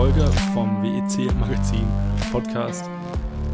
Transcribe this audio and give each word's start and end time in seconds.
Folge 0.00 0.26
vom 0.54 0.82
WEC 0.82 1.30
Magazin 1.34 1.86
Podcast. 2.32 2.88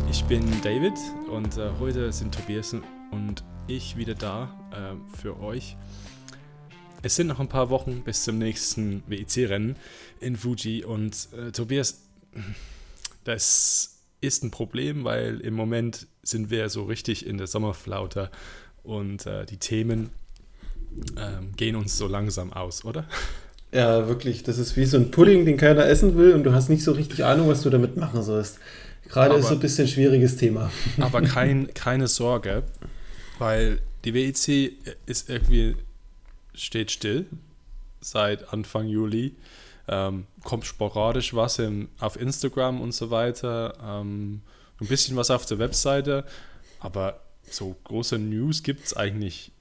Ich 0.09 0.22
bin 0.27 0.48
David 0.62 0.93
und 1.29 1.59
äh, 1.59 1.72
heute 1.80 2.12
sind 2.12 2.32
Tobias 2.36 2.72
und 3.11 3.43
ich 3.66 3.96
wieder 3.96 4.14
da 4.14 4.54
äh, 4.71 5.17
für 5.17 5.40
euch. 5.40 5.77
Es 7.03 7.17
sind 7.17 7.27
noch 7.27 7.40
ein 7.40 7.48
paar 7.48 7.68
Wochen 7.68 8.04
bis 8.04 8.22
zum 8.22 8.39
nächsten 8.39 9.03
WEC-Rennen 9.09 9.75
in 10.21 10.36
Fuji 10.36 10.85
und 10.85 11.29
äh, 11.32 11.50
Tobias, 11.50 12.03
das 13.25 14.04
ist 14.21 14.44
ein 14.44 14.53
Problem, 14.53 15.03
weil 15.03 15.40
im 15.40 15.54
Moment 15.54 16.07
sind 16.22 16.50
wir 16.50 16.68
so 16.68 16.85
richtig 16.85 17.26
in 17.26 17.39
der 17.39 17.49
Sommerflaute 17.49 18.31
und 18.85 19.26
äh, 19.26 19.46
die 19.46 19.58
Themen 19.58 20.11
ähm, 21.18 21.57
gehen 21.57 21.75
uns 21.75 21.99
so 21.99 22.07
langsam 22.07 22.53
aus, 22.53 22.85
oder? 22.85 23.08
Ja, 23.76 24.08
wirklich. 24.08 24.43
Das 24.43 24.57
ist 24.57 24.75
wie 24.79 24.86
so 24.86 24.96
ein 24.96 25.11
Pudding, 25.11 25.44
den 25.44 25.58
keiner 25.58 25.84
essen 25.84 26.17
will 26.17 26.32
und 26.32 26.44
du 26.44 26.54
hast 26.54 26.71
nicht 26.71 26.82
so 26.82 26.93
richtig 26.93 27.25
Ahnung, 27.25 27.48
was 27.48 27.61
du 27.61 27.68
damit 27.68 27.98
machen 27.98 28.22
sollst. 28.22 28.58
Gerade 29.07 29.32
aber, 29.32 29.40
ist 29.40 29.48
so 29.48 29.54
ein 29.54 29.61
bisschen 29.61 29.84
ein 29.84 29.89
schwieriges 29.89 30.36
Thema. 30.36 30.71
Aber 30.98 31.21
kein, 31.21 31.72
keine 31.75 32.08
Sorge, 32.08 32.62
weil 33.39 33.81
die 34.06 34.14
WEC 34.14 34.72
ist 35.05 35.28
irgendwie 35.28 35.77
steht 36.55 36.91
still 36.91 37.27
seit 38.00 38.50
Anfang 38.50 38.86
Juli. 38.86 39.34
Ähm, 39.89 40.27
kommt 40.42 40.64
sporadisch 40.64 41.34
was 41.34 41.58
im, 41.58 41.89
auf 42.00 42.19
Instagram 42.19 42.81
und 42.81 42.92
so 42.92 43.11
weiter. 43.11 43.75
Ähm, 43.84 44.41
ein 44.81 44.86
bisschen 44.86 45.17
was 45.17 45.31
auf 45.31 45.45
der 45.45 45.58
Webseite, 45.58 46.25
aber 46.81 47.20
so 47.50 47.77
große 47.84 48.19
News 48.19 48.62
gibt 48.62 48.86
es 48.86 48.97
eigentlich 48.97 49.53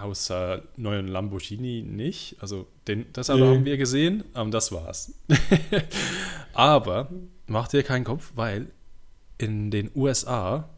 außer 0.00 0.62
neuen 0.76 1.08
Lamborghini 1.08 1.82
nicht. 1.82 2.36
Also 2.40 2.66
den, 2.86 3.06
das 3.12 3.28
nee. 3.28 3.40
haben 3.40 3.64
wir 3.64 3.76
gesehen, 3.76 4.24
ähm, 4.34 4.50
das 4.50 4.72
war's. 4.72 5.12
aber 6.52 7.10
macht 7.46 7.72
dir 7.72 7.82
keinen 7.82 8.04
Kopf, 8.04 8.32
weil 8.34 8.68
in 9.38 9.70
den 9.70 9.90
USA 9.94 10.68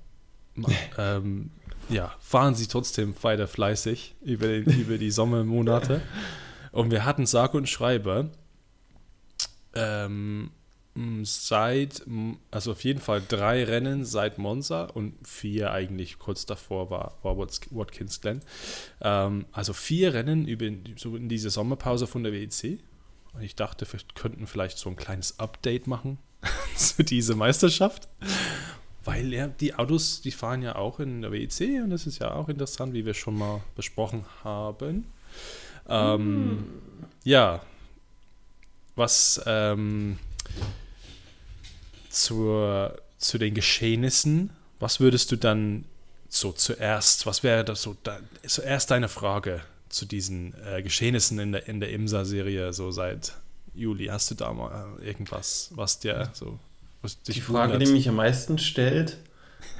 ähm, 0.98 1.50
ja, 1.88 2.14
fahren 2.20 2.54
sie 2.54 2.66
trotzdem 2.66 3.14
weiter 3.22 3.46
fleißig 3.46 4.14
über, 4.22 4.46
den, 4.48 4.64
über 4.64 4.98
die 4.98 5.10
Sommermonate. 5.10 6.00
Und 6.72 6.90
wir 6.90 7.06
hatten 7.06 7.24
sage 7.24 7.56
und 7.56 7.70
schreibe 7.70 8.28
ähm, 9.74 10.50
seit, 11.24 12.02
also 12.50 12.72
auf 12.72 12.84
jeden 12.84 13.00
Fall 13.00 13.22
drei 13.26 13.64
Rennen 13.64 14.04
seit 14.04 14.38
Monza 14.38 14.84
und 14.84 15.14
vier 15.26 15.72
eigentlich 15.72 16.18
kurz 16.18 16.46
davor 16.46 16.90
war, 16.90 17.18
war 17.22 17.36
Watkins 17.36 18.20
Glen. 18.20 18.40
Ähm, 19.00 19.46
also 19.52 19.72
vier 19.72 20.14
Rennen 20.14 20.46
über, 20.46 20.66
so 20.96 21.16
in 21.16 21.28
diese 21.28 21.50
Sommerpause 21.50 22.06
von 22.06 22.22
der 22.22 22.32
WEC. 22.32 22.80
Und 23.34 23.42
ich 23.42 23.54
dachte, 23.54 23.86
wir 23.90 24.00
könnten 24.14 24.46
vielleicht 24.46 24.78
so 24.78 24.88
ein 24.88 24.96
kleines 24.96 25.38
Update 25.38 25.86
machen 25.86 26.18
zu 26.76 27.04
dieser 27.04 27.36
Meisterschaft. 27.36 28.08
Weil 29.04 29.32
ja, 29.32 29.46
die 29.46 29.74
Autos, 29.74 30.22
die 30.22 30.32
fahren 30.32 30.62
ja 30.62 30.76
auch 30.76 30.98
in 30.98 31.22
der 31.22 31.30
WEC 31.30 31.82
und 31.82 31.90
das 31.90 32.06
ist 32.06 32.18
ja 32.18 32.32
auch 32.34 32.48
interessant, 32.48 32.92
wie 32.94 33.06
wir 33.06 33.14
schon 33.14 33.38
mal 33.38 33.60
besprochen 33.76 34.24
haben. 34.42 35.06
Ähm, 35.88 36.52
mm. 36.52 36.64
Ja, 37.22 37.62
was 38.96 39.40
ähm, 39.46 40.18
zur, 42.16 42.96
zu 43.18 43.38
den 43.38 43.54
Geschehnissen, 43.54 44.50
was 44.78 45.00
würdest 45.00 45.30
du 45.32 45.36
dann 45.36 45.84
so 46.28 46.52
zuerst, 46.52 47.26
was 47.26 47.42
wäre 47.42 47.64
das 47.64 47.82
so 47.82 47.96
da, 48.02 48.18
zuerst 48.46 48.90
deine 48.90 49.08
Frage 49.08 49.60
zu 49.88 50.06
diesen 50.06 50.54
äh, 50.64 50.82
Geschehnissen 50.82 51.38
in 51.38 51.52
der, 51.52 51.68
in 51.68 51.80
der 51.80 51.90
IMSA-Serie 51.90 52.72
so 52.72 52.90
seit 52.90 53.34
Juli? 53.74 54.06
Hast 54.06 54.30
du 54.30 54.34
da 54.34 54.52
mal 54.52 54.96
äh, 55.00 55.06
irgendwas, 55.06 55.70
was 55.74 56.00
dir 56.00 56.30
so 56.32 56.58
was 57.02 57.20
Die 57.22 57.40
Frage, 57.40 57.74
wundert? 57.74 57.88
die 57.88 57.92
mich 57.92 58.08
am 58.08 58.16
meisten 58.16 58.58
stellt, 58.58 59.18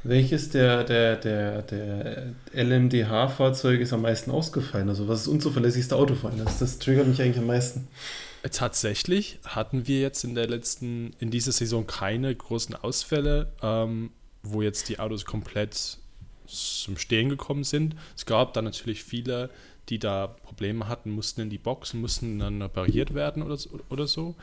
welches 0.05 0.50
der, 0.50 0.84
der, 0.84 1.16
der, 1.16 1.62
der 1.62 2.34
LMDH-Fahrzeuge 2.53 3.83
ist 3.83 3.93
am 3.93 4.03
meisten 4.03 4.31
ausgefallen? 4.31 4.89
Also 4.89 5.09
was 5.09 5.22
ist 5.22 5.28
unzuverlässigste 5.28 5.97
Autofahren? 5.97 6.39
Das, 6.44 6.59
das 6.59 6.78
triggert 6.78 7.09
mich 7.09 7.21
eigentlich 7.21 7.39
am 7.39 7.47
meisten. 7.47 7.89
Tatsächlich 8.51 9.39
hatten 9.45 9.87
wir 9.87 10.01
jetzt 10.01 10.25
in 10.25 10.34
der 10.34 10.49
letzten, 10.49 11.15
in 11.19 11.31
dieser 11.31 11.53
Saison 11.53 11.87
keine 11.87 12.34
großen 12.34 12.75
Ausfälle, 12.75 13.53
ähm, 13.62 14.11
wo 14.43 14.62
jetzt 14.62 14.89
die 14.89 14.99
Autos 14.99 15.25
komplett 15.25 15.99
zum 16.47 16.97
Stehen 16.97 17.29
gekommen 17.29 17.65
sind. 17.65 17.97
Es 18.17 18.27
gab 18.27 18.53
dann 18.55 18.65
natürlich 18.65 19.03
viele, 19.03 19.51
die 19.89 19.99
da 19.99 20.27
Probleme 20.27 20.89
hatten, 20.89 21.11
mussten 21.11 21.43
in 21.43 21.51
die 21.51 21.59
Box 21.59 21.95
mussten 21.95 22.39
dann 22.39 22.62
repariert 22.62 23.15
werden 23.15 23.43
oder, 23.43 23.59
oder 23.89 24.07
so. 24.07 24.34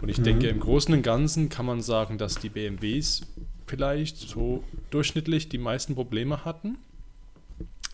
Und 0.00 0.08
ich 0.08 0.18
mhm. 0.18 0.24
denke, 0.24 0.48
im 0.48 0.60
Großen 0.60 0.92
und 0.94 1.02
Ganzen 1.02 1.48
kann 1.48 1.66
man 1.66 1.82
sagen, 1.82 2.18
dass 2.18 2.36
die 2.36 2.48
BMWs 2.48 3.22
vielleicht 3.66 4.16
so 4.16 4.62
durchschnittlich 4.90 5.48
die 5.48 5.58
meisten 5.58 5.94
Probleme 5.94 6.44
hatten. 6.44 6.78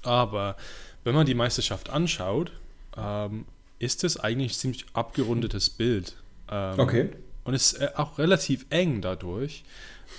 Aber 0.03 0.57
wenn 1.05 1.15
man 1.15 1.27
die 1.27 1.35
Meisterschaft 1.35 1.91
anschaut, 1.91 2.53
ähm, 2.97 3.47
ist 3.83 4.05
es 4.05 4.17
eigentlich 4.17 4.53
ein 4.53 4.59
ziemlich 4.59 4.87
abgerundetes 4.93 5.69
Bild. 5.69 6.15
Ähm, 6.49 6.79
okay. 6.79 7.09
Und 7.43 7.55
es 7.55 7.73
ist 7.73 7.81
äh, 7.81 7.89
auch 7.97 8.19
relativ 8.19 8.65
eng 8.71 9.03
dadurch. 9.03 9.65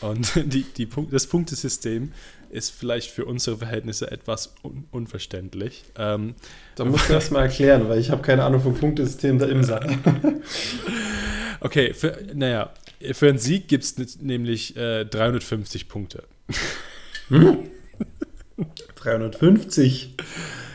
Und 0.01 0.34
die, 0.53 0.63
die 0.63 0.85
Punkt, 0.85 1.13
das 1.13 1.28
Punktesystem 1.28 2.12
ist 2.50 2.72
vielleicht 2.72 3.09
für 3.09 3.25
unsere 3.25 3.57
Verhältnisse 3.57 4.12
etwas 4.12 4.53
un 4.63 4.85
unverständlich. 4.91 5.85
Ähm, 5.97 6.35
da 6.75 6.84
musst 6.84 7.07
du 7.07 7.13
das 7.13 7.31
mal 7.31 7.44
erklären, 7.44 7.88
weil 7.88 8.00
ich 8.00 8.12
habe 8.12 8.22
keine 8.22 8.44
Ahnung 8.44 8.62
vom 8.62 8.75
Punktesystem 8.75 9.40
da 9.40 9.46
im 9.46 9.63
Sack. 9.63 9.90
okay, 11.62 11.94
für, 11.94 12.18
naja, 12.34 12.73
für 13.13 13.29
einen 13.29 13.40
Sieg 13.40 13.69
gibt 13.69 13.85
es 13.85 14.19
nämlich 14.19 14.75
äh, 14.75 15.06
350 15.06 15.88
Punkte. 15.88 16.23
Hm? 17.29 17.69
350? 18.96 20.16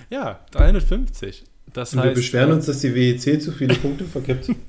Ja, 0.09 0.41
350. 0.53 1.45
Das 1.79 1.93
Und 1.93 2.01
heißt, 2.01 2.09
wir 2.09 2.15
beschweren 2.15 2.51
äh, 2.51 2.55
uns, 2.55 2.67
dass 2.67 2.81
die 2.81 2.93
WEC 2.93 3.41
zu 3.41 3.53
viele 3.53 3.75
Punkte 3.75 4.05
vergibt. 4.05 4.51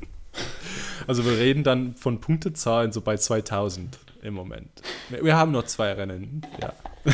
Also 1.07 1.25
wir 1.25 1.39
reden 1.39 1.63
dann 1.63 1.95
von 1.95 2.21
Punktezahlen 2.21 2.91
so 2.91 3.01
bei 3.01 3.17
2000 3.17 3.97
im 4.21 4.35
Moment. 4.35 4.69
Wir 5.09 5.35
haben 5.35 5.51
noch 5.51 5.63
zwei 5.63 5.93
Rennen, 5.93 6.43
ja. 6.61 6.71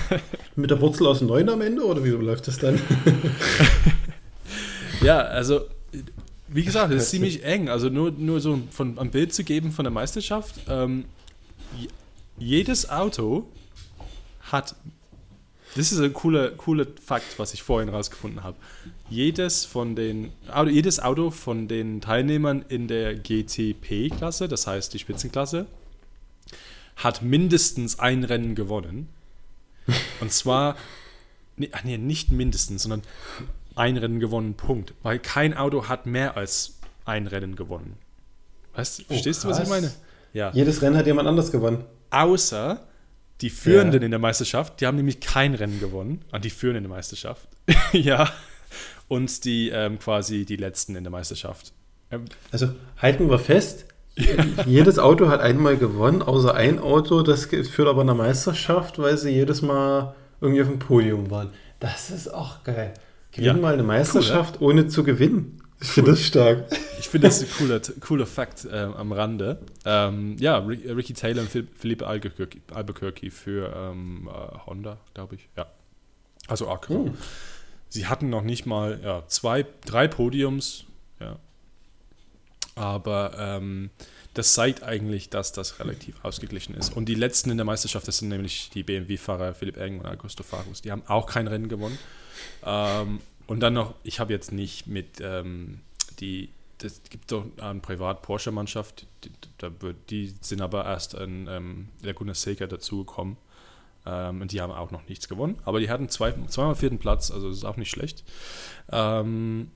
Mit 0.57 0.69
der 0.69 0.81
Wurzel 0.81 1.07
aus 1.07 1.21
9 1.21 1.47
am 1.47 1.61
Ende 1.61 1.85
oder 1.85 2.03
wie 2.03 2.09
läuft 2.09 2.49
das 2.49 2.57
dann? 2.57 2.77
ja, 5.01 5.19
also 5.19 5.61
wie 6.49 6.65
gesagt, 6.65 6.91
es 6.91 7.03
ist 7.03 7.11
ziemlich 7.11 7.45
eng. 7.45 7.69
Also 7.69 7.87
nur, 7.87 8.11
nur 8.11 8.41
so 8.41 8.59
von, 8.69 8.99
ein 8.99 9.11
Bild 9.11 9.33
zu 9.33 9.45
geben 9.45 9.71
von 9.71 9.85
der 9.85 9.93
Meisterschaft. 9.93 10.55
Ähm, 10.67 11.05
jedes 12.37 12.89
Auto 12.89 13.47
hat 14.41 14.75
das 15.75 15.91
ist 15.91 15.99
ein 15.99 16.13
cooler, 16.13 16.51
cooler 16.51 16.87
Fakt, 17.03 17.37
was 17.37 17.53
ich 17.53 17.61
vorhin 17.61 17.89
rausgefunden 17.89 18.43
habe. 18.43 18.55
Jedes 19.09 19.65
von 19.65 19.95
den, 19.95 20.31
jedes 20.69 21.01
Auto 21.01 21.31
von 21.31 21.67
den 21.67 21.99
Teilnehmern 21.99 22.63
in 22.69 22.87
der 22.87 23.15
GTP-Klasse, 23.15 24.47
das 24.47 24.67
heißt 24.67 24.93
die 24.93 24.99
Spitzenklasse, 24.99 25.67
hat 26.95 27.21
mindestens 27.21 27.99
ein 27.99 28.23
Rennen 28.23 28.55
gewonnen. 28.55 29.09
Und 30.21 30.31
zwar, 30.31 30.77
nee, 31.57 31.69
nee, 31.83 31.97
nicht 31.97 32.31
mindestens, 32.31 32.83
sondern 32.83 33.01
ein 33.75 33.97
Rennen 33.97 34.21
gewonnen, 34.21 34.53
Punkt. 34.53 34.93
Weil 35.03 35.19
kein 35.19 35.53
Auto 35.53 35.89
hat 35.89 36.05
mehr 36.05 36.37
als 36.37 36.79
ein 37.03 37.27
Rennen 37.27 37.57
gewonnen. 37.57 37.97
Weißt, 38.75 39.01
oh, 39.01 39.03
verstehst 39.07 39.43
du, 39.43 39.49
was 39.49 39.59
ich 39.59 39.67
meine? 39.67 39.91
Ja. 40.31 40.51
Jedes 40.53 40.81
Rennen 40.81 40.95
hat 40.95 41.05
jemand 41.05 41.27
anders 41.27 41.51
gewonnen. 41.51 41.83
Außer 42.11 42.79
die 43.41 43.49
Führenden 43.49 44.01
ja. 44.01 44.05
in 44.05 44.11
der 44.11 44.19
Meisterschaft, 44.19 44.79
die 44.79 44.87
haben 44.87 44.95
nämlich 44.95 45.19
kein 45.19 45.53
Rennen 45.53 45.79
gewonnen, 45.79 46.21
an 46.31 46.41
die 46.41 46.49
Führenden 46.49 46.85
in 46.85 46.89
der 46.89 46.97
Meisterschaft. 46.97 47.47
ja. 47.91 48.31
Und 49.07 49.45
die 49.45 49.69
ähm, 49.69 49.99
quasi 49.99 50.45
die 50.45 50.55
Letzten 50.55 50.95
in 50.95 51.03
der 51.03 51.11
Meisterschaft. 51.11 51.73
Ähm, 52.11 52.25
also 52.51 52.73
halten 52.97 53.29
wir 53.29 53.39
fest, 53.39 53.85
jedes 54.65 54.97
Auto 54.97 55.27
hat 55.27 55.41
einmal 55.41 55.77
gewonnen, 55.77 56.21
außer 56.21 56.53
ein 56.55 56.79
Auto, 56.79 57.21
das 57.21 57.45
führt 57.45 57.87
aber 57.87 58.01
eine 58.01 58.15
Meisterschaft, 58.15 58.97
weil 58.97 59.17
sie 59.17 59.31
jedes 59.31 59.61
Mal 59.61 60.15
irgendwie 60.39 60.61
auf 60.61 60.69
dem 60.69 60.79
Podium 60.79 61.29
waren. 61.29 61.49
Das 61.79 62.09
ist 62.09 62.33
auch 62.33 62.63
geil. 62.63 62.93
Gewinnen 63.31 63.57
ja. 63.57 63.61
mal 63.61 63.73
eine 63.73 63.83
Meisterschaft, 63.83 64.61
cool, 64.61 64.71
ohne 64.71 64.87
zu 64.87 65.03
gewinnen. 65.03 65.61
Ich 65.85 65.91
finde 65.91 66.11
das 66.11 66.23
stark. 66.23 66.65
Ich 66.99 67.09
finde 67.09 67.27
das 67.27 67.41
ein 67.41 67.49
cooler, 67.57 67.79
cooler 67.99 68.25
Fakt 68.25 68.65
äh, 68.65 68.75
am 68.75 69.11
Rande. 69.11 69.59
Ähm, 69.85 70.35
ja, 70.39 70.57
Ricky 70.57 71.13
Taylor 71.13 71.43
und 71.43 71.49
Philippe 71.77 72.07
Albuquerque, 72.07 72.59
Albuquerque 72.73 73.29
für 73.29 73.71
ähm, 73.73 74.27
äh, 74.27 74.65
Honda, 74.65 74.97
glaube 75.13 75.35
ich. 75.35 75.47
Ja. 75.55 75.67
Also 76.47 76.69
Acro. 76.69 76.93
Oh. 76.95 77.13
Sie 77.87 78.07
hatten 78.07 78.31
noch 78.31 78.41
nicht 78.41 78.65
mal 78.65 78.99
ja, 79.03 79.27
zwei, 79.27 79.63
drei 79.85 80.07
Podiums. 80.07 80.85
Ja. 81.19 81.37
Aber 82.73 83.33
ähm, 83.37 83.91
das 84.33 84.53
zeigt 84.53 84.81
eigentlich, 84.81 85.29
dass 85.29 85.51
das 85.51 85.79
relativ 85.79 86.15
ausgeglichen 86.25 86.73
ist. 86.73 86.93
Und 86.93 87.05
die 87.05 87.15
letzten 87.15 87.51
in 87.51 87.57
der 87.57 87.65
Meisterschaft, 87.65 88.07
das 88.07 88.17
sind 88.17 88.29
nämlich 88.29 88.71
die 88.73 88.81
BMW-Fahrer 88.81 89.53
Philipp 89.53 89.77
Eng 89.77 89.99
und 89.99 90.07
Augusto 90.07 90.41
Fagus. 90.41 90.81
Die 90.81 90.91
haben 90.91 91.03
auch 91.07 91.27
kein 91.27 91.47
Rennen 91.47 91.69
gewonnen. 91.69 91.97
Ähm, 92.65 93.19
und 93.47 93.59
dann 93.61 93.73
noch, 93.73 93.95
ich 94.03 94.19
habe 94.19 94.33
jetzt 94.33 94.51
nicht 94.51 94.87
mit 94.87 95.21
ähm, 95.21 95.79
die 96.19 96.49
es 96.83 97.01
gibt 97.09 97.31
doch 97.31 97.45
eine 97.61 97.79
Privat-Porsche-Mannschaft, 97.79 99.05
die, 99.23 99.31
die, 100.09 100.33
sind 100.41 100.61
aber 100.61 100.85
erst 100.85 101.13
in 101.13 101.47
ähm, 101.49 101.87
Laguna 102.03 102.33
Seca 102.33 102.67
dazugekommen. 102.67 103.37
Ähm, 104.05 104.41
und 104.41 104.51
die 104.51 104.61
haben 104.61 104.71
auch 104.71 104.91
noch 104.91 105.07
nichts 105.07 105.27
gewonnen. 105.27 105.57
Aber 105.65 105.79
die 105.79 105.89
hatten 105.89 106.09
zwei, 106.09 106.33
zweimal 106.47 106.75
vierten 106.75 106.99
Platz, 106.99 107.31
also 107.31 107.49
das 107.49 107.57
ist 107.57 107.65
auch 107.65 107.77
nicht 107.77 107.89
schlecht. 107.89 108.23
Ähm, 108.91 109.71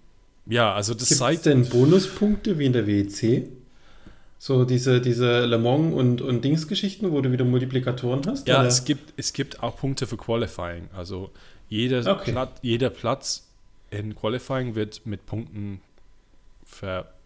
ja, 0.46 0.74
also 0.74 0.94
das 0.94 1.10
Gibt's 1.10 1.20
zeigt. 1.20 1.46
denn 1.46 1.68
Bonuspunkte 1.70 2.60
wie 2.60 2.66
in 2.66 2.74
der 2.74 2.86
WEC? 2.86 3.50
So 4.38 4.64
diese, 4.64 5.02
diese 5.02 5.46
Le 5.46 5.58
Mans 5.58 5.94
und, 5.94 6.22
und 6.22 6.46
Dingsgeschichten, 6.46 7.12
wo 7.12 7.22
du 7.22 7.32
wieder 7.32 7.44
Multiplikatoren 7.44 8.22
hast? 8.26 8.48
Ja, 8.48 8.64
es 8.64 8.86
gibt, 8.86 9.14
es 9.18 9.34
gibt 9.34 9.62
auch 9.62 9.78
Punkte 9.78 10.08
für 10.08 10.16
Qualifying. 10.16 10.90
Also 10.96 11.32
jeder, 11.68 12.10
okay. 12.12 12.32
Platz, 12.32 12.52
jeder 12.62 12.90
Platz 12.90 13.49
in 13.92 14.16
Qualifying 14.16 14.76
wird 14.76 15.06
mit 15.06 15.26
Punkten 15.26 15.82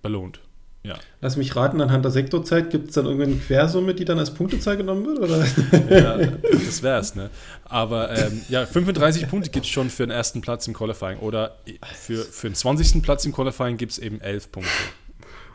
belohnt. 0.02 0.40
Ja. 0.86 0.96
Lass 1.22 1.38
mich 1.38 1.56
raten, 1.56 1.80
anhand 1.80 2.04
der 2.04 2.12
Sektorzeit 2.12 2.70
gibt 2.70 2.90
es 2.90 2.96
dann 2.96 3.06
irgendeine 3.06 3.38
Quersumme, 3.38 3.94
die 3.94 4.04
dann 4.04 4.20
als 4.20 4.34
Punktezahl 4.34 4.76
genommen 4.76 5.06
wird? 5.06 5.20
Oder? 5.20 5.46
Ja, 5.90 6.18
das 6.18 6.84
wäre 6.84 7.00
es, 7.00 7.16
ne? 7.16 7.30
Aber 7.64 8.12
ähm, 8.18 8.42
ja, 8.50 8.66
35 8.66 9.30
Punkte 9.30 9.50
gibt 9.50 9.66
es 9.66 9.72
schon 9.72 9.90
für 9.90 10.04
den 10.04 10.12
ersten 10.12 10.42
Platz 10.42 10.68
im 10.68 10.74
Qualifying. 10.74 11.20
Oder 11.20 11.56
für, 11.96 12.18
für 12.18 12.50
den 12.50 12.56
20. 12.56 13.02
Platz 13.02 13.24
im 13.26 13.32
Qualifying 13.32 13.78
gibt 13.78 13.94
es 13.94 14.00
eben 14.00 14.20
11 14.20 14.52
Punkte. 14.52 14.72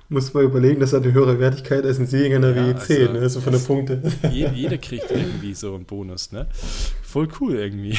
Muss 0.09 0.33
man 0.33 0.45
überlegen, 0.45 0.81
das 0.81 0.95
hat 0.95 1.03
eine 1.03 1.13
höhere 1.13 1.39
Wertigkeit 1.39 1.85
als 1.85 1.99
ein 1.99 2.07
Sieg 2.07 2.33
in 2.33 2.41
der 2.41 2.57
ja, 2.57 2.67
WEC, 2.67 3.01
also, 3.01 3.13
ne? 3.13 3.29
So 3.29 3.41
von 3.43 3.53
der 3.53 3.61
Punkte. 3.61 4.03
Jeder 4.33 4.79
kriegt 4.79 5.11
irgendwie 5.11 5.53
so 5.53 5.75
einen 5.75 5.85
Bonus, 5.85 6.33
ne? 6.33 6.47
Voll 7.03 7.29
cool 7.39 7.57
irgendwie. 7.57 7.99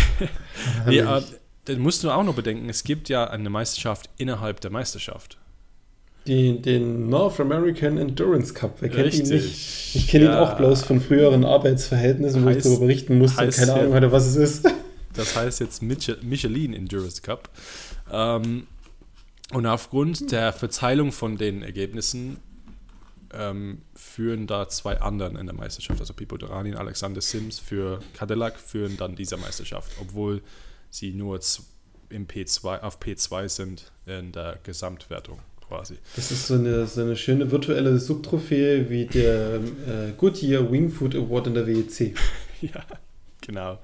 nee, 0.88 1.01
aber, 1.01 1.23
dann 1.69 1.80
musst 1.80 2.04
du 2.04 2.10
auch 2.10 2.24
noch 2.24 2.33
bedenken, 2.33 2.68
es 2.69 2.83
gibt 2.83 3.10
ja 3.10 3.30
eine 3.30 3.50
Meisterschaft 3.50 4.10
innerhalb 4.18 4.60
der 4.62 4.71
Meisterschaft. 4.71 5.38
Die, 6.25 6.60
den 6.62 7.10
North 7.10 7.39
American 7.39 7.98
Endurance 7.98 8.54
Cup. 8.54 8.77
Wer 8.80 8.89
kennt 8.89 9.06
Richtig. 9.06 9.30
ihn 9.30 9.36
nicht? 9.36 9.95
Ich 9.95 10.07
kenne 10.07 10.25
ja. 10.25 10.31
ihn 10.31 10.38
auch 10.38 10.57
bloß 10.57 10.83
von 10.83 11.00
früheren 11.00 11.45
Arbeitsverhältnissen, 11.45 12.44
wo 12.44 12.50
heißt, 12.50 12.57
ich 12.57 12.63
darüber 12.63 12.81
berichten 12.81 13.18
musste 13.18 13.44
und 13.44 13.56
keine 13.56 13.74
Ahnung 13.74 13.94
hatte, 13.94 14.12
was 14.12 14.25
es 14.25 14.36
ist. 14.36 14.74
Das 15.13 15.36
heißt 15.36 15.60
jetzt 15.60 15.81
Michelin 15.81 16.74
Endurance 16.74 17.21
Cup. 17.21 17.50
Ähm, 18.12 18.68
und 19.51 19.65
aufgrund 19.65 20.31
der 20.31 20.54
Verteilung 20.54 21.12
von 21.12 21.38
den 21.38 21.63
Ergebnissen 21.63 22.38
ähm, 23.33 23.81
führen 23.95 24.48
da 24.48 24.69
zwei 24.69 25.01
anderen 25.01 25.36
in 25.36 25.45
der 25.48 25.56
Meisterschaft. 25.56 26.00
Also 26.00 26.13
Pipo 26.13 26.38
Dorani 26.38 26.72
und 26.72 26.77
Alexander 26.77 27.22
Sims 27.22 27.60
für 27.60 28.00
Cadillac 28.13 28.60
führen 28.60 28.98
dann 28.98 29.15
diese 29.15 29.38
Meisterschaft, 29.38 29.92
obwohl 30.00 30.42
sie 30.89 31.12
nur 31.12 31.39
im 32.09 32.27
P2, 32.27 32.81
auf 32.81 33.00
P2 33.00 33.50
sind 33.50 33.91
in 34.06 34.31
der 34.31 34.59
Gesamtwertung 34.63 35.39
quasi. 35.68 35.95
Das 36.15 36.31
ist 36.31 36.47
so 36.47 36.56
eine, 36.56 36.88
so 36.88 37.01
eine 37.01 37.15
schöne 37.15 37.51
virtuelle 37.51 38.00
Subtrophäe 38.00 38.89
wie 38.89 39.06
der 39.06 39.56
äh, 39.56 40.12
Goodyear 40.18 40.71
Wingfood 40.71 41.15
Award 41.15 41.47
in 41.47 41.53
der 41.53 41.68
WEC. 41.68 42.15
ja, 42.62 42.83
genau. 43.41 43.80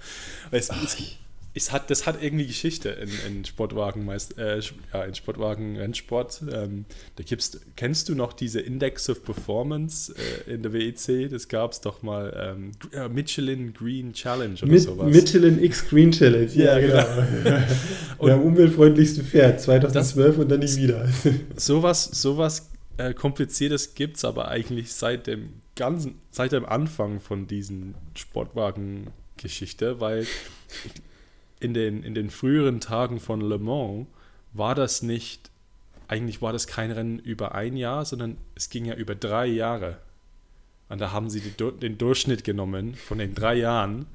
Es, 0.52 0.70
es, 0.70 1.18
es, 1.56 1.72
hat, 1.72 1.90
das 1.90 2.06
hat 2.06 2.22
irgendwie 2.22 2.46
Geschichte 2.46 2.90
in, 2.90 3.10
in 3.28 3.46
Sportwagen, 3.46 4.04
meist, 4.04 4.38
äh, 4.38 4.60
ja, 4.94 5.04
in 5.06 5.16
Sportwagen 5.16 5.78
Rennsport. 5.78 6.44
Ähm, 6.52 6.84
da 7.16 7.24
gibt's, 7.24 7.60
kennst 7.78 8.10
du 8.10 8.16
noch 8.16 8.34
diese 8.34 8.60
Index 8.60 9.10
of 9.10 9.24
Performance 9.24 10.14
äh, 10.48 10.54
in 10.54 10.64
der 10.64 10.74
WEC? 10.74 11.30
Das 11.30 11.48
gab 11.48 11.72
es 11.72 11.80
doch 11.80 12.04
mal 12.04 12.56
ähm, 12.58 12.72
äh, 12.92 13.08
Michelin 13.08 13.74
Green 13.74 14.12
Challenge 14.12 14.56
oder 14.62 14.68
Mit, 14.68 14.82
sowas. 14.82 15.10
Michelin 15.10 15.64
X 15.64 15.88
Green 15.88 16.12
Challenge, 16.12 16.52
ja, 16.54 16.78
ja 16.78 16.80
genau. 16.80 17.64
und 18.18 18.28
der 18.28 18.44
umweltfreundlichste 18.44 19.24
Pferd, 19.24 19.62
2012 19.62 20.28
das, 20.28 20.38
und 20.38 20.52
dann 20.52 20.60
nie 20.60 20.76
wieder. 20.76 21.08
sowas 21.56 22.04
sowas 22.04 22.70
äh, 22.98 23.14
Kompliziertes 23.14 23.96
gibt 23.96 24.18
es 24.18 24.26
aber 24.26 24.50
eigentlich 24.50 24.94
seit 24.94 25.28
dem 25.28 25.62
ganzen, 25.76 26.16
seit 26.32 26.52
dem 26.52 26.66
Anfang 26.66 27.22
von 27.22 27.48
diesen 27.48 27.96
Sportwagen-Geschichte, 28.14 30.02
weil 30.02 30.28
in 31.66 31.74
den, 31.74 32.04
in 32.04 32.14
den 32.14 32.30
früheren 32.30 32.80
Tagen 32.80 33.20
von 33.20 33.42
Le 33.42 33.58
Mans 33.58 34.08
war 34.54 34.76
das 34.76 35.02
nicht, 35.02 35.50
eigentlich 36.08 36.42
war 36.42 36.54
das 36.54 36.68
kein 36.68 36.92
Rennen 36.92 37.20
über 37.20 37.56
ein 37.56 37.76
Jahr, 37.76 38.06
sondern 38.06 38.38
es 38.56 38.70
ging 38.70 38.86
ja 38.86 38.94
über 38.94 39.16
drei 39.16 39.48
Jahre. 39.48 39.98
Und 40.88 41.02
da 41.02 41.12
haben 41.12 41.30
sie 41.30 41.42
die, 41.42 41.72
den 41.80 41.98
Durchschnitt 41.98 42.44
genommen 42.44 42.94
von 42.94 43.18
den 43.18 43.34
drei 43.34 43.56
Jahren. 43.56 44.06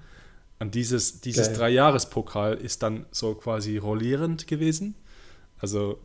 Und 0.60 0.74
dieses, 0.74 1.20
dieses 1.20 1.52
Dreijahrespokal 1.52 2.54
ist 2.54 2.82
dann 2.82 3.06
so 3.10 3.34
quasi 3.34 3.76
rollierend 3.76 4.46
gewesen. 4.46 4.94
Also 5.58 5.98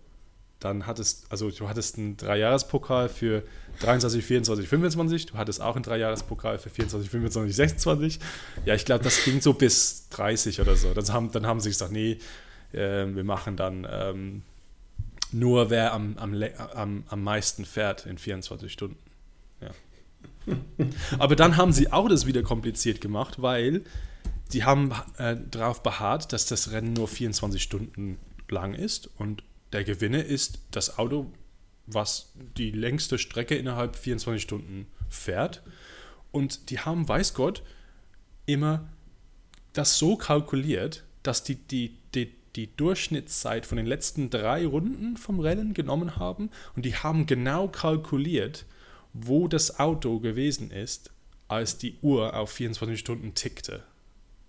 dann 0.60 0.88
hattest, 0.88 1.26
also 1.30 1.52
du 1.52 1.68
hattest 1.68 1.98
einen 1.98 2.18
Dreijahrespokal 2.18 3.10
für 3.10 3.44
23, 3.82 4.24
24, 4.24 4.68
25. 4.68 5.26
Du 5.28 5.36
hattest 5.36 5.62
auch 5.62 5.76
einen 5.76 5.84
Dreijahrespokal 5.84 6.58
für 6.60 6.70
24, 6.70 7.10
25, 7.10 7.56
26. 7.56 8.20
Ja, 8.66 8.74
ich 8.74 8.86
glaube, 8.86 9.04
das 9.04 9.24
ging 9.24 9.42
so 9.42 9.54
bis 9.54 10.10
30 10.10 10.62
oder 10.62 10.76
so. 10.76 10.94
Dann 10.94 11.08
haben, 11.12 11.32
dann 11.32 11.46
haben 11.46 11.60
sie 11.60 11.70
gesagt, 11.70 11.92
nee, 11.92 12.20
äh, 12.72 13.06
wir 13.08 13.24
machen 13.24 13.58
dann 13.58 13.88
ähm, 13.90 14.44
nur, 15.32 15.70
wer 15.70 15.94
am, 15.94 16.18
am, 16.18 16.42
am, 16.74 17.04
am 17.08 17.24
meisten 17.24 17.66
fährt 17.66 18.06
in 18.06 18.18
24 18.18 18.72
Stunden. 18.72 18.98
Ja. 19.62 20.56
Aber 21.20 21.36
dann 21.36 21.58
haben 21.58 21.74
sie 21.74 21.92
auch 21.92 22.08
das 22.08 22.26
wieder 22.26 22.44
kompliziert 22.44 23.02
gemacht, 23.02 23.42
weil 23.42 23.84
sie 24.50 24.64
haben 24.64 24.92
äh, 25.18 25.36
darauf 25.52 25.84
beharrt, 25.84 26.32
dass 26.32 26.46
das 26.46 26.72
Rennen 26.72 26.94
nur 26.94 27.08
24 27.08 27.62
Stunden 27.62 28.18
lang 28.50 28.74
ist 28.74 29.10
und 29.18 29.44
der 29.76 29.84
Gewinner 29.84 30.24
ist 30.24 30.60
das 30.72 30.98
Auto, 30.98 31.30
was 31.86 32.32
die 32.58 32.72
längste 32.72 33.18
Strecke 33.18 33.56
innerhalb 33.56 33.98
24 33.98 34.42
Stunden 34.42 34.88
fährt. 35.10 35.62
Und 36.32 36.70
die 36.70 36.80
haben, 36.80 37.08
weiß 37.08 37.34
Gott, 37.34 37.62
immer 38.46 38.88
das 39.74 39.98
so 39.98 40.16
kalkuliert, 40.16 41.04
dass 41.24 41.44
die, 41.44 41.56
die, 41.56 41.98
die, 42.14 42.34
die 42.56 42.74
Durchschnittszeit 42.74 43.66
von 43.66 43.76
den 43.76 43.86
letzten 43.86 44.30
drei 44.30 44.66
Runden 44.66 45.18
vom 45.18 45.42
Rennen 45.42 45.74
genommen 45.74 46.16
haben 46.16 46.52
und 46.78 46.86
die 46.86 46.96
haben 46.96 47.26
genau 47.26 47.68
kalkuliert, 47.68 48.66
wo 49.12 49.50
das 49.50 49.78
Auto 49.78 50.20
gewesen 50.20 50.72
ist, 50.72 51.12
als 51.50 51.78
die 51.78 51.98
Uhr 52.02 52.34
auf 52.34 52.52
24 52.52 52.98
Stunden 52.98 53.36
tickte. 53.36 53.84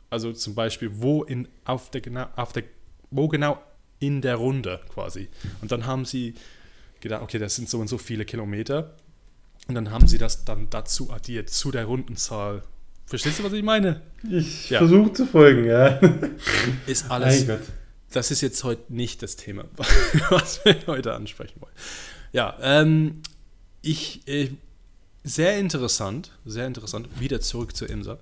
Also 0.08 0.32
zum 0.32 0.54
Beispiel, 0.54 0.90
wo 0.94 1.24
in, 1.24 1.48
auf 1.64 1.90
der, 1.90 2.30
auf 2.36 2.52
der, 2.52 2.62
wo 3.10 3.26
genau 3.26 3.60
in 3.98 4.20
der 4.20 4.36
Runde 4.36 4.80
quasi. 4.92 5.28
Und 5.62 5.72
dann 5.72 5.86
haben 5.86 6.04
sie 6.04 6.34
gedacht, 7.00 7.22
okay, 7.22 7.38
das 7.38 7.56
sind 7.56 7.68
so 7.68 7.78
und 7.78 7.88
so 7.88 7.98
viele 7.98 8.24
Kilometer. 8.24 8.94
Und 9.68 9.74
dann 9.74 9.90
haben 9.90 10.06
sie 10.06 10.18
das 10.18 10.44
dann 10.44 10.70
dazu 10.70 11.10
addiert, 11.10 11.50
zu 11.50 11.70
der 11.70 11.86
Rundenzahl. 11.86 12.62
Verstehst 13.06 13.38
du, 13.38 13.44
was 13.44 13.52
ich 13.52 13.62
meine? 13.62 14.02
Ich 14.28 14.70
ja. 14.70 14.78
versuche 14.78 15.12
zu 15.12 15.26
folgen, 15.26 15.64
ja. 15.64 16.00
Ist 16.86 17.10
alles. 17.10 17.46
Das 18.12 18.30
ist 18.30 18.40
jetzt 18.40 18.62
heute 18.64 18.92
nicht 18.94 19.22
das 19.22 19.36
Thema, 19.36 19.64
was 20.30 20.64
wir 20.64 20.76
heute 20.86 21.14
ansprechen 21.14 21.60
wollen. 21.60 21.74
Ja, 22.32 22.56
ähm, 22.62 23.22
ich, 23.82 24.26
äh, 24.26 24.50
sehr 25.26 25.58
interessant, 25.58 26.30
sehr 26.44 26.66
interessant, 26.66 27.08
wieder 27.18 27.40
zurück 27.40 27.76
zur 27.76 27.90
Imsa 27.90 28.18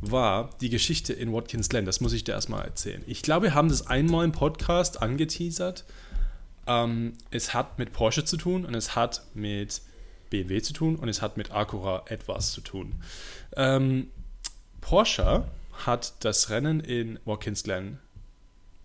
war 0.00 0.50
die 0.60 0.70
Geschichte 0.70 1.12
in 1.12 1.32
Watkins 1.32 1.68
Glen. 1.68 1.84
Das 1.84 2.00
muss 2.00 2.12
ich 2.12 2.24
dir 2.24 2.32
erstmal 2.32 2.64
erzählen. 2.64 3.02
Ich 3.06 3.22
glaube, 3.22 3.46
wir 3.46 3.54
haben 3.54 3.68
das 3.68 3.86
einmal 3.86 4.24
im 4.24 4.32
Podcast 4.32 5.02
angeteasert. 5.02 5.84
Ähm, 6.66 7.14
es 7.30 7.54
hat 7.54 7.78
mit 7.78 7.92
Porsche 7.92 8.24
zu 8.24 8.36
tun 8.36 8.64
und 8.64 8.74
es 8.74 8.94
hat 8.94 9.22
mit 9.34 9.82
BMW 10.30 10.62
zu 10.62 10.72
tun 10.72 10.96
und 10.96 11.08
es 11.08 11.22
hat 11.22 11.36
mit 11.36 11.50
Acura 11.50 12.04
etwas 12.06 12.52
zu 12.52 12.60
tun. 12.60 12.94
Ähm, 13.56 14.10
Porsche 14.80 15.44
hat 15.84 16.14
das 16.20 16.50
Rennen 16.50 16.80
in 16.80 17.18
Watkins 17.24 17.64
Glen 17.64 17.98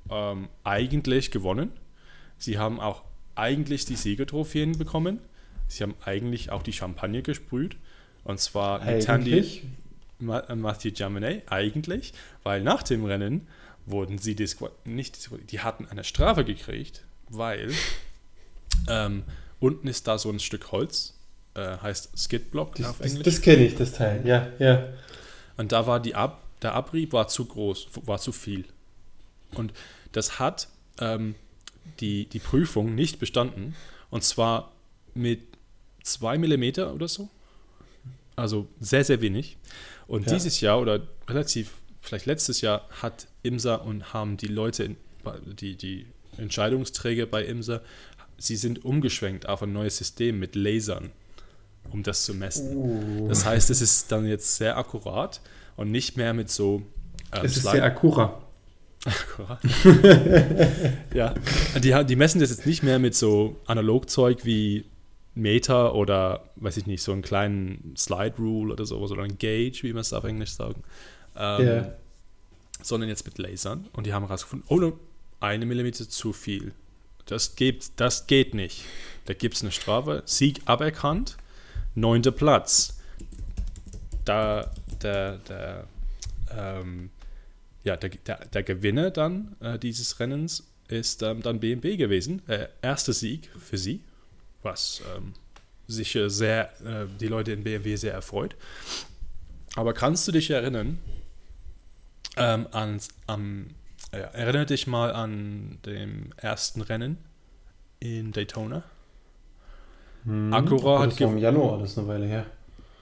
ähm, 0.10 0.50
eigentlich 0.64 1.32
gewonnen. 1.32 1.72
Sie 2.38 2.58
haben 2.58 2.80
auch 2.80 3.04
eigentlich 3.36 3.86
die 3.86 3.96
Siegertrophäen 3.96 4.78
bekommen. 4.78 5.20
Sie 5.72 5.84
haben 5.84 5.96
eigentlich 6.04 6.52
auch 6.52 6.64
die 6.64 6.74
Champagne 6.74 7.22
gesprüht. 7.22 7.78
Und 8.24 8.40
zwar 8.40 8.84
mit 8.84 9.06
Tandy, 9.06 9.64
Mathieu 10.20 10.92
Jaminet 10.94 11.52
eigentlich, 11.52 12.14
weil 12.44 12.62
nach 12.62 12.84
dem 12.84 13.06
Rennen 13.06 13.48
wurden 13.86 14.18
sie 14.20 14.36
nicht 14.86 15.30
die 15.52 15.60
hatten 15.62 15.88
eine 15.88 16.04
Strafe 16.04 16.46
gekriegt, 16.46 17.04
weil 17.30 17.72
ähm, 18.88 19.24
unten 19.60 19.88
ist 19.88 20.08
da 20.08 20.18
so 20.18 20.30
ein 20.30 20.40
Stück 20.40 20.72
Holz, 20.72 21.16
äh, 21.56 21.78
heißt 21.78 22.18
Skidblock 22.18 22.76
das, 22.76 22.88
auf 22.88 23.00
Englisch. 23.00 23.24
Das, 23.24 23.36
das 23.36 23.42
kenne 23.42 23.66
ich, 23.66 23.76
das 23.76 23.94
Teil, 23.94 24.22
ja, 24.26 24.50
ja. 24.60 24.88
Und 25.58 25.72
da 25.72 25.88
war 25.88 26.00
die 26.00 26.16
Ab, 26.16 26.44
der 26.62 26.74
Abrieb 26.74 27.14
war 27.14 27.28
zu 27.28 27.46
groß, 27.46 27.88
war 28.06 28.20
zu 28.20 28.32
viel. 28.32 28.66
Und 29.56 29.74
das 30.12 30.40
hat 30.40 30.68
ähm, 31.00 31.36
die, 32.00 32.26
die 32.26 32.40
Prüfung 32.40 32.96
nicht 32.96 33.20
bestanden. 33.20 33.76
Und 34.10 34.24
zwar 34.24 34.72
mit 35.14 35.42
zwei 36.04 36.38
Millimeter 36.38 36.94
oder 36.94 37.08
so. 37.08 37.30
Also 38.36 38.68
sehr, 38.80 39.04
sehr 39.04 39.22
wenig. 39.22 39.58
Und 40.08 40.26
ja. 40.28 40.34
dieses 40.34 40.62
Jahr 40.62 40.80
oder 40.82 41.02
relativ, 41.28 41.72
vielleicht 42.02 42.26
letztes 42.26 42.62
Jahr, 42.62 42.88
hat 43.02 43.28
IMSA 43.44 43.76
und 43.76 44.14
haben 44.14 44.38
die 44.38 44.48
Leute, 44.48 44.96
die, 45.46 45.76
die 45.76 46.08
Entscheidungsträger 46.38 47.26
bei 47.26 47.46
IMSA, 47.46 47.82
sie 48.38 48.56
sind 48.56 48.84
umgeschwenkt 48.84 49.48
auf 49.48 49.62
ein 49.62 49.74
neues 49.74 49.98
System 49.98 50.40
mit 50.40 50.56
Lasern, 50.56 51.12
um 51.92 52.04
das 52.04 52.26
zu 52.26 52.34
messen. 52.34 52.76
Uh. 52.76 53.28
Das 53.28 53.46
heißt, 53.46 53.70
es 53.70 53.82
ist 53.82 54.12
dann 54.12 54.26
jetzt 54.28 54.56
sehr 54.56 54.78
akkurat 54.78 55.42
und 55.76 55.92
nicht 55.92 56.18
mehr 56.18 56.34
mit 56.34 56.50
so. 56.50 56.82
Ähm, 57.34 57.46
es 57.46 57.58
ist 57.58 57.62
Slide 57.62 57.78
sehr 57.78 57.84
akkurat. 57.84 58.42
Akkurat. 59.06 59.60
ja, 61.14 61.34
die, 61.82 62.06
die 62.06 62.16
messen 62.16 62.40
das 62.40 62.52
jetzt 62.52 62.66
nicht 62.66 62.84
mehr 62.84 63.00
mit 63.00 63.16
so 63.16 63.58
Analogzeug 63.66 64.46
wie 64.46 64.86
Meter 65.34 65.96
oder, 65.96 66.50
weiß 66.58 66.78
ich 66.78 66.88
nicht, 66.88 67.02
so 67.02 67.12
einen 67.12 67.22
kleinen 67.22 67.96
Slide 67.98 68.36
Rule 68.38 68.74
oder 68.74 68.86
sowas 68.86 69.12
oder 69.12 69.24
ein 69.24 69.38
Gauge, 69.38 69.80
wie 69.84 69.94
man 69.94 70.02
es 70.02 70.14
auf 70.14 70.24
Englisch 70.24 70.52
sagen. 70.52 70.84
Ähm, 71.36 71.62
yeah. 71.62 71.94
Sondern 72.82 73.10
jetzt 73.10 73.26
mit 73.26 73.38
Lasern. 73.38 73.88
Und 73.94 74.06
die 74.06 74.14
haben 74.14 74.26
herausgefunden, 74.26 74.68
oh, 74.70 74.78
no, 74.78 75.00
eine 75.40 75.66
Millimeter 75.66 76.08
zu 76.08 76.34
viel. 76.34 76.74
Das 77.26 77.56
geht, 77.56 77.92
das 77.96 78.28
geht 78.28 78.54
nicht. 78.54 78.84
Da 79.26 79.34
gibt 79.34 79.56
es 79.56 79.62
eine 79.62 79.72
Strafe. 79.72 80.24
Sieg 80.26 80.62
aberkannt. 80.66 81.38
Neunter 81.96 82.32
Platz. 82.32 83.00
Da 84.26 84.72
der, 85.04 85.38
der, 85.38 85.88
ähm, 86.56 87.10
ja, 87.84 87.98
der, 87.98 88.10
der, 88.10 88.46
der, 88.46 88.64
Gewinner 88.64 89.12
dann 89.12 89.56
äh, 89.60 89.80
dieses 89.80 90.20
Rennens 90.20 90.68
ist 90.88 91.24
ähm, 91.24 91.42
dann 91.42 91.60
BMW 91.60 91.98
gewesen. 91.98 92.48
Äh, 92.48 92.68
erster 92.82 93.14
Sieg 93.14 93.50
für 93.60 93.78
sie, 93.78 94.02
was 94.64 95.02
ähm, 95.16 95.34
sicher 95.88 96.30
sehr 96.30 96.72
äh, 96.86 97.08
die 97.20 97.28
Leute 97.28 97.52
in 97.52 97.64
BMW 97.64 97.96
sehr 97.96 98.14
erfreut. 98.14 98.56
Aber 99.76 99.94
kannst 99.94 100.28
du 100.28 100.32
dich 100.32 100.50
erinnern 100.50 101.00
ähm, 102.38 102.68
ans, 102.72 103.10
am 103.28 103.68
ja, 104.14 104.20
erinnere 104.20 104.66
dich 104.66 104.88
mal 104.88 105.14
an 105.14 105.80
dem 105.86 106.32
ersten 106.38 106.82
Rennen 106.82 107.18
in 108.00 108.32
Daytona. 108.32 108.84
Hm, 110.24 110.54
Acura 110.54 111.00
hat 111.00 111.20
im 111.22 111.38
Januar, 111.38 111.80
das 111.80 111.92
ist 111.92 111.98
eine 111.98 112.08
Weile 112.08 112.26
her. 112.26 112.46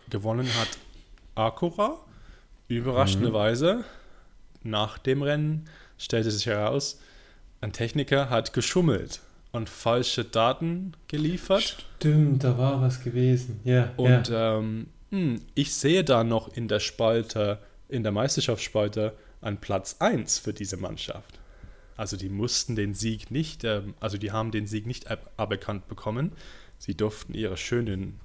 Gewonnen 0.09 0.47
hat 0.59 0.77
Acura. 1.35 1.97
Überraschenderweise, 2.67 3.83
mhm. 4.61 4.69
nach 4.69 4.99
dem 4.99 5.23
Rennen 5.23 5.67
stellte 5.97 6.29
sich 6.29 6.45
heraus, 6.45 6.99
ein 7.61 7.73
Techniker 7.73 8.29
hat 8.29 8.53
geschummelt 8.53 9.21
und 9.51 9.69
falsche 9.69 10.25
Daten 10.25 10.93
geliefert. 11.07 11.85
Stimmt, 11.97 12.43
da 12.43 12.57
war 12.57 12.81
was 12.81 13.03
gewesen. 13.03 13.59
Ja. 13.63 13.91
Und 13.97 14.29
ja. 14.29 14.57
Ähm, 14.57 14.87
hm, 15.11 15.41
ich 15.55 15.73
sehe 15.73 16.03
da 16.03 16.23
noch 16.23 16.55
in 16.55 16.67
der 16.67 16.79
Spalte, 16.79 17.59
in 17.87 18.03
der 18.03 18.11
Meisterschaftsspalte, 18.11 19.13
an 19.41 19.59
Platz 19.59 19.97
1 19.99 20.39
für 20.39 20.53
diese 20.53 20.77
Mannschaft. 20.77 21.39
Also 21.97 22.15
die 22.15 22.29
mussten 22.29 22.75
den 22.75 22.93
Sieg 22.93 23.31
nicht, 23.31 23.63
äh, 23.63 23.81
also 23.99 24.17
die 24.17 24.31
haben 24.31 24.51
den 24.51 24.67
Sieg 24.67 24.85
nicht 24.85 25.07
aberkannt 25.37 25.87
bekommen. 25.87 26.31
Sie 26.77 26.95
durften 26.95 27.33
ihre 27.33 27.57
schönen 27.57 28.19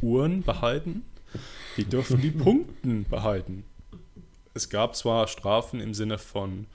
Uhren 0.00 0.42
behalten. 0.42 1.04
Die 1.76 1.84
durften 1.84 2.20
die 2.20 2.30
Punkten 2.32 3.04
behalten. 3.04 3.64
Es 4.54 4.70
gab 4.70 4.96
zwar 4.96 5.28
Strafen 5.28 5.80
im 5.80 5.92
Sinne 5.92 6.18
von 6.18 6.66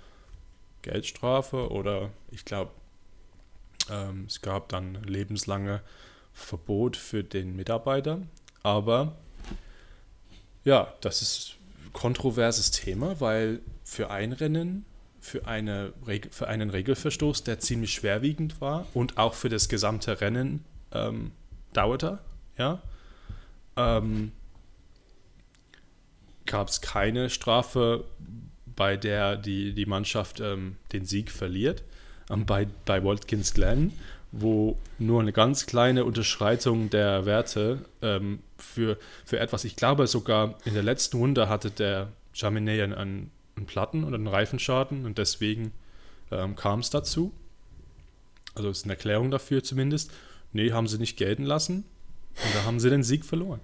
Geldstrafe 0.84 1.72
oder 1.72 2.12
ich 2.32 2.46
glaube, 2.46 2.72
ähm, 3.90 4.26
es 4.28 4.42
gab 4.42 4.70
dann 4.70 4.96
lebenslange 5.04 5.82
Verbot 6.34 6.98
für 6.98 7.24
den 7.24 7.56
Mitarbeiter, 7.56 8.22
aber 8.64 9.16
ja, 10.64 10.94
das 11.02 11.22
ist 11.22 11.56
kontroverses 11.94 12.72
Thema, 12.72 13.20
weil 13.20 13.62
für 13.84 14.12
ein 14.12 14.32
Rennen, 14.32 14.86
für, 15.20 15.48
eine, 15.48 15.94
für 16.32 16.48
einen 16.48 16.70
Regelverstoß, 16.70 17.44
der 17.44 17.60
ziemlich 17.60 17.94
schwerwiegend 17.94 18.62
war 18.62 18.88
und 18.94 19.18
auch 19.18 19.34
für 19.34 19.50
das 19.50 19.70
gesamte 19.70 20.22
Rennen 20.22 20.64
ähm, 20.94 21.32
dauerte, 21.74 22.20
ja, 22.58 22.82
ähm, 23.76 24.32
gab 26.46 26.70
es 26.70 26.82
keine 26.82 27.30
Strafe, 27.30 28.06
bei 28.76 28.98
der 28.98 29.38
die, 29.38 29.74
die 29.74 29.86
Mannschaft 29.86 30.40
ähm, 30.40 30.78
den 30.92 31.06
Sieg 31.06 31.32
verliert. 31.32 31.84
Bei, 32.46 32.68
bei 32.86 33.04
Watkins 33.04 33.54
Glen 33.54 33.94
wo 34.32 34.78
nur 34.98 35.22
eine 35.22 35.34
ganz 35.34 35.66
kleine 35.66 36.06
Unterschreitung 36.06 36.90
der 36.90 37.26
Werte 37.26 37.80
ähm, 38.02 38.40
für, 38.58 38.98
für 39.26 39.40
etwas, 39.40 39.66
ich 39.66 39.76
glaube 39.76 40.08
sogar 40.08 40.58
in 40.64 40.74
der 40.74 40.84
letzten 40.84 41.18
Runde 41.18 41.50
hatte 41.50 41.70
der 41.70 42.10
Jaminet 42.34 42.82
einen, 42.82 43.32
einen 43.56 43.66
Platten 43.66 44.04
oder 44.04 44.16
einen 44.16 44.28
Reifenschaden 44.28 45.06
und 45.06 45.18
deswegen 45.18 45.74
ähm, 46.32 46.56
kam 46.56 46.80
es 46.80 46.90
dazu. 46.90 47.34
Also 48.56 48.70
ist 48.70 48.86
eine 48.86 48.94
Erklärung 48.94 49.32
dafür 49.32 49.64
zumindest. 49.64 50.12
Nee, 50.54 50.72
haben 50.72 50.88
sie 50.88 50.98
nicht 50.98 51.18
gelten 51.18 51.44
lassen 51.44 51.86
und 52.44 52.56
da 52.56 52.64
haben 52.64 52.80
sie 52.80 52.90
den 52.90 53.04
Sieg 53.04 53.26
verloren. 53.26 53.60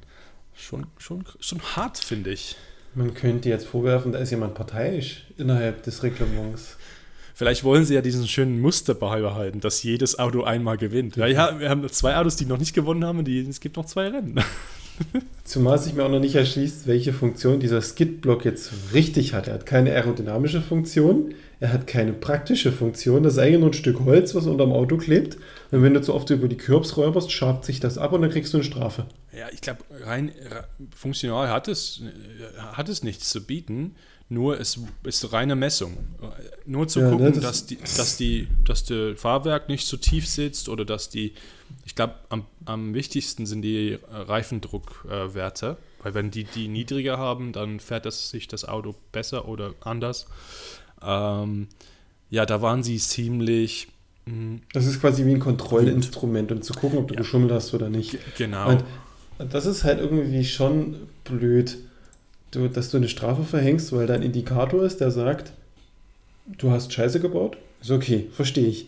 Schon, 0.54 0.88
schon, 0.98 1.24
schon 1.40 1.62
hart, 1.62 1.98
finde 1.98 2.32
ich. 2.32 2.56
Man 2.94 3.14
könnte 3.14 3.48
jetzt 3.48 3.68
vorwerfen, 3.68 4.12
da 4.12 4.20
ist 4.20 4.32
jemand 4.32 4.56
parteiisch 4.56 5.28
innerhalb 5.38 5.84
des 5.84 6.04
Reglements. 6.04 6.78
Vielleicht 7.38 7.64
wollen 7.64 7.86
sie 7.86 7.94
ja 7.94 8.02
diesen 8.02 8.28
schönen 8.28 8.60
Muster 8.60 8.96
beibehalten, 8.96 9.60
dass 9.60 9.84
jedes 9.84 10.18
Auto 10.18 10.42
einmal 10.42 10.76
gewinnt. 10.76 11.18
Ja, 11.18 11.28
ja 11.28 11.60
wir 11.60 11.70
haben 11.70 11.88
zwei 11.90 12.18
Autos, 12.18 12.36
die 12.36 12.48
noch 12.48 12.58
nicht 12.58 12.74
gewonnen 12.74 13.06
haben 13.06 13.20
und 13.20 13.26
die, 13.26 13.42
es 13.42 13.60
gibt 13.60 13.78
noch 13.78 13.86
zwei 13.86 14.08
Rennen. 14.08 14.40
Zumal 15.44 15.78
sich 15.78 15.94
mir 15.94 16.04
auch 16.04 16.10
noch 16.10 16.20
nicht 16.20 16.34
erschließt, 16.34 16.88
welche 16.88 17.14
Funktion 17.14 17.60
dieser 17.60 17.80
Skid-Block 17.84 18.44
jetzt 18.44 18.72
richtig 18.92 19.36
hat. 19.36 19.48
Er 19.48 19.54
hat 19.54 19.68
keine 19.68 19.92
aerodynamische 19.92 20.64
Funktion, 20.64 21.36
er 21.60 21.74
hat 21.74 21.86
keine 21.86 22.14
praktische 22.14 22.72
Funktion. 22.72 23.22
Das 23.22 23.34
ist 23.34 23.40
eigentlich 23.40 23.60
nur 23.60 23.70
ein 23.70 23.74
Stück 23.74 24.00
Holz, 24.04 24.34
was 24.34 24.48
unterm 24.48 24.74
Auto 24.74 24.98
klebt. 24.98 25.38
Und 25.70 25.84
wenn 25.84 25.94
du 25.94 26.02
zu 26.02 26.16
oft 26.16 26.32
über 26.32 26.48
die 26.48 26.58
Kürbs 26.58 26.98
räuberst, 26.98 27.32
schabt 27.32 27.66
sich 27.66 27.80
das 27.80 28.00
ab 28.00 28.14
und 28.14 28.24
dann 28.24 28.32
kriegst 28.32 28.52
du 28.52 28.58
eine 28.58 28.64
Strafe. 28.64 29.06
Ja, 29.32 29.46
ich 29.54 29.62
glaube, 29.62 29.84
rein 30.06 30.32
funktional 30.96 31.50
hat 31.50 31.68
es, 31.68 32.02
hat 32.58 32.90
es 32.90 33.04
nichts 33.04 33.30
zu 33.30 33.46
bieten. 33.46 33.94
Nur 34.30 34.60
es 34.60 34.78
ist 35.04 35.32
reine 35.32 35.56
Messung. 35.56 35.96
Nur 36.66 36.88
zu 36.88 37.00
ja, 37.00 37.10
gucken, 37.10 37.28
ne, 37.28 37.32
das 37.32 37.44
dass, 37.44 37.66
die, 37.66 37.78
dass, 37.78 38.18
die, 38.18 38.48
dass 38.66 38.84
der 38.84 39.16
Fahrwerk 39.16 39.70
nicht 39.70 39.88
so 39.88 39.96
tief 39.96 40.28
sitzt 40.28 40.68
oder 40.68 40.84
dass 40.84 41.10
die, 41.10 41.34
ich 41.86 41.96
glaube, 41.96 42.16
am, 42.28 42.46
am 42.66 42.94
wichtigsten 42.94 43.46
sind 43.46 43.62
die 43.62 43.98
Reifendruckwerte, 44.12 45.78
weil 46.04 46.14
wenn 46.14 46.30
die 46.30 46.44
die 46.44 46.68
niedriger 46.68 47.18
haben, 47.18 47.54
dann 47.54 47.80
fährt 47.80 48.06
das, 48.06 48.30
sich 48.30 48.50
das 48.50 48.66
Auto 48.66 48.96
besser 49.14 49.48
oder 49.48 49.74
anders. 49.80 50.26
Ähm, 51.02 51.68
ja, 52.30 52.46
da 52.46 52.62
waren 52.62 52.84
sie 52.84 52.98
ziemlich. 52.98 53.88
Mh, 54.26 54.34
hm, 54.34 54.62
das 54.74 54.88
ist 54.88 55.00
quasi 55.00 55.26
wie 55.26 55.32
ein 55.32 55.40
Kontrollinstrument, 55.40 56.52
um 56.52 56.62
zu 56.62 56.74
gucken, 56.74 57.00
ob 57.00 57.08
du 57.08 57.14
ja. 57.14 57.22
geschummelt 57.22 57.54
hast 57.54 57.74
oder 57.74 57.90
nicht. 57.90 58.18
Genau. 58.38 58.78
Und 59.38 59.54
das 59.54 59.66
ist 59.66 59.86
halt 59.86 60.00
irgendwie 60.00 60.44
schon 60.44 60.96
blöd 61.24 61.78
du, 62.52 62.68
dass 62.68 62.92
du 62.92 62.98
eine 62.98 63.10
Strafe 63.10 63.44
verhängst, 63.44 63.92
weil 63.92 64.08
da 64.08 64.14
ein 64.14 64.22
Indikator 64.22 64.84
ist, 64.84 65.02
der 65.02 65.12
sagt, 65.12 65.54
du 66.58 66.72
hast 66.72 66.94
Scheiße 66.94 67.20
gebaut, 67.20 67.58
ist 67.82 67.92
okay, 67.92 68.28
verstehe 68.32 68.68
ich. 68.68 68.88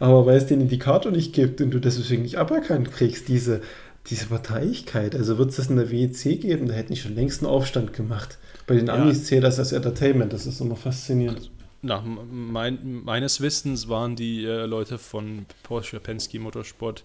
Aber 0.00 0.24
weil 0.26 0.36
es 0.36 0.46
den 0.46 0.60
Indikator 0.60 1.12
nicht 1.12 1.32
gibt 1.32 1.60
und 1.60 1.70
du 1.70 1.80
deswegen 1.80 2.22
nicht 2.22 2.38
aberkannt 2.38 2.92
kriegst, 2.92 3.28
diese, 3.28 3.60
diese 4.06 4.26
Parteiigkeit, 4.26 5.14
also 5.14 5.38
wird 5.38 5.50
es 5.50 5.56
das 5.56 5.68
in 5.68 5.76
der 5.76 5.90
WEC 5.90 6.40
geben, 6.40 6.68
da 6.68 6.74
hätten 6.74 6.92
ich 6.92 7.02
schon 7.02 7.14
längst 7.14 7.42
einen 7.42 7.50
Aufstand 7.50 7.92
gemacht. 7.92 8.38
Bei 8.66 8.74
den 8.74 8.86
ja. 8.86 8.94
Amis 8.94 9.24
zählt 9.24 9.44
das 9.44 9.58
als 9.58 9.72
Entertainment, 9.72 10.32
das 10.32 10.46
ist 10.46 10.60
immer 10.60 10.76
faszinierend. 10.76 11.50
Nach 11.82 12.02
mein, 12.02 13.02
meines 13.04 13.42
Wissens 13.42 13.88
waren 13.88 14.16
die 14.16 14.44
äh, 14.44 14.64
Leute 14.64 14.96
von 14.96 15.44
Porsche 15.62 16.00
Penske 16.00 16.38
Motorsport 16.40 17.04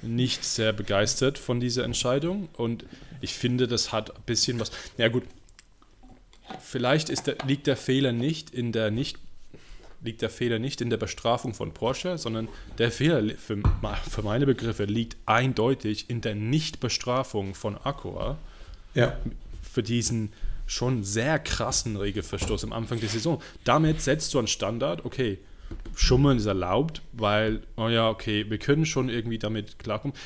nicht 0.00 0.44
sehr 0.44 0.72
begeistert 0.72 1.38
von 1.38 1.60
dieser 1.60 1.84
Entscheidung 1.84 2.48
und 2.56 2.84
ich 3.20 3.34
finde, 3.34 3.68
das 3.68 3.92
hat 3.92 4.16
ein 4.16 4.22
bisschen 4.26 4.58
was. 4.58 4.72
Ja 4.98 5.08
gut, 5.08 5.24
vielleicht 6.60 7.08
ist 7.08 7.26
der, 7.26 7.36
liegt 7.46 7.66
der 7.66 7.76
Fehler 7.76 8.12
nicht 8.12 8.50
in 8.50 8.72
der 8.72 8.90
nicht 8.90 9.18
liegt 10.04 10.20
der 10.20 10.30
Fehler 10.30 10.58
nicht 10.58 10.80
in 10.80 10.90
der 10.90 10.96
Bestrafung 10.96 11.54
von 11.54 11.72
Porsche, 11.72 12.18
sondern 12.18 12.48
der 12.78 12.90
Fehler 12.90 13.36
für, 13.36 13.62
für 14.10 14.22
meine 14.22 14.46
Begriffe 14.46 14.84
liegt 14.84 15.16
eindeutig 15.26 16.10
in 16.10 16.20
der 16.20 16.34
Nichtbestrafung 16.34 17.54
von 17.54 17.78
Acura 17.78 18.36
ja. 18.94 19.16
für 19.62 19.84
diesen 19.84 20.32
schon 20.66 21.04
sehr 21.04 21.38
krassen 21.38 21.96
Regelverstoß 21.96 22.64
am 22.64 22.72
Anfang 22.72 22.98
der 22.98 23.08
Saison. 23.08 23.40
Damit 23.64 24.00
setzt 24.00 24.32
du 24.34 24.38
einen 24.38 24.48
Standard, 24.48 25.04
okay, 25.04 25.38
Schummeln 25.94 26.38
ist 26.38 26.46
erlaubt, 26.46 27.02
weil, 27.12 27.62
oh 27.76 27.88
ja, 27.88 28.08
okay, 28.08 28.48
wir 28.48 28.58
können 28.58 28.86
schon 28.86 29.08
irgendwie 29.08 29.38
damit 29.38 29.78
klarkommen. 29.78 30.16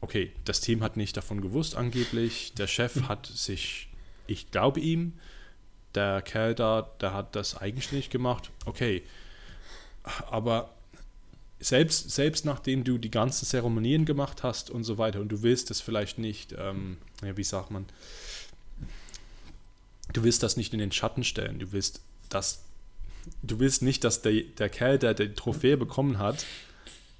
Okay, 0.00 0.32
das 0.44 0.60
Team 0.60 0.82
hat 0.82 0.96
nicht 0.96 1.16
davon 1.16 1.40
gewusst, 1.40 1.76
angeblich. 1.76 2.54
Der 2.54 2.66
Chef 2.66 2.96
hm. 2.96 3.08
hat 3.08 3.26
sich, 3.26 3.88
ich 4.26 4.50
glaube 4.50 4.80
ihm, 4.80 5.14
der 5.94 6.22
Kerl 6.22 6.54
da, 6.54 6.90
der 7.00 7.14
hat 7.14 7.36
das 7.36 7.56
eigenständig 7.56 8.10
gemacht. 8.10 8.50
Okay, 8.64 9.02
aber 10.30 10.70
selbst, 11.60 12.10
selbst 12.10 12.44
nachdem 12.44 12.82
du 12.82 12.98
die 12.98 13.10
ganzen 13.10 13.46
Zeremonien 13.46 14.04
gemacht 14.04 14.42
hast 14.42 14.70
und 14.70 14.84
so 14.84 14.98
weiter 14.98 15.20
und 15.20 15.28
du 15.28 15.42
willst 15.42 15.70
das 15.70 15.80
vielleicht 15.80 16.18
nicht, 16.18 16.54
ähm, 16.58 16.98
ja, 17.24 17.36
wie 17.36 17.44
sagt 17.44 17.70
man, 17.70 17.86
du 20.12 20.24
willst 20.24 20.42
das 20.42 20.56
nicht 20.56 20.72
in 20.72 20.80
den 20.80 20.90
Schatten 20.90 21.22
stellen, 21.22 21.60
du 21.60 21.70
willst 21.70 22.00
das 22.28 22.64
du 23.42 23.58
willst 23.60 23.82
nicht, 23.82 24.04
dass 24.04 24.22
der, 24.22 24.42
der 24.58 24.68
Kerl, 24.68 24.98
der 24.98 25.14
die 25.14 25.34
Trophäe 25.34 25.76
bekommen 25.76 26.18
hat, 26.18 26.44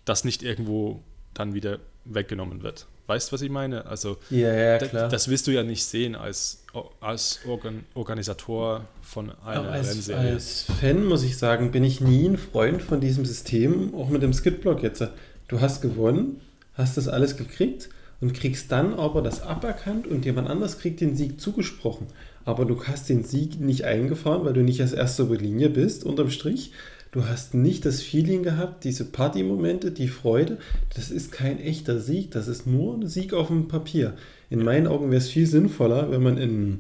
das 0.05 0.25
nicht 0.25 0.43
irgendwo 0.43 1.01
dann 1.35 1.55
wieder 1.55 1.79
weggenommen 2.05 2.63
wird. 2.63 2.87
Weißt 3.07 3.29
du, 3.29 3.33
was 3.35 3.43
ich 3.43 3.51
meine? 3.51 3.87
Also, 3.87 4.17
Ja, 4.31 4.53
ja, 4.55 4.79
da- 4.79 4.87
klar. 4.87 5.09
das 5.09 5.29
wirst 5.29 5.47
du 5.47 5.51
ja 5.51 5.63
nicht 5.65 5.85
sehen 5.85 6.15
als, 6.15 6.65
als 7.01 7.41
Organ 7.47 7.85
Organisator 7.95 8.85
von 9.03 9.31
einer 9.45 9.69
als, 9.71 9.89
Rennserie. 9.91 10.33
als 10.35 10.67
Fan 10.81 11.05
muss 11.05 11.23
ich 11.25 11.37
sagen, 11.37 11.73
bin 11.73 11.85
ich 11.85 12.01
nie 12.01 12.29
ein 12.29 12.39
Freund 12.39 12.81
von 12.83 13.01
diesem 13.01 13.25
System, 13.25 13.95
auch 13.95 14.09
mit 14.09 14.23
dem 14.23 14.33
Skidblock 14.33 14.83
jetzt. 14.83 15.03
Du 15.49 15.61
hast 15.61 15.83
gewonnen, 15.83 16.41
hast 16.75 16.97
das 16.97 17.09
alles 17.09 17.37
gekriegt 17.37 17.91
und 18.21 18.35
kriegst 18.35 18.71
dann 18.71 18.95
aber 18.95 19.21
das 19.21 19.43
aberkannt 19.43 20.07
und 20.07 20.25
jemand 20.25 20.49
anders 20.49 20.79
kriegt 20.79 21.01
den 21.01 21.17
Sieg 21.17 21.41
zugesprochen. 21.41 22.07
Aber 22.45 22.65
du 22.65 22.83
hast 22.85 23.09
den 23.09 23.25
Sieg 23.25 23.61
nicht 23.61 23.85
eingefahren, 23.85 24.45
weil 24.45 24.53
du 24.53 24.63
nicht 24.63 24.81
als 24.81 24.93
erster 24.93 25.25
über 25.25 25.37
die 25.37 25.47
Linie 25.47 25.71
bist, 25.71 26.05
unterm 26.05 26.31
Strich. 26.31 26.73
Du 27.13 27.27
hast 27.27 27.53
nicht 27.53 27.85
das 27.85 28.01
Feeling 28.01 28.43
gehabt, 28.43 28.85
diese 28.85 29.05
Partymomente, 29.05 29.91
die 29.91 30.09
Freude. 30.09 30.59
Das 30.95 31.11
ist 31.11 31.31
kein 31.31 31.61
echter 31.61 32.01
Sieg, 32.01 32.31
das 32.31 32.49
ist 32.49 32.67
nur 32.67 32.95
ein 32.95 33.07
Sieg 33.07 33.35
auf 33.35 33.49
dem 33.49 33.69
Papier. 33.69 34.15
In 34.49 34.65
meinen 34.65 34.87
Augen 34.87 35.11
wäre 35.11 35.19
es 35.19 35.29
viel 35.29 35.47
sinnvoller, 35.47 36.11
wenn 36.11 36.23
man 36.23 36.39
in 36.39 36.79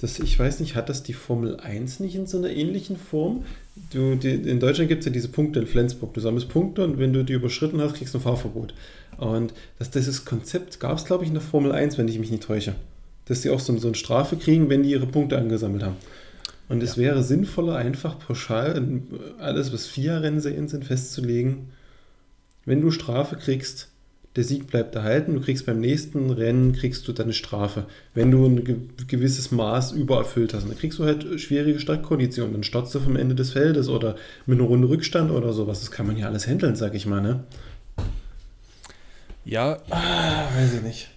das, 0.00 0.18
ich 0.18 0.38
weiß 0.38 0.60
nicht, 0.60 0.76
hat 0.76 0.88
das 0.88 1.02
die 1.02 1.12
Formel 1.12 1.58
1 1.58 2.00
nicht 2.00 2.14
in 2.14 2.26
so 2.26 2.38
einer 2.38 2.48
ähnlichen 2.48 2.96
Form? 2.96 3.44
Du, 3.92 4.14
die, 4.14 4.30
in 4.30 4.58
Deutschland 4.58 4.88
gibt 4.88 5.00
es 5.00 5.06
ja 5.06 5.12
diese 5.12 5.28
Punkte 5.28 5.60
in 5.60 5.66
Flensburg. 5.66 6.14
Du 6.14 6.20
sammelst 6.20 6.48
Punkte 6.48 6.82
und 6.84 6.98
wenn 6.98 7.12
du 7.12 7.22
die 7.22 7.34
überschritten 7.34 7.82
hast, 7.82 7.96
kriegst 7.96 8.14
du 8.14 8.18
ein 8.18 8.22
Fahrverbot. 8.22 8.72
Und 9.18 9.52
das, 9.78 9.90
dieses 9.90 10.24
Konzept 10.24 10.80
gab 10.80 10.96
es, 10.96 11.04
glaube 11.04 11.24
ich, 11.24 11.28
in 11.28 11.34
der 11.34 11.42
Formel 11.42 11.72
1, 11.72 11.98
wenn 11.98 12.08
ich 12.08 12.18
mich 12.18 12.30
nicht 12.30 12.42
täusche. 12.42 12.74
Dass 13.30 13.42
die 13.42 13.50
auch 13.50 13.60
so, 13.60 13.78
so 13.78 13.86
eine 13.86 13.94
Strafe 13.94 14.34
kriegen, 14.34 14.68
wenn 14.68 14.82
die 14.82 14.90
ihre 14.90 15.06
Punkte 15.06 15.38
angesammelt 15.38 15.84
haben. 15.84 15.94
Und 16.68 16.82
es 16.82 16.96
wäre 16.96 17.22
sinnvoller, 17.22 17.76
einfach 17.76 18.18
pauschal 18.18 19.00
alles, 19.38 19.72
was 19.72 19.86
vier 19.86 20.20
Rennserien 20.20 20.66
sind, 20.66 20.84
festzulegen. 20.84 21.68
Wenn 22.64 22.80
du 22.80 22.90
Strafe 22.90 23.36
kriegst, 23.36 23.86
der 24.34 24.42
Sieg 24.42 24.66
bleibt 24.66 24.96
erhalten, 24.96 25.34
du 25.34 25.40
kriegst 25.40 25.64
beim 25.64 25.78
nächsten 25.78 26.30
Rennen 26.30 26.72
kriegst 26.72 27.06
du 27.06 27.12
dann 27.12 27.26
eine 27.26 27.32
Strafe. 27.32 27.86
Wenn 28.14 28.32
du 28.32 28.46
ein 28.46 28.64
ge 28.64 28.76
gewisses 29.06 29.52
Maß 29.52 29.92
übererfüllt 29.92 30.52
hast, 30.52 30.68
dann 30.68 30.76
kriegst 30.76 30.98
du 30.98 31.04
halt 31.04 31.40
schwierige 31.40 31.78
Startkonditionen, 31.78 32.52
dann 32.52 32.64
startst 32.64 32.96
du 32.96 32.98
vom 32.98 33.14
Ende 33.14 33.36
des 33.36 33.50
Feldes 33.50 33.88
oder 33.88 34.16
mit 34.46 34.58
einer 34.58 34.66
Runde 34.66 34.88
Rückstand 34.88 35.30
oder 35.30 35.52
sowas. 35.52 35.78
Das 35.78 35.92
kann 35.92 36.08
man 36.08 36.16
ja 36.16 36.26
alles 36.26 36.48
handeln, 36.48 36.74
sag 36.74 36.96
ich 36.96 37.06
mal, 37.06 37.20
ne? 37.20 37.44
Ja, 39.44 39.78
Ah, 39.88 40.48
weiß 40.56 40.74
ich 40.74 40.82
nicht. 40.82 41.10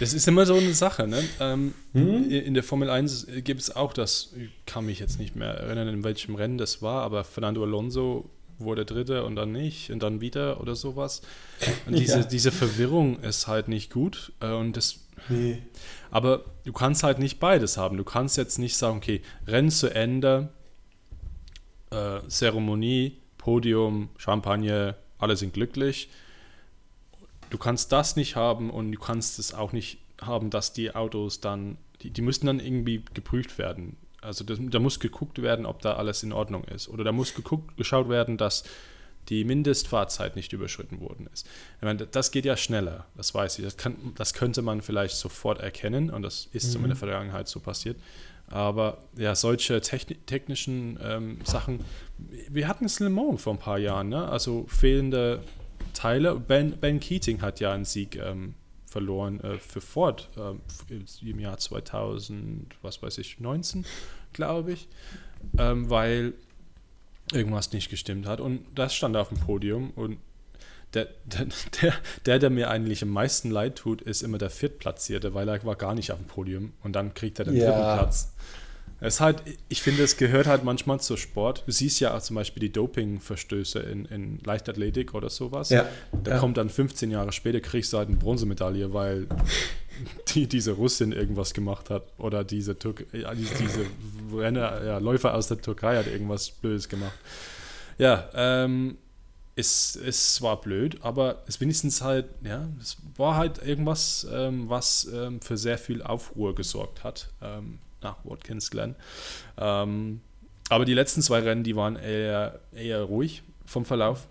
Das 0.00 0.12
ist 0.12 0.26
immer 0.28 0.46
so 0.46 0.54
eine 0.54 0.74
Sache. 0.74 1.06
Ne? 1.06 1.22
Ähm, 1.40 1.74
Hm? 1.92 2.30
In 2.30 2.54
der 2.54 2.62
Formel 2.62 2.90
1 2.90 3.26
gibt 3.44 3.60
es 3.60 3.74
auch 3.74 3.92
das, 3.92 4.32
ich 4.36 4.50
kann 4.66 4.84
mich 4.86 4.98
jetzt 4.98 5.18
nicht 5.18 5.34
mehr 5.36 5.48
erinnern, 5.54 5.88
in 5.88 6.04
welchem 6.04 6.34
Rennen 6.34 6.58
das 6.58 6.82
war, 6.82 7.02
aber 7.02 7.24
Fernando 7.24 7.62
Alonso 7.62 8.28
wurde 8.58 8.84
Dritter 8.86 9.24
und 9.26 9.36
dann 9.36 9.52
nicht 9.52 9.90
und 9.90 10.02
dann 10.02 10.20
wieder 10.20 10.60
oder 10.60 10.74
sowas. 10.76 11.22
Und 11.86 11.96
diese, 11.98 12.20
Ja. 12.20 12.24
diese 12.24 12.52
Verwirrung 12.52 13.20
ist 13.20 13.46
halt 13.46 13.68
nicht 13.68 13.92
gut. 13.92 14.32
äh, 14.40 14.52
Und 14.52 14.76
das, 14.76 15.00
Nee. 15.28 15.58
aber 16.10 16.44
du 16.64 16.72
kannst 16.72 17.02
halt 17.02 17.18
nicht 17.18 17.38
beides 17.40 17.76
haben. 17.76 17.96
Du 17.96 18.04
kannst 18.04 18.36
jetzt 18.36 18.58
nicht 18.58 18.76
sagen, 18.76 18.98
okay, 18.98 19.22
Rennen 19.46 19.70
zu 19.70 19.88
Ende, 19.94 20.48
äh, 21.90 22.20
Zeremonie, 22.28 23.16
Podium, 23.38 24.08
Champagner, 24.18 24.96
alle 25.18 25.36
sind 25.36 25.54
glücklich. 25.54 26.08
Du 27.50 27.58
kannst 27.58 27.92
das 27.92 28.16
nicht 28.16 28.36
haben 28.36 28.70
und 28.70 28.92
du 28.92 28.98
kannst 28.98 29.38
es 29.38 29.54
auch 29.54 29.72
nicht 29.72 29.98
haben, 30.20 30.50
dass 30.50 30.72
die 30.72 30.94
Autos 30.94 31.40
dann, 31.40 31.78
die, 32.02 32.10
die 32.10 32.22
müssen 32.22 32.46
dann 32.46 32.60
irgendwie 32.60 33.02
geprüft 33.14 33.58
werden. 33.58 33.96
Also 34.20 34.44
das, 34.44 34.58
da 34.60 34.78
muss 34.78 34.98
geguckt 34.98 35.40
werden, 35.42 35.66
ob 35.66 35.80
da 35.82 35.94
alles 35.94 36.22
in 36.22 36.32
Ordnung 36.32 36.64
ist. 36.64 36.88
Oder 36.88 37.04
da 37.04 37.12
muss 37.12 37.34
geguckt, 37.34 37.76
geschaut 37.76 38.08
werden, 38.08 38.36
dass 38.36 38.64
die 39.28 39.44
Mindestfahrzeit 39.44 40.36
nicht 40.36 40.52
überschritten 40.52 41.00
worden 41.00 41.28
ist. 41.32 41.46
Ich 41.78 41.82
meine, 41.82 42.06
das 42.06 42.30
geht 42.30 42.44
ja 42.44 42.56
schneller, 42.56 43.06
das 43.16 43.34
weiß 43.34 43.58
ich. 43.58 43.64
Das, 43.64 43.76
kann, 43.76 43.96
das 44.16 44.34
könnte 44.34 44.62
man 44.62 44.82
vielleicht 44.82 45.16
sofort 45.16 45.60
erkennen 45.60 46.10
und 46.10 46.22
das 46.22 46.48
ist 46.52 46.72
so 46.72 46.78
in 46.78 46.86
der 46.86 46.96
Vergangenheit 46.96 47.48
so 47.48 47.60
passiert. 47.60 47.96
Aber 48.48 48.98
ja, 49.16 49.34
solche 49.34 49.80
techni 49.80 50.14
technischen 50.26 50.98
ähm, 51.02 51.38
Sachen, 51.42 51.80
wir 52.48 52.68
hatten 52.68 52.84
es 52.84 53.00
in 53.00 53.06
Le 53.06 53.10
Mans 53.10 53.42
vor 53.42 53.54
ein 53.54 53.58
paar 53.58 53.78
Jahren, 53.78 54.08
ne? 54.08 54.28
also 54.28 54.66
fehlende 54.68 55.42
Teile. 55.94 56.34
Ben, 56.38 56.78
ben 56.78 57.00
Keating 57.00 57.40
hat 57.42 57.60
ja 57.60 57.72
einen 57.72 57.84
Sieg 57.84 58.16
ähm, 58.16 58.54
verloren 58.86 59.40
äh, 59.40 59.58
für 59.58 59.80
Ford 59.80 60.28
ähm, 60.38 60.60
im 61.22 61.40
Jahr 61.40 61.58
2000, 61.58 62.74
was 62.82 63.02
weiß 63.02 63.18
ich, 63.18 63.40
19, 63.40 63.84
glaube 64.32 64.72
ich, 64.72 64.88
ähm, 65.58 65.90
weil 65.90 66.34
irgendwas 67.32 67.72
nicht 67.72 67.90
gestimmt 67.90 68.26
hat. 68.26 68.40
Und 68.40 68.64
das 68.74 68.94
stand 68.94 69.16
auf 69.16 69.28
dem 69.28 69.38
Podium 69.38 69.90
und 69.96 70.18
der, 70.94 71.08
der, 71.24 71.46
der, 71.82 71.94
der, 72.24 72.38
der 72.38 72.50
mir 72.50 72.70
eigentlich 72.70 73.02
am 73.02 73.10
meisten 73.10 73.50
leid 73.50 73.76
tut, 73.76 74.00
ist 74.02 74.22
immer 74.22 74.38
der 74.38 74.50
Viertplatzierte, 74.50 75.34
weil 75.34 75.48
er 75.48 75.64
war 75.64 75.76
gar 75.76 75.94
nicht 75.94 76.12
auf 76.12 76.18
dem 76.18 76.26
Podium 76.26 76.72
und 76.82 76.92
dann 76.94 77.12
kriegt 77.14 77.38
er 77.38 77.44
den 77.46 77.56
Ja. 77.56 77.66
dritten 77.66 77.98
Platz. 77.98 78.32
Es 78.98 79.20
halt, 79.20 79.42
ich 79.68 79.82
finde, 79.82 80.02
es 80.02 80.16
gehört 80.16 80.46
halt 80.46 80.64
manchmal 80.64 81.00
zur 81.00 81.18
Sport. 81.18 81.64
Du 81.66 81.72
siehst 81.72 82.00
ja 82.00 82.16
auch 82.16 82.22
zum 82.22 82.36
Beispiel 82.36 82.60
die 82.60 82.72
Dopingverstöße 82.72 83.80
in, 83.80 84.06
in 84.06 84.38
Leichtathletik 84.42 85.12
oder 85.14 85.28
sowas. 85.28 85.68
Ja. 85.68 85.86
Da 86.24 86.32
ja. 86.32 86.38
kommt 86.38 86.56
dann 86.56 86.70
15 86.70 87.10
Jahre 87.10 87.32
später, 87.32 87.60
kriegst 87.60 87.92
du 87.92 87.98
halt 87.98 88.08
eine 88.08 88.16
Bronzemedaille, 88.16 88.94
weil 88.94 89.26
die, 90.34 90.46
diese 90.46 90.72
Russin 90.72 91.12
irgendwas 91.12 91.52
gemacht 91.52 91.90
hat. 91.90 92.04
Oder 92.16 92.42
diese, 92.42 92.78
Türk 92.78 93.06
ja, 93.12 93.34
diese, 93.34 93.54
diese 93.56 93.86
Renner, 94.34 94.82
ja, 94.82 94.98
Läufer 94.98 95.34
aus 95.34 95.48
der 95.48 95.60
Türkei 95.60 95.98
hat 95.98 96.06
irgendwas 96.06 96.50
Blödes 96.50 96.88
gemacht. 96.88 97.18
Ja, 97.98 98.30
ähm, 98.34 98.96
es, 99.56 99.96
es 99.96 100.40
war 100.40 100.60
blöd, 100.60 100.98
aber 101.02 101.42
es 101.46 101.60
wenigstens 101.60 102.02
halt, 102.02 102.26
ja, 102.42 102.68
es 102.80 102.96
war 103.16 103.36
halt 103.36 103.62
irgendwas, 103.66 104.26
ähm, 104.30 104.68
was 104.68 105.08
ähm, 105.12 105.40
für 105.40 105.56
sehr 105.56 105.78
viel 105.78 106.02
Aufruhr 106.02 106.54
gesorgt 106.54 107.04
hat 107.04 107.30
ähm, 107.42 107.78
nach 108.02 108.16
Watkins 108.24 108.70
Glen. 108.70 108.94
Ähm, 109.56 110.20
aber 110.68 110.84
die 110.84 110.94
letzten 110.94 111.22
zwei 111.22 111.40
Rennen, 111.40 111.64
die 111.64 111.76
waren 111.76 111.96
eher, 111.96 112.60
eher 112.72 113.02
ruhig 113.02 113.42
vom 113.64 113.84
Verlauf. 113.84 114.28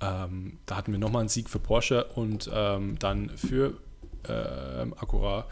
Ähm, 0.00 0.58
da 0.66 0.76
hatten 0.76 0.92
wir 0.92 0.98
nochmal 0.98 1.20
einen 1.20 1.28
Sieg 1.28 1.50
für 1.50 1.58
Porsche 1.58 2.04
und 2.14 2.48
ähm, 2.52 2.98
dann 2.98 3.36
für 3.36 3.74
ähm, 4.28 4.94
Acura. 4.94 5.46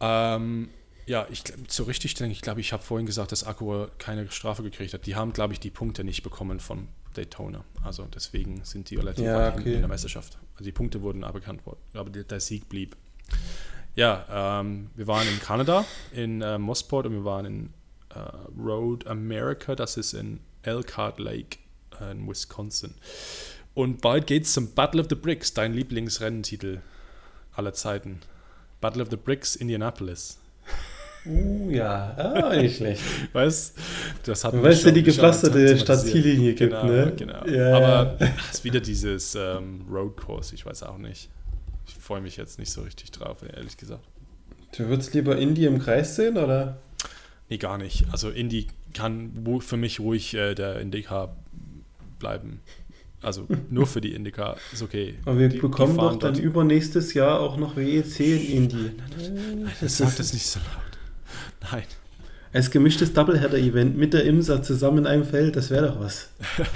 Ähm, 0.00 0.70
ja, 1.06 1.26
ich 1.30 1.44
so 1.68 1.84
richtig 1.84 2.14
denke 2.14 2.32
ich, 2.32 2.40
glaube 2.40 2.60
ich, 2.60 2.72
habe 2.72 2.82
vorhin 2.82 3.06
gesagt, 3.06 3.30
dass 3.30 3.44
Acura 3.44 3.88
keine 3.98 4.30
Strafe 4.30 4.62
gekriegt 4.62 4.94
hat. 4.94 5.06
Die 5.06 5.14
haben, 5.14 5.32
glaube 5.32 5.52
ich, 5.52 5.60
die 5.60 5.70
Punkte 5.70 6.02
nicht 6.02 6.22
bekommen 6.22 6.60
von 6.60 6.88
Daytona. 7.14 7.64
Also 7.82 8.06
deswegen 8.12 8.64
sind 8.64 8.90
die 8.90 8.96
relativ 8.96 9.24
Ja, 9.24 9.52
okay. 9.52 9.74
in 9.74 9.80
der 9.80 9.88
Meisterschaft. 9.88 10.38
Also 10.54 10.64
die 10.64 10.72
Punkte 10.72 11.02
wurden 11.02 11.22
aberkannt 11.22 11.64
worden, 11.66 11.80
aber 11.92 12.10
der 12.10 12.40
Sieg 12.40 12.68
blieb. 12.68 12.96
Ja, 13.96 14.60
ähm, 14.60 14.90
wir 14.96 15.06
waren 15.06 15.26
in 15.28 15.38
Kanada, 15.40 15.84
in 16.12 16.42
äh, 16.42 16.58
Mosport 16.58 17.06
und 17.06 17.12
wir 17.12 17.24
waren 17.24 17.46
in 17.46 17.70
äh, 18.10 18.18
Road 18.60 19.06
America, 19.06 19.74
das 19.76 19.96
ist 19.96 20.14
in 20.14 20.40
Elkhart 20.62 21.18
Lake 21.20 21.58
äh, 22.00 22.10
in 22.10 22.28
Wisconsin. 22.28 22.94
Und 23.74 24.00
bald 24.00 24.26
geht's 24.26 24.52
zum 24.52 24.72
Battle 24.74 25.00
of 25.00 25.06
the 25.08 25.14
Bricks, 25.14 25.52
dein 25.54 25.74
Lieblingsrennentitel 25.74 26.80
aller 27.54 27.72
Zeiten. 27.72 28.20
Battle 28.80 29.02
of 29.02 29.10
the 29.10 29.16
Bricks, 29.16 29.54
Indianapolis. 29.56 30.38
Uh, 31.26 31.70
ja, 31.70 32.14
ah, 32.18 32.54
nicht 32.54 32.76
schlecht. 32.76 33.00
Weißt 33.32 33.78
das 34.24 34.44
hat 34.44 34.52
Du 34.52 34.62
weißt 34.62 34.82
schon- 34.82 34.94
die 34.94 35.02
gepflasterte 35.02 35.54
thematisiert. 35.54 35.80
Startziellinie 35.82 36.54
gibt, 36.54 36.72
genau, 36.72 36.84
ne? 36.84 37.12
Genau. 37.16 37.46
Ja, 37.46 37.76
Aber 37.76 38.16
ja. 38.20 38.34
es 38.50 38.56
ist 38.56 38.64
wieder 38.64 38.80
dieses 38.80 39.34
ähm, 39.34 39.86
Road 39.90 40.16
Course, 40.18 40.54
ich 40.54 40.66
weiß 40.66 40.82
auch 40.82 40.98
nicht. 40.98 41.30
Ich 41.86 41.94
freue 41.94 42.20
mich 42.20 42.36
jetzt 42.36 42.58
nicht 42.58 42.70
so 42.72 42.82
richtig 42.82 43.10
drauf, 43.10 43.38
ehrlich 43.56 43.76
gesagt. 43.76 44.04
Du 44.76 44.88
würdest 44.88 45.14
lieber 45.14 45.36
Indie 45.36 45.66
im 45.66 45.78
Kreis 45.78 46.16
sehen, 46.16 46.36
oder? 46.36 46.78
Nee, 47.48 47.58
gar 47.58 47.78
nicht. 47.78 48.06
Also 48.10 48.30
Indy 48.30 48.66
kann 48.92 49.44
für 49.60 49.76
mich 49.76 50.00
ruhig 50.00 50.34
äh, 50.34 50.54
der 50.54 50.80
Indica 50.80 51.34
bleiben. 52.18 52.60
Also 53.22 53.46
nur 53.70 53.86
für 53.86 54.00
die 54.00 54.14
Indica 54.14 54.56
ist 54.72 54.82
okay. 54.82 55.14
Aber 55.24 55.38
wir 55.38 55.48
Die- 55.48 55.56
die 55.56 55.60
bekommen 55.60 55.96
fahren 55.96 56.18
doch 56.18 56.32
dann 56.32 56.38
übernächstes 56.38 57.14
Jahr 57.14 57.40
auch 57.40 57.56
noch 57.56 57.76
WEC 57.76 58.20
in 58.20 58.46
Indie. 58.64 58.90
Das 59.80 59.96
sagt 59.98 60.18
das 60.18 60.32
nicht 60.32 60.46
so 60.46 60.58
laut. 60.60 61.72
Nein. 61.72 61.84
Als 62.52 62.70
gemischtes 62.70 63.12
Doubleheader-Event 63.12 63.96
mit 63.96 64.14
der 64.14 64.24
IMSA 64.24 64.62
zusammen 64.62 64.98
in 64.98 65.06
einem 65.06 65.24
Feld, 65.24 65.56
das 65.56 65.70
wäre 65.70 65.88
doch 65.88 66.00
was. 66.00 66.28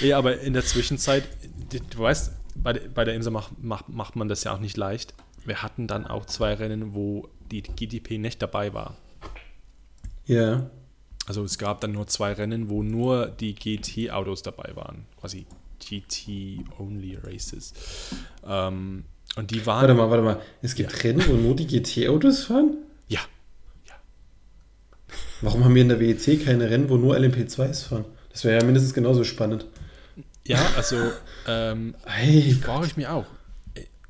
Ja, 0.00 0.16
aber 0.16 0.40
in 0.40 0.54
der 0.54 0.64
Zwischenzeit, 0.64 1.24
die- 1.72 1.80
du 1.80 1.98
weißt, 1.98 2.32
bei, 2.62 2.72
der- 2.72 2.88
bei 2.88 3.04
der 3.04 3.14
IMSA 3.14 3.30
macht, 3.30 3.62
macht, 3.62 3.88
macht 3.88 4.16
man 4.16 4.28
das 4.28 4.44
ja 4.44 4.54
auch 4.54 4.60
nicht 4.60 4.76
leicht. 4.76 5.14
Wir 5.44 5.62
hatten 5.62 5.86
dann 5.86 6.06
auch 6.06 6.26
zwei 6.26 6.54
Rennen, 6.54 6.94
wo 6.94 7.28
die 7.50 7.62
GTP 7.62 8.18
nicht 8.18 8.42
dabei 8.42 8.72
war. 8.74 8.96
Ja. 10.26 10.70
Also 11.26 11.44
es 11.44 11.58
gab 11.58 11.80
dann 11.80 11.92
nur 11.92 12.06
zwei 12.06 12.32
Rennen, 12.32 12.68
wo 12.70 12.82
nur 12.82 13.26
die 13.26 13.54
GT-Autos 13.54 14.42
dabei 14.42 14.72
waren. 14.74 15.06
Quasi 15.20 15.46
GT-Only 15.80 17.18
Races. 17.22 17.72
Ähm, 18.46 19.04
und 19.36 19.50
die 19.50 19.64
waren. 19.66 19.80
Warte 19.82 19.94
mal, 19.94 20.10
warte 20.10 20.22
mal. 20.22 20.40
Es 20.60 20.74
gibt 20.74 21.04
Rennen, 21.04 21.22
wo 21.28 21.32
nur 21.34 21.54
die 21.56 21.66
GT-Autos 21.66 22.44
fahren? 22.44 22.76
Ja. 23.08 23.20
Warum 25.40 25.64
haben 25.64 25.74
wir 25.74 25.82
in 25.82 25.88
der 25.88 26.00
WEC 26.00 26.44
keine 26.44 26.68
Rennen, 26.70 26.90
wo 26.90 26.96
nur 26.96 27.16
LMP2s 27.16 27.88
fahren? 27.88 28.04
Das 28.30 28.44
wäre 28.44 28.58
ja 28.60 28.64
mindestens 28.64 28.92
genauso 28.94 29.24
spannend. 29.24 29.66
Ja, 30.50 30.72
also 30.76 31.12
ähm, 31.46 31.94
Ey, 32.04 32.52
frage 32.54 32.86
ich 32.86 32.96
mir 32.96 33.12
auch. 33.12 33.26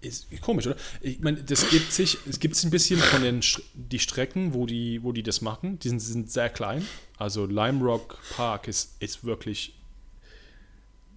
Ist 0.00 0.28
komisch, 0.40 0.66
oder? 0.66 0.76
Ich 1.02 1.20
meine, 1.20 1.42
das 1.42 1.68
gibt 1.68 1.92
sich, 1.92 2.16
es 2.26 2.40
gibt 2.40 2.62
ein 2.64 2.70
bisschen 2.70 2.98
von 2.98 3.20
den 3.20 3.42
die 3.74 3.98
Strecken, 3.98 4.54
wo 4.54 4.64
die, 4.64 5.02
wo 5.02 5.12
die 5.12 5.22
das 5.22 5.42
machen, 5.42 5.78
die 5.78 5.90
sind, 5.90 6.00
sind 6.00 6.30
sehr 6.30 6.48
klein. 6.48 6.86
Also 7.18 7.44
Lime 7.44 7.84
Rock 7.84 8.16
Park 8.34 8.68
ist, 8.68 8.96
ist 9.00 9.24
wirklich 9.24 9.74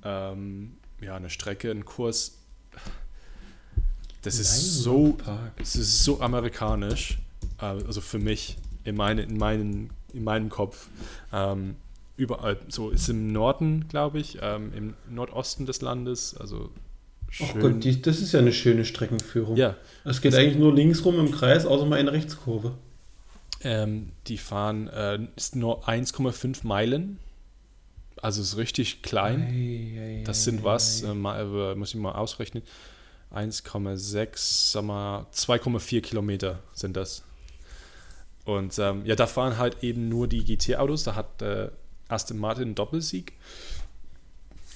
ähm, 0.03 0.75
ja, 0.99 1.15
eine 1.15 1.29
Strecke, 1.29 1.71
ein 1.71 1.85
Kurs. 1.85 2.39
Das 4.21 4.37
ist 4.37 4.57
Lime 4.57 4.67
so, 4.67 5.05
Rock 5.05 5.23
Park. 5.23 5.53
es 5.61 5.75
ist 5.77 6.03
so 6.03 6.19
amerikanisch, 6.19 7.19
äh, 7.61 7.65
also 7.65 8.01
für 8.01 8.19
mich, 8.19 8.57
in, 8.83 8.97
meine, 8.97 9.21
in, 9.21 9.37
meinen, 9.37 9.91
in 10.11 10.25
meinem 10.25 10.49
Kopf. 10.49 10.89
Ähm, 11.31 11.77
überall, 12.17 12.57
so 12.67 12.89
ist 12.89 13.09
im 13.09 13.31
Norden, 13.31 13.87
glaube 13.89 14.19
ich, 14.19 14.37
ähm, 14.41 14.71
im 14.75 14.93
Nordosten 15.09 15.65
des 15.65 15.81
Landes, 15.81 16.35
also 16.37 16.69
Oh 17.39 17.45
schön. 17.45 17.61
Gott, 17.61 17.83
die, 17.83 17.99
das 18.01 18.19
ist 18.19 18.31
ja 18.33 18.39
eine 18.39 18.53
schöne 18.53 18.85
Streckenführung. 18.85 19.57
ja, 19.57 19.75
Es 20.03 20.21
geht 20.21 20.35
eigentlich 20.35 20.57
nur 20.59 20.71
links 20.73 21.03
rum 21.03 21.19
im 21.19 21.31
Kreis, 21.31 21.65
außer 21.65 21.85
mal 21.87 21.97
eine 21.97 22.11
Rechtskurve. 22.11 22.75
ähm, 23.63 24.11
die 24.27 24.37
fahren, 24.37 24.87
äh, 24.89 25.17
ist 25.35 25.55
nur 25.55 25.87
1,5 25.89 26.59
Meilen, 26.67 27.17
also 28.21 28.41
ist 28.41 28.55
richtig 28.57 29.01
klein. 29.01 29.41
Ei, 29.41 30.19
ei, 30.19 30.23
Das 30.25 30.41
ei, 30.41 30.51
sind 30.51 30.59
ei, 30.61 30.63
was, 30.63 31.01
äh, 31.01 31.13
mal, 31.15 31.41
äh, 31.71 31.75
muss 31.75 31.89
ich 31.89 31.95
mal 31.99 32.11
ausrechnen, 32.13 32.61
1,6, 33.33 34.71
sag 34.73 34.83
mal, 34.83 35.25
2,4 35.33 36.01
Kilometer 36.01 36.59
sind 36.73 36.95
das. 36.95 37.23
Und 38.45 38.77
ähm, 38.77 39.05
ja, 39.05 39.15
da 39.15 39.25
fahren 39.25 39.57
halt 39.57 39.83
eben 39.83 40.07
nur 40.09 40.27
die 40.27 40.43
GT-Autos, 40.43 41.03
da 41.03 41.15
hat 41.15 41.41
äh, 41.41 41.69
Aston 42.13 42.37
Martin 42.37 42.75
Doppelsieg. 42.75 43.33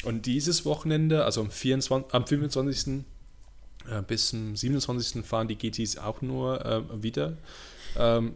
Und 0.04 0.26
dieses 0.26 0.66
Wochenende, 0.66 1.26
also 1.26 1.42
am, 1.42 1.52
24, 1.52 2.14
am 2.14 2.28
25. 2.28 3.04
Äh, 3.90 4.02
bis 4.02 4.28
zum 4.28 4.56
27. 4.56 5.26
fahren 5.26 5.48
die 5.48 5.56
GTs 5.56 5.98
auch 5.98 6.22
nur 6.22 6.66
äh, 6.66 7.04
wieder 7.04 7.38
ähm, 7.96 8.34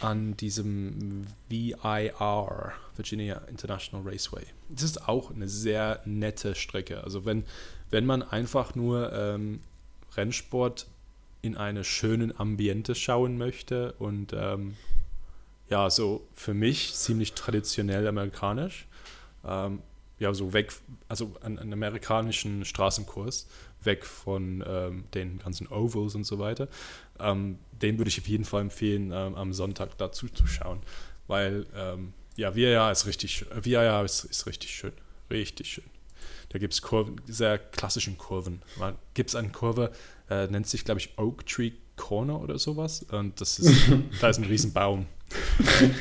an 0.00 0.36
diesem 0.36 1.26
VIR, 1.48 2.72
Virginia 2.96 3.42
International 3.48 4.06
Raceway. 4.06 4.44
Das 4.70 4.82
ist 4.82 5.08
auch 5.08 5.30
eine 5.30 5.48
sehr 5.48 6.00
nette 6.04 6.54
Strecke. 6.54 7.04
Also 7.04 7.24
wenn, 7.24 7.44
wenn 7.90 8.06
man 8.06 8.22
einfach 8.22 8.74
nur 8.74 9.12
ähm, 9.12 9.60
Rennsport 10.16 10.86
in 11.42 11.56
einer 11.56 11.84
schönen 11.84 12.38
Ambiente 12.38 12.94
schauen 12.94 13.36
möchte 13.36 13.92
und 13.98 14.32
ähm, 14.32 14.76
ja, 15.74 15.90
so 15.90 16.24
für 16.34 16.54
mich 16.54 16.94
ziemlich 16.94 17.32
traditionell 17.32 18.06
amerikanisch. 18.06 18.86
Ähm, 19.44 19.82
ja, 20.20 20.32
so 20.32 20.52
weg, 20.52 20.72
also 21.08 21.34
einen, 21.42 21.58
einen 21.58 21.72
amerikanischen 21.72 22.64
Straßenkurs, 22.64 23.48
weg 23.82 24.06
von 24.06 24.62
ähm, 24.64 25.02
den 25.14 25.40
ganzen 25.40 25.66
Ovals 25.66 26.14
und 26.14 26.22
so 26.22 26.38
weiter. 26.38 26.68
Ähm, 27.18 27.58
den 27.72 27.98
würde 27.98 28.08
ich 28.08 28.20
auf 28.20 28.28
jeden 28.28 28.44
Fall 28.44 28.60
empfehlen, 28.60 29.10
ähm, 29.12 29.34
am 29.34 29.52
Sonntag 29.52 29.98
dazu 29.98 30.28
zu 30.28 30.46
schauen, 30.46 30.78
weil 31.26 31.66
ähm, 31.74 32.12
ja, 32.36 32.54
VIA 32.54 32.92
ist 32.92 33.06
richtig, 33.06 33.32
schön- 33.34 33.48
VIA 33.64 34.00
ist, 34.04 34.22
ist 34.22 34.46
richtig 34.46 34.70
schön, 34.70 34.92
richtig 35.28 35.68
schön. 35.72 35.84
Da 36.50 36.60
gibt 36.60 36.72
es 36.74 36.82
Kurven, 36.82 37.20
sehr 37.26 37.58
klassischen 37.58 38.16
Kurven. 38.16 38.62
Gibt 39.14 39.30
es 39.30 39.34
eine 39.34 39.48
Kurve, 39.48 39.90
äh, 40.30 40.46
nennt 40.46 40.68
sich, 40.68 40.84
glaube 40.84 41.00
ich, 41.00 41.18
Oak 41.18 41.44
Tree 41.46 41.72
Corner 41.96 42.40
oder 42.40 42.60
sowas. 42.60 43.02
Und 43.10 43.40
das 43.40 43.58
ist, 43.58 43.90
da 44.20 44.28
ist 44.28 44.38
ein 44.38 44.44
Riesenbaum. 44.44 45.06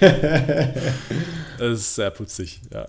das 1.60 1.80
ist 1.80 1.96
sehr 1.96 2.12
putzig, 2.12 2.62
ja. 2.74 2.88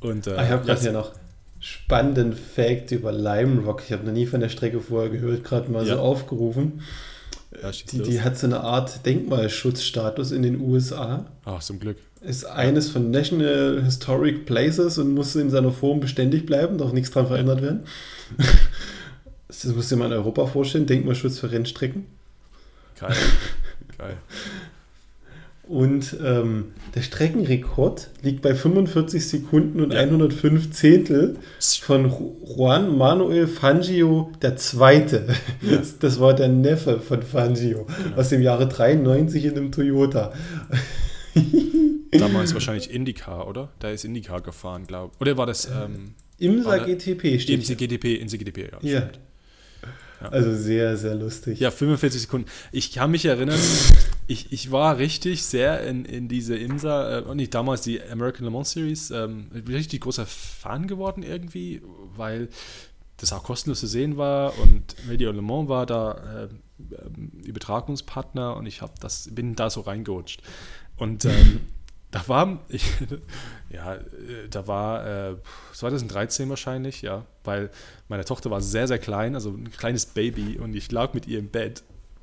Und, 0.00 0.26
äh, 0.26 0.32
Ah, 0.36 0.44
ich 0.44 0.50
habe 0.50 0.64
gerade 0.64 0.80
hier 0.80 0.92
noch 0.92 1.12
spannenden 1.60 2.32
Fact 2.34 2.90
über 2.90 3.12
Lime 3.12 3.62
Rock. 3.62 3.82
Ich 3.86 3.92
habe 3.92 4.04
noch 4.04 4.12
nie 4.12 4.26
von 4.26 4.40
der 4.40 4.48
Strecke 4.48 4.80
vorher 4.80 5.10
gehört, 5.10 5.44
gerade 5.44 5.70
mal 5.70 5.86
Ja. 5.86 5.94
so 5.96 6.00
aufgerufen. 6.00 6.80
ja, 7.62 7.70
Die, 7.70 8.02
die 8.02 8.20
hat 8.20 8.36
so 8.36 8.46
eine 8.48 8.60
Art 8.60 9.06
Denkmalschutzstatus 9.06 10.32
in 10.32 10.42
den 10.42 10.60
USA. 10.60 11.26
Ach, 11.44 11.60
zum 11.62 11.78
Glück. 11.78 11.98
Ist 12.20 12.44
eines 12.46 12.88
von 12.90 13.10
National 13.10 13.82
Historic 13.84 14.46
Places 14.46 14.98
und 14.98 15.12
muss 15.14 15.34
in 15.36 15.50
seiner 15.50 15.70
Form 15.72 16.00
beständig 16.00 16.46
bleiben, 16.46 16.78
darf 16.78 16.92
nichts 16.92 17.10
dran 17.10 17.26
verändert 17.26 17.62
werden. 17.62 17.80
Das 19.48 19.66
musst 19.66 19.90
du 19.92 19.96
dir 19.96 19.98
mal 20.00 20.06
in 20.06 20.12
Europa 20.14 20.46
vorstellen, 20.46 20.86
Denkmalschutz 20.86 21.38
für 21.38 21.52
Rennstrecken. 21.52 22.06
Geil. 22.98 23.14
Geil. 23.98 24.16
Und 25.68 26.16
ähm, 26.22 26.72
der 26.94 27.02
Streckenrekord 27.02 28.10
liegt 28.22 28.42
bei 28.42 28.54
45 28.54 29.26
Sekunden 29.26 29.80
und 29.80 29.92
Ja. 29.92 30.00
105 30.00 30.70
Zehntel 30.72 31.36
von 31.82 32.10
Ju- 32.10 32.34
Juan 32.56 32.96
Manuel 32.98 33.46
Fangio 33.46 34.32
II. 34.42 34.50
Das, 35.70 35.98
das 36.00 36.20
war 36.20 36.34
der 36.34 36.48
Neffe 36.48 36.98
von 37.00 37.22
Fangio 37.22 37.86
Genau. 38.02 38.16
aus 38.16 38.28
dem 38.30 38.42
Jahre 38.42 38.68
93 38.68 39.44
in 39.44 39.50
einem 39.56 39.72
Toyota. 39.72 40.32
Damals 42.10 42.52
wahrscheinlich 42.54 42.90
IndyCar, 42.90 43.48
oder? 43.48 43.72
Da 43.78 43.90
ist 43.90 44.04
IndyCar 44.04 44.42
gefahren, 44.42 44.86
glaube 44.86 45.12
ich. 45.14 45.20
Oder 45.20 45.36
war 45.38 45.46
das 45.46 45.66
ähm, 45.66 46.14
Imsa 46.38 46.76
GTP 46.78 47.40
steht 47.40 47.62
hier. 47.62 47.76
GDP, 47.76 48.16
IMC 48.16 48.38
GDP, 48.38 48.70
ja. 48.72 48.78
Ja. 48.82 49.08
Ja. 50.20 50.28
Also 50.28 50.54
sehr, 50.54 50.96
sehr 50.96 51.14
lustig. 51.14 51.58
Ja, 51.58 51.70
45 51.70 52.22
Sekunden. 52.22 52.46
Ich 52.70 52.92
kann 52.92 53.10
mich 53.10 53.24
erinnern, 53.24 53.58
ich, 54.26 54.52
ich 54.52 54.70
war 54.70 54.98
richtig 54.98 55.42
sehr 55.42 55.82
in, 55.86 56.04
in 56.04 56.28
diese 56.28 56.56
IMSA, 56.56 57.18
äh, 57.18 57.22
und 57.22 57.36
nicht 57.36 57.54
damals 57.54 57.82
die 57.82 58.02
American 58.02 58.44
Le 58.44 58.50
Mans 58.50 58.70
Series, 58.70 59.10
ähm, 59.10 59.50
richtig 59.68 60.02
großer 60.02 60.26
Fan 60.26 60.86
geworden 60.86 61.22
irgendwie, 61.22 61.82
weil 62.16 62.48
das 63.16 63.32
auch 63.32 63.42
kostenlos 63.42 63.80
zu 63.80 63.86
sehen 63.86 64.16
war 64.16 64.58
und 64.58 64.96
Radio 65.08 65.30
Le 65.32 65.42
Mans 65.42 65.68
war 65.68 65.86
da 65.86 66.44
äh, 66.44 66.48
ähm, 66.78 67.32
Übertragungspartner 67.44 68.56
und 68.56 68.66
ich 68.66 68.82
hab 68.82 68.98
das, 69.00 69.28
bin 69.32 69.54
da 69.54 69.70
so 69.70 69.82
reingerutscht. 69.82 70.42
Und 70.96 71.24
ähm, 71.24 71.60
da 72.10 72.26
war, 72.28 72.60
ich, 72.68 72.84
ja, 73.70 73.94
äh, 73.94 74.48
da 74.50 74.66
war 74.66 75.30
äh, 75.30 75.36
2013 75.72 76.48
wahrscheinlich, 76.48 77.02
ja, 77.02 77.24
weil 77.44 77.70
meine 78.08 78.24
Tochter 78.24 78.50
war 78.50 78.60
sehr, 78.60 78.86
sehr 78.86 78.98
klein, 78.98 79.34
also 79.34 79.50
ein 79.50 79.70
kleines 79.70 80.06
Baby 80.06 80.58
und 80.58 80.74
ich 80.74 80.90
lag 80.92 81.14
mit 81.14 81.26
ihr 81.26 81.38
im 81.38 81.48
Bett 81.48 81.82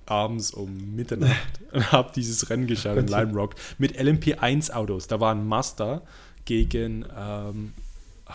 abends 0.09 0.51
um 0.51 0.95
Mitternacht 0.95 1.59
und 1.71 1.91
habe 1.91 2.11
dieses 2.15 2.49
Rennen 2.49 2.67
geschaut 2.67 2.97
in. 2.97 3.07
Lime 3.07 3.33
Rock 3.33 3.55
mit 3.77 3.99
LMP1 3.99 4.71
Autos. 4.71 5.07
Da 5.07 5.19
war 5.19 5.33
ein 5.33 5.47
Mazda 5.47 6.01
gegen, 6.45 7.05
ähm, 7.15 7.73
oh 8.27 8.33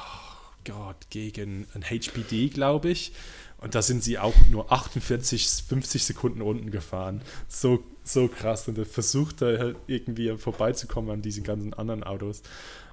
Gott, 0.65 0.97
gegen 1.11 1.67
ein 1.75 1.83
HPD, 1.83 2.49
glaube 2.49 2.91
ich. 2.91 3.13
Und 3.59 3.75
da 3.75 3.81
sind 3.81 4.05
sie 4.05 4.19
auch 4.19 4.35
nur 4.51 4.71
48, 4.71 5.49
50 5.67 6.05
Sekunden 6.05 6.43
unten 6.43 6.71
gefahren. 6.71 7.23
So, 7.49 7.83
so 8.05 8.29
krass. 8.29 8.69
Und 8.69 8.77
er 8.77 8.85
versucht 8.85 9.41
da 9.41 9.47
halt 9.59 9.77
irgendwie 9.87 10.37
vorbeizukommen 10.37 11.11
an 11.11 11.23
diesen 11.23 11.45
ganzen 11.45 11.73
anderen 11.73 12.05
Autos. 12.05 12.43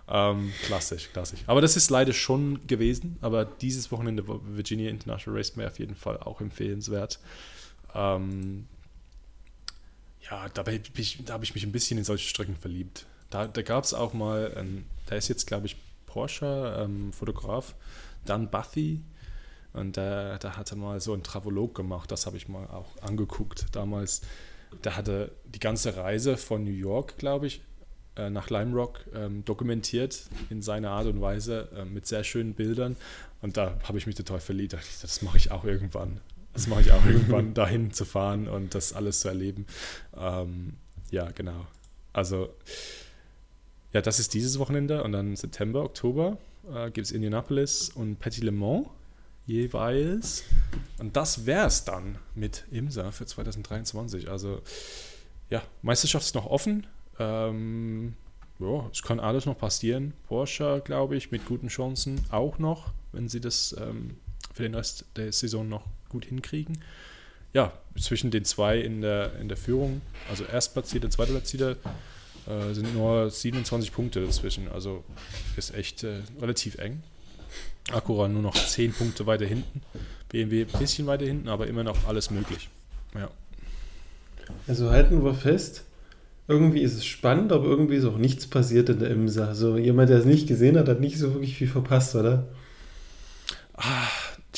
Ähm, 0.07 0.51
klassisch, 0.63 1.09
klassisch. 1.11 1.41
Aber 1.47 1.61
das 1.61 1.75
ist 1.75 1.89
leider 1.89 2.13
schon 2.13 2.65
gewesen. 2.67 3.17
Aber 3.21 3.45
dieses 3.45 3.91
Wochenende 3.91 4.23
Virginia 4.27 4.89
International 4.89 5.37
Race 5.37 5.55
wäre 5.57 5.69
auf 5.69 5.79
jeden 5.79 5.95
Fall 5.95 6.17
auch 6.17 6.41
empfehlenswert. 6.41 7.19
Ähm, 7.95 8.67
ja, 10.29 10.47
dabei 10.49 10.81
da 11.25 11.33
habe 11.33 11.43
ich 11.43 11.53
mich 11.53 11.63
ein 11.63 11.71
bisschen 11.71 11.97
in 11.97 12.03
solche 12.03 12.27
Strecken 12.29 12.55
verliebt. 12.55 13.05
Da, 13.29 13.47
da 13.47 13.61
gab 13.61 13.83
es 13.83 13.93
auch 13.93 14.13
mal, 14.13 14.53
ein, 14.57 14.85
da 15.07 15.15
ist 15.15 15.27
jetzt, 15.27 15.47
glaube 15.47 15.65
ich, 15.65 15.77
Porsche, 16.05 16.77
ähm, 16.79 17.13
Fotograf, 17.13 17.75
Dan 18.25 18.49
Bathy. 18.49 19.01
Und 19.73 19.95
der, 19.95 20.37
der 20.39 20.57
hatte 20.57 20.75
mal 20.75 20.99
so 20.99 21.13
einen 21.13 21.23
Travolog 21.23 21.73
gemacht, 21.75 22.11
das 22.11 22.25
habe 22.25 22.35
ich 22.35 22.49
mal 22.49 22.67
auch 22.67 23.01
angeguckt 23.01 23.67
damals. 23.71 24.21
Der 24.83 24.97
hatte 24.97 25.31
die 25.45 25.59
ganze 25.59 25.95
Reise 25.95 26.35
von 26.35 26.63
New 26.63 26.71
York, 26.71 27.17
glaube 27.17 27.47
ich, 27.47 27.61
äh, 28.17 28.29
nach 28.29 28.49
Lime 28.49 28.73
Rock 28.75 29.05
ähm, 29.13 29.45
dokumentiert 29.45 30.23
in 30.49 30.61
seiner 30.61 30.91
Art 30.91 31.07
und 31.07 31.21
Weise 31.21 31.69
äh, 31.75 31.85
mit 31.85 32.05
sehr 32.05 32.23
schönen 32.25 32.53
Bildern. 32.53 32.97
Und 33.41 33.55
da 33.55 33.79
habe 33.83 33.97
ich 33.97 34.07
mich 34.07 34.15
total 34.15 34.39
verliebt. 34.39 34.73
Da 34.73 34.79
Das 35.01 35.21
mache 35.21 35.37
ich 35.37 35.51
auch 35.51 35.63
irgendwann. 35.63 36.19
Das 36.53 36.67
mache 36.67 36.81
ich 36.81 36.91
auch 36.91 37.05
irgendwann, 37.05 37.53
dahin 37.55 37.91
zu 37.91 38.05
fahren 38.05 38.47
und 38.47 38.75
das 38.75 38.93
alles 38.93 39.21
zu 39.21 39.29
erleben. 39.29 39.65
Ähm, 40.17 40.73
ja, 41.09 41.29
genau. 41.31 41.67
Also, 42.13 42.49
ja, 43.93 44.01
das 44.01 44.19
ist 44.19 44.33
dieses 44.33 44.59
Wochenende 44.59 45.03
und 45.03 45.11
dann 45.11 45.35
September, 45.35 45.83
Oktober 45.83 46.37
äh, 46.73 46.91
gibt 46.91 47.07
es 47.07 47.11
Indianapolis 47.11 47.89
und 47.89 48.19
Petit 48.19 48.43
Le 48.43 48.51
Mans 48.51 48.87
jeweils. 49.45 50.43
Und 50.99 51.15
das 51.15 51.45
wäre 51.45 51.67
es 51.67 51.83
dann 51.83 52.17
mit 52.35 52.65
IMSA 52.71 53.11
für 53.11 53.25
2023. 53.25 54.29
Also, 54.29 54.61
ja, 55.49 55.61
Meisterschaft 55.81 56.25
ist 56.25 56.35
noch 56.35 56.45
offen. 56.45 56.87
Ähm, 57.19 58.15
ja, 58.59 58.89
es 58.91 59.01
kann 59.01 59.19
alles 59.19 59.45
noch 59.45 59.57
passieren. 59.57 60.13
Porsche, 60.27 60.81
glaube 60.85 61.15
ich, 61.15 61.31
mit 61.31 61.45
guten 61.45 61.67
Chancen 61.67 62.23
auch 62.29 62.59
noch, 62.59 62.93
wenn 63.11 63.27
sie 63.27 63.41
das 63.41 63.75
ähm, 63.79 64.17
für 64.53 64.63
den 64.63 64.75
Rest 64.75 65.05
der 65.15 65.31
Saison 65.31 65.67
noch 65.67 65.85
gut 66.11 66.25
hinkriegen. 66.25 66.79
Ja, 67.53 67.73
zwischen 67.99 68.31
den 68.31 68.45
zwei 68.45 68.79
in 68.79 69.01
der, 69.01 69.37
in 69.39 69.49
der 69.49 69.57
Führung, 69.57 70.01
also 70.29 70.43
Erstplatzierte, 70.45 71.09
Zweitplatzierte, 71.09 71.77
äh, 72.47 72.73
sind 72.73 72.93
nur 72.95 73.29
27 73.29 73.91
Punkte 73.91 74.23
dazwischen. 74.25 74.69
Also 74.69 75.03
ist 75.57 75.73
echt 75.75 76.03
äh, 76.03 76.19
relativ 76.39 76.77
eng. 76.77 77.03
Acura 77.91 78.27
nur 78.27 78.41
noch 78.41 78.55
10 78.55 78.93
Punkte 78.93 79.25
weiter 79.25 79.45
hinten. 79.45 79.81
BMW 80.29 80.61
ein 80.61 80.79
bisschen 80.79 81.07
weiter 81.07 81.25
hinten, 81.25 81.49
aber 81.49 81.67
immer 81.67 81.83
noch 81.83 82.07
alles 82.07 82.31
möglich. 82.31 82.69
Ja. 83.15 83.29
Also 84.67 84.89
halten 84.89 85.23
wir 85.23 85.33
fest, 85.33 85.83
irgendwie 86.47 86.81
ist 86.81 86.95
es 86.95 87.05
spannend, 87.05 87.51
aber 87.51 87.65
irgendwie 87.65 87.95
ist 87.95 88.05
auch 88.05 88.17
nichts 88.17 88.47
passiert 88.47 88.89
in 88.89 88.99
der 88.99 89.09
IMSA. 89.09 89.47
Also 89.47 89.77
jemand, 89.77 90.09
der 90.09 90.19
es 90.19 90.25
nicht 90.25 90.47
gesehen 90.47 90.77
hat, 90.77 90.87
hat 90.87 90.99
nicht 90.99 91.17
so 91.17 91.33
wirklich 91.33 91.55
viel 91.55 91.67
verpasst, 91.67 92.15
oder? 92.15 92.47
Ah, 93.73 94.07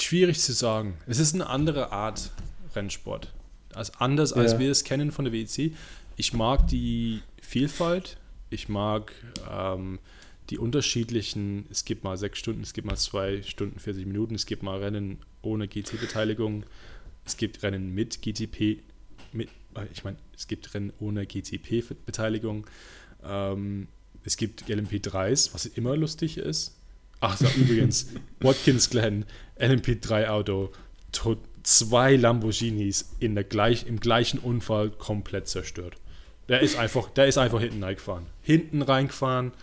schwierig 0.03 0.39
zu 0.39 0.53
sagen. 0.53 0.95
Es 1.07 1.19
ist 1.19 1.33
eine 1.33 1.47
andere 1.47 1.91
Art 1.91 2.31
Rennsport. 2.75 3.31
Also 3.73 3.93
anders 3.99 4.33
als 4.33 4.53
Ja. 4.53 4.59
wir 4.59 4.71
es 4.71 4.83
kennen 4.83 5.11
von 5.11 5.25
der 5.25 5.33
WEC. 5.33 5.73
Ich 6.15 6.33
mag 6.33 6.67
die 6.67 7.21
Vielfalt. 7.41 8.17
Ich 8.49 8.69
mag 8.69 9.11
ähm, 9.51 9.99
die 10.49 10.57
unterschiedlichen, 10.57 11.65
es 11.71 11.85
gibt 11.85 12.03
mal 12.03 12.17
sechs 12.17 12.37
Stunden, 12.39 12.61
es 12.61 12.73
gibt 12.73 12.85
mal 12.85 12.97
zwei 12.97 13.41
Stunden 13.43 13.79
40 13.79 14.05
Minuten, 14.05 14.35
es 14.35 14.45
gibt 14.45 14.61
mal 14.61 14.77
Rennen 14.79 15.19
ohne 15.41 15.67
GT-Beteiligung, 15.67 16.63
es 17.25 17.37
gibt 17.37 17.63
Rennen 17.63 17.95
mit 17.95 18.21
GTP, 18.21 18.79
mit, 19.31 19.49
ich 19.91 20.03
meine, 20.03 20.17
es 20.35 20.47
gibt 20.47 20.73
Rennen 20.73 20.93
ohne 20.99 21.25
GTP-Beteiligung, 21.25 22.67
ähm, 23.23 23.87
es 24.23 24.37
gibt 24.37 24.65
LMP3s, 24.69 25.53
was 25.53 25.65
immer 25.65 25.95
lustig 25.97 26.37
ist. 26.37 26.75
Ach 27.23 27.37
so, 27.37 27.47
übrigens, 27.57 28.07
Watkins 28.41 28.89
Glen, 28.89 29.23
LMP3-Auto, 29.57 30.73
tot, 31.13 31.37
zwei 31.63 32.17
Lamborghinis 32.17 33.15
in 33.19 33.33
der 33.35 33.45
gleich, 33.45 33.87
im 33.87 34.01
gleichen 34.01 34.39
Unfall 34.39 34.89
komplett 34.89 35.47
zerstört. 35.47 35.95
Der 36.49 36.59
ist 36.59 36.77
einfach, 36.77 37.09
der 37.11 37.27
ist 37.27 37.37
einfach 37.37 37.61
hinten 37.61 37.81
reingefahren. 37.81 38.25
Hinten 38.41 38.81
reingefahren 38.81 39.53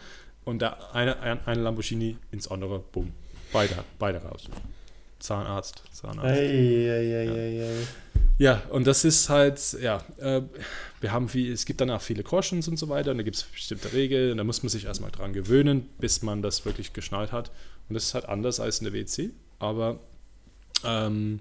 und 0.46 0.62
der 0.62 0.94
eine, 0.94 1.20
ein, 1.20 1.46
ein 1.46 1.62
Lamborghini 1.62 2.16
ins 2.32 2.48
andere, 2.48 2.78
bumm. 2.78 3.12
Beide, 3.52 3.84
beide 3.98 4.22
raus. 4.22 4.48
Zahnarzt, 5.20 5.82
Zahnarzt. 5.92 6.40
Eieieiei. 6.40 7.86
Ja, 8.38 8.62
und 8.70 8.86
das 8.86 9.04
ist 9.04 9.28
halt, 9.28 9.76
ja, 9.82 10.02
äh, 10.18 10.42
wir 11.00 11.12
haben 11.12 11.28
viel, 11.28 11.52
es 11.52 11.66
gibt 11.66 11.80
dann 11.82 11.90
auch 11.90 12.00
viele 12.00 12.22
Cautions 12.22 12.66
und 12.68 12.78
so 12.78 12.88
weiter 12.88 13.10
und 13.10 13.18
da 13.18 13.22
gibt 13.22 13.36
es 13.36 13.42
bestimmte 13.42 13.92
Regeln 13.92 14.32
und 14.32 14.38
da 14.38 14.44
muss 14.44 14.62
man 14.62 14.70
sich 14.70 14.86
erstmal 14.86 15.10
dran 15.10 15.34
gewöhnen, 15.34 15.88
bis 15.98 16.22
man 16.22 16.40
das 16.40 16.64
wirklich 16.64 16.94
geschnallt 16.94 17.32
hat. 17.32 17.50
Und 17.88 17.94
das 17.94 18.04
ist 18.04 18.14
halt 18.14 18.24
anders 18.24 18.58
als 18.58 18.78
in 18.78 18.84
der 18.84 18.94
WC, 18.94 19.30
aber 19.58 19.98
ähm, 20.84 21.40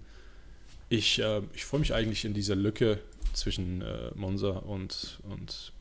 ich, 0.89 1.19
äh, 1.19 1.41
ich 1.53 1.63
freue 1.63 1.79
mich 1.79 1.93
eigentlich 1.93 2.25
in 2.25 2.33
dieser 2.33 2.55
Lücke 2.55 2.99
zwischen 3.33 3.81
äh, 3.81 4.11
Monza 4.15 4.49
und, 4.49 5.19
und 5.23 5.71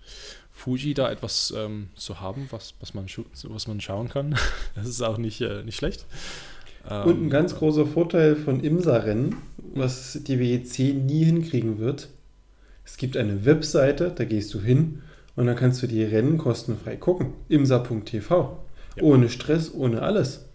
Fuji 0.53 0.95
da 0.95 1.11
etwas 1.11 1.53
ähm, 1.57 1.89
zu 1.97 2.21
haben, 2.21 2.47
was, 2.51 2.75
was, 2.81 2.95
man, 2.95 3.07
was 3.45 3.67
man 3.67 3.81
schauen 3.81 4.09
kann. 4.09 4.39
Das 4.75 4.87
ist 4.87 5.03
auch 5.03 5.19
nicht, 5.19 5.41
äh, 5.41 5.63
nicht 5.65 5.77
schlecht. 5.77 6.07
Und 6.89 7.21
ein 7.21 7.25
Ähm, 7.25 7.31
ganz 7.31 7.55
großer 7.55 7.87
Vorteil 7.87 8.35
von 8.35 8.61
IMSA-Rennen, 8.61 9.37
was 9.75 10.21
die 10.27 10.39
WEC 10.39 10.95
nie 10.95 11.25
hinkriegen 11.25 11.79
wird. 11.79 12.09
Es 12.85 12.97
gibt 12.97 13.17
eine 13.17 13.45
Webseite, 13.45 14.13
da 14.15 14.25
gehst 14.25 14.55
du 14.55 14.61
hin 14.61 15.03
und 15.37 15.47
dann 15.47 15.57
kannst 15.57 15.83
du 15.83 15.87
die 15.87 16.03
Rennen 16.03 16.39
kostenfrei 16.39 16.97
gucken. 16.97 17.35
imsa.tv. 17.49 18.59
Ja. 18.97 19.03
Ohne 19.03 19.29
Stress, 19.29 19.73
ohne 19.75 20.01
alles. 20.03 20.47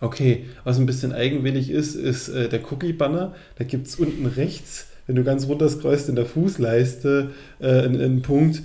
Okay, 0.00 0.44
was 0.64 0.78
ein 0.78 0.86
bisschen 0.86 1.12
eigenwillig 1.12 1.70
ist, 1.70 1.94
ist 1.94 2.28
äh, 2.28 2.48
der 2.48 2.60
Cookie-Banner. 2.70 3.34
Da 3.56 3.64
gibt 3.64 3.86
es 3.86 3.96
unten 3.96 4.26
rechts, 4.26 4.88
wenn 5.06 5.16
du 5.16 5.24
ganz 5.24 5.46
runter 5.46 5.68
scrollst 5.68 6.08
in 6.10 6.16
der 6.16 6.26
Fußleiste, 6.26 7.30
äh, 7.58 7.66
einen, 7.66 8.00
einen 8.00 8.22
Punkt, 8.22 8.62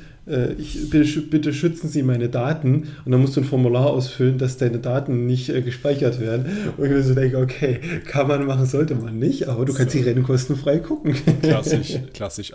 ich, 0.53 0.89
bitte, 0.89 1.05
schü- 1.05 1.29
bitte 1.29 1.53
schützen 1.53 1.88
Sie 1.88 2.01
meine 2.03 2.29
Daten. 2.29 2.88
Und 3.05 3.11
dann 3.11 3.21
musst 3.21 3.35
du 3.35 3.41
ein 3.41 3.45
Formular 3.45 3.88
ausfüllen, 3.88 4.38
dass 4.38 4.57
deine 4.57 4.79
Daten 4.79 5.25
nicht 5.27 5.49
äh, 5.49 5.61
gespeichert 5.61 6.19
werden. 6.19 6.45
Und 6.77 6.85
ich 6.85 6.91
mir 6.91 7.03
so 7.03 7.13
denke, 7.13 7.38
okay, 7.38 7.79
kann 8.05 8.27
man 8.27 8.45
machen, 8.45 8.65
sollte 8.65 8.95
man 8.95 9.19
nicht, 9.19 9.47
aber 9.47 9.65
du 9.65 9.73
kannst 9.73 9.91
So. 9.93 9.99
die 9.99 10.03
Rennen 10.05 10.23
kostenfrei 10.23 10.79
gucken. 10.79 11.15
Klassisch, 11.41 11.99
klassisch. 12.13 12.51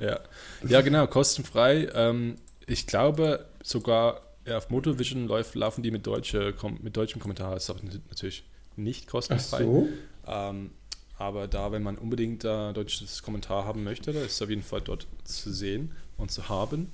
Ja. 0.00 0.20
ja, 0.68 0.80
genau, 0.82 1.06
kostenfrei. 1.06 1.88
Ähm, 1.94 2.36
ich 2.66 2.86
glaube 2.86 3.44
sogar 3.62 4.20
ja, 4.46 4.58
auf 4.58 4.70
Motorvision 4.70 5.26
läuft, 5.26 5.54
laufen 5.54 5.82
die 5.82 5.90
mit, 5.90 6.06
deutsche, 6.06 6.54
mit 6.82 6.96
deutschem 6.96 7.20
Kommentar. 7.20 7.54
Das 7.54 7.64
ist 7.64 7.70
aber 7.70 7.80
natürlich 8.08 8.44
nicht 8.76 9.04
Ach 9.08 9.12
kostenfrei. 9.12 9.64
so? 9.64 9.88
Ähm, 10.26 10.70
aber 11.18 11.48
da, 11.48 11.70
wenn 11.72 11.82
man 11.82 11.98
unbedingt 11.98 12.44
äh, 12.44 12.72
deutsches 12.72 13.22
Kommentar 13.22 13.64
haben 13.66 13.84
möchte, 13.84 14.12
da 14.12 14.20
ist 14.20 14.32
es 14.32 14.42
auf 14.42 14.48
jeden 14.48 14.62
Fall 14.62 14.80
dort 14.80 15.06
zu 15.24 15.52
sehen 15.52 15.90
und 16.20 16.30
zu 16.30 16.48
haben. 16.48 16.90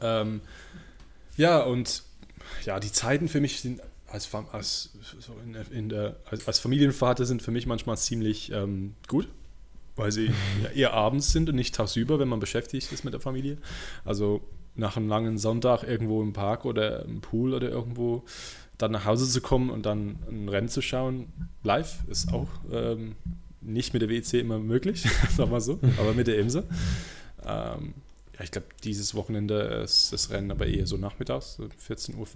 Ähm, 0.00 0.40
ja, 1.36 1.62
und 1.62 2.02
ja, 2.64 2.80
die 2.80 2.92
Zeiten 2.92 3.28
für 3.28 3.40
mich 3.40 3.60
sind 3.60 3.80
als, 4.08 4.28
als, 4.52 4.90
so 5.20 5.34
in 5.44 5.54
in 5.76 5.88
der, 5.88 6.16
als, 6.30 6.46
als 6.48 6.58
Familienvater 6.58 7.24
sind 7.24 7.42
für 7.42 7.52
mich 7.52 7.66
manchmal 7.66 7.96
ziemlich 7.96 8.50
ähm, 8.50 8.94
gut, 9.06 9.28
weil 9.96 10.10
sie 10.10 10.26
ja 10.62 10.70
eher 10.70 10.94
abends 10.94 11.32
sind 11.32 11.48
und 11.48 11.54
nicht 11.54 11.74
tagsüber, 11.74 12.18
wenn 12.18 12.28
man 12.28 12.40
beschäftigt 12.40 12.92
ist 12.92 13.04
mit 13.04 13.14
der 13.14 13.20
Familie. 13.20 13.58
Also 14.04 14.42
nach 14.74 14.96
einem 14.96 15.08
langen 15.08 15.38
Sonntag 15.38 15.82
irgendwo 15.84 16.22
im 16.22 16.32
Park 16.32 16.64
oder 16.64 17.04
im 17.04 17.20
Pool 17.20 17.54
oder 17.54 17.68
irgendwo 17.68 18.24
dann 18.78 18.92
nach 18.92 19.04
Hause 19.04 19.28
zu 19.28 19.40
kommen 19.40 19.70
und 19.70 19.84
dann 19.84 20.18
ein 20.30 20.48
Rennen 20.48 20.68
zu 20.68 20.80
schauen, 20.80 21.32
live, 21.62 21.98
ist 22.08 22.32
auch 22.32 22.48
ähm, 22.72 23.14
nicht 23.60 23.92
mit 23.92 24.02
der 24.02 24.08
WEC 24.08 24.34
immer 24.34 24.58
möglich, 24.58 25.04
sagen 25.36 25.50
wir 25.50 25.60
so, 25.60 25.78
aber 25.98 26.14
mit 26.14 26.26
der 26.26 26.38
IMSA. 26.38 26.62
Ähm, 27.44 27.94
ja, 28.40 28.44
ich 28.44 28.50
glaube, 28.50 28.68
dieses 28.84 29.14
Wochenende 29.14 29.82
ist 29.84 30.14
das 30.14 30.30
Rennen 30.30 30.50
aber 30.50 30.66
eher 30.66 30.86
so 30.86 30.96
nachmittags, 30.96 31.56
so 31.56 31.64
14.15 31.64 32.16
Uhr, 32.16 32.26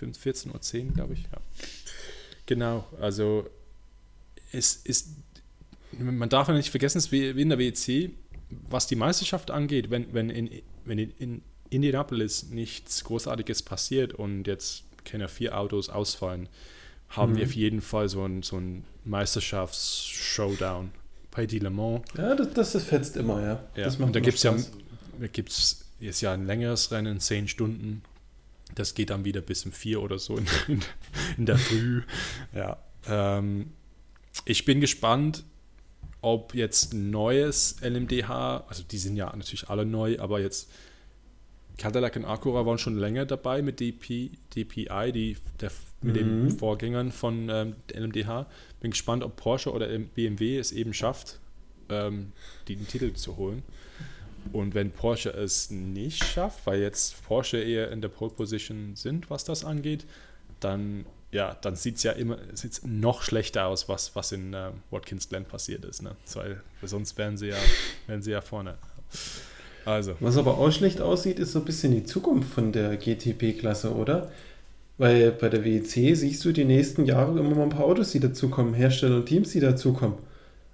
14.10 0.00 0.86
Uhr, 0.86 0.92
glaube 0.92 1.14
ich. 1.14 1.22
Ja. 1.22 1.38
Genau, 2.46 2.86
also 3.00 3.50
es 4.52 4.76
ist, 4.76 5.08
man 5.90 6.28
darf 6.28 6.46
ja 6.46 6.54
nicht 6.54 6.70
vergessen, 6.70 6.98
es 6.98 7.06
ist 7.06 7.12
wie 7.12 7.30
in 7.30 7.48
der 7.48 7.58
WEC, 7.58 8.12
was 8.68 8.86
die 8.86 8.94
Meisterschaft 8.94 9.50
angeht, 9.50 9.90
wenn, 9.90 10.14
wenn, 10.14 10.30
in, 10.30 10.62
wenn 10.84 10.98
in, 10.98 11.10
in 11.18 11.42
Indianapolis 11.68 12.44
nichts 12.44 13.02
Großartiges 13.02 13.62
passiert 13.62 14.14
und 14.14 14.46
jetzt 14.46 14.84
keine 15.04 15.28
vier 15.28 15.58
Autos 15.58 15.88
ausfallen, 15.88 16.48
haben 17.08 17.34
wir 17.34 17.44
Mhm. 17.44 17.50
auf 17.50 17.56
jeden 17.56 17.80
Fall 17.80 18.08
so 18.08 18.24
ein, 18.24 18.44
so 18.44 18.56
ein 18.56 18.84
Meisterschafts-Showdown 19.04 20.92
bei 21.30 21.46
Die 21.46 21.58
Le 21.58 21.70
Mans. 21.70 22.02
Ja, 22.16 22.36
das, 22.36 22.72
das, 22.72 22.84
fetzt 22.84 23.16
immer, 23.16 23.42
ja. 23.42 23.64
Ja, 23.76 23.90
und 23.98 24.14
da 24.14 24.20
gibt 24.20 24.36
es 24.36 24.42
ja, 24.44 24.54
Da 25.20 25.26
gibt's 25.26 25.84
jetzt 26.00 26.20
ja 26.20 26.32
ein 26.32 26.46
längeres 26.46 26.90
Rennen, 26.92 27.20
zehn 27.20 27.48
Stunden. 27.48 28.02
Das 28.74 28.94
geht 28.94 29.10
dann 29.10 29.24
wieder 29.24 29.40
bis 29.40 29.64
um 29.64 29.72
vier 29.72 30.02
oder 30.02 30.18
so 30.18 30.36
in, 30.36 30.46
in, 30.68 30.80
in 31.38 31.46
der 31.46 31.58
Früh. 31.58 32.02
Ja, 32.54 32.78
ähm, 33.06 33.72
ich 34.44 34.64
bin 34.64 34.80
gespannt, 34.80 35.44
ob 36.20 36.54
jetzt 36.54 36.92
ein 36.92 37.10
neues 37.10 37.76
LMDH, 37.80 38.64
also 38.68 38.82
die 38.82 38.98
sind 38.98 39.16
ja 39.16 39.34
natürlich 39.34 39.68
alle 39.68 39.86
neu, 39.86 40.18
aber 40.18 40.40
jetzt 40.40 40.68
Cadillac 41.78 42.16
und 42.16 42.24
Acura 42.24 42.66
waren 42.66 42.78
schon 42.78 42.98
länger 42.98 43.24
dabei 43.24 43.62
mit 43.62 43.78
DP, 43.80 44.32
DPI, 44.54 45.12
die, 45.12 45.36
der, 45.60 45.70
mit 46.02 46.16
den 46.16 46.44
Mhm. 46.44 46.50
Vorgängern 46.50 47.12
von 47.12 47.48
ähm, 47.48 47.76
LMDH. 47.92 48.46
Bin 48.80 48.90
gespannt, 48.90 49.22
ob 49.22 49.36
Porsche 49.36 49.72
oder 49.72 49.86
BMW 49.86 50.58
es 50.58 50.72
eben 50.72 50.92
schafft, 50.92 51.38
ähm, 51.88 52.32
den 52.68 52.86
Titel 52.86 53.12
zu 53.14 53.36
holen. 53.36 53.62
Und 54.52 54.74
wenn 54.74 54.90
Porsche 54.90 55.30
es 55.30 55.70
nicht 55.70 56.24
schafft, 56.24 56.66
weil 56.66 56.80
jetzt 56.80 57.22
Porsche 57.24 57.58
eher 57.58 57.90
in 57.90 58.00
der 58.00 58.08
Pole 58.08 58.30
Position 58.30 58.94
sind, 58.94 59.30
was 59.30 59.44
das 59.44 59.64
angeht, 59.64 60.06
dann, 60.60 61.06
ja, 61.30 61.56
dann 61.60 61.76
sieht 61.76 61.96
es 61.96 62.02
ja 62.02 62.12
immer 62.12 62.38
sieht's 62.54 62.82
noch 62.84 63.22
schlechter 63.22 63.66
aus, 63.66 63.88
was, 63.88 64.14
was 64.16 64.32
in 64.32 64.54
äh, 64.54 64.70
Watkins 64.90 65.28
Glen 65.28 65.44
passiert 65.44 65.84
ist. 65.84 66.02
Ne? 66.02 66.16
Weil, 66.34 66.62
sonst 66.82 67.16
wären 67.18 67.36
sie, 67.36 67.48
ja, 67.48 67.56
wären 68.06 68.22
sie 68.22 68.32
ja 68.32 68.40
vorne. 68.40 68.76
Also, 69.84 70.14
Was 70.20 70.36
aber 70.36 70.58
auch 70.58 70.70
schlecht 70.70 71.00
aussieht, 71.00 71.38
ist 71.38 71.52
so 71.52 71.60
ein 71.60 71.64
bisschen 71.64 71.92
die 71.92 72.04
Zukunft 72.04 72.52
von 72.52 72.72
der 72.72 72.96
GTP-Klasse, 72.96 73.94
oder? 73.94 74.30
Weil 74.98 75.30
bei 75.30 75.48
der 75.48 75.64
WEC 75.64 76.14
siehst 76.16 76.44
du 76.44 76.52
die 76.52 76.64
nächsten 76.64 77.06
Jahre 77.06 77.38
immer 77.38 77.54
mal 77.54 77.62
ein 77.62 77.68
paar 77.70 77.86
Autos, 77.86 78.10
die 78.10 78.20
dazukommen, 78.20 78.74
Hersteller 78.74 79.16
und 79.16 79.26
Teams, 79.26 79.50
die 79.52 79.60
dazukommen. 79.60 80.18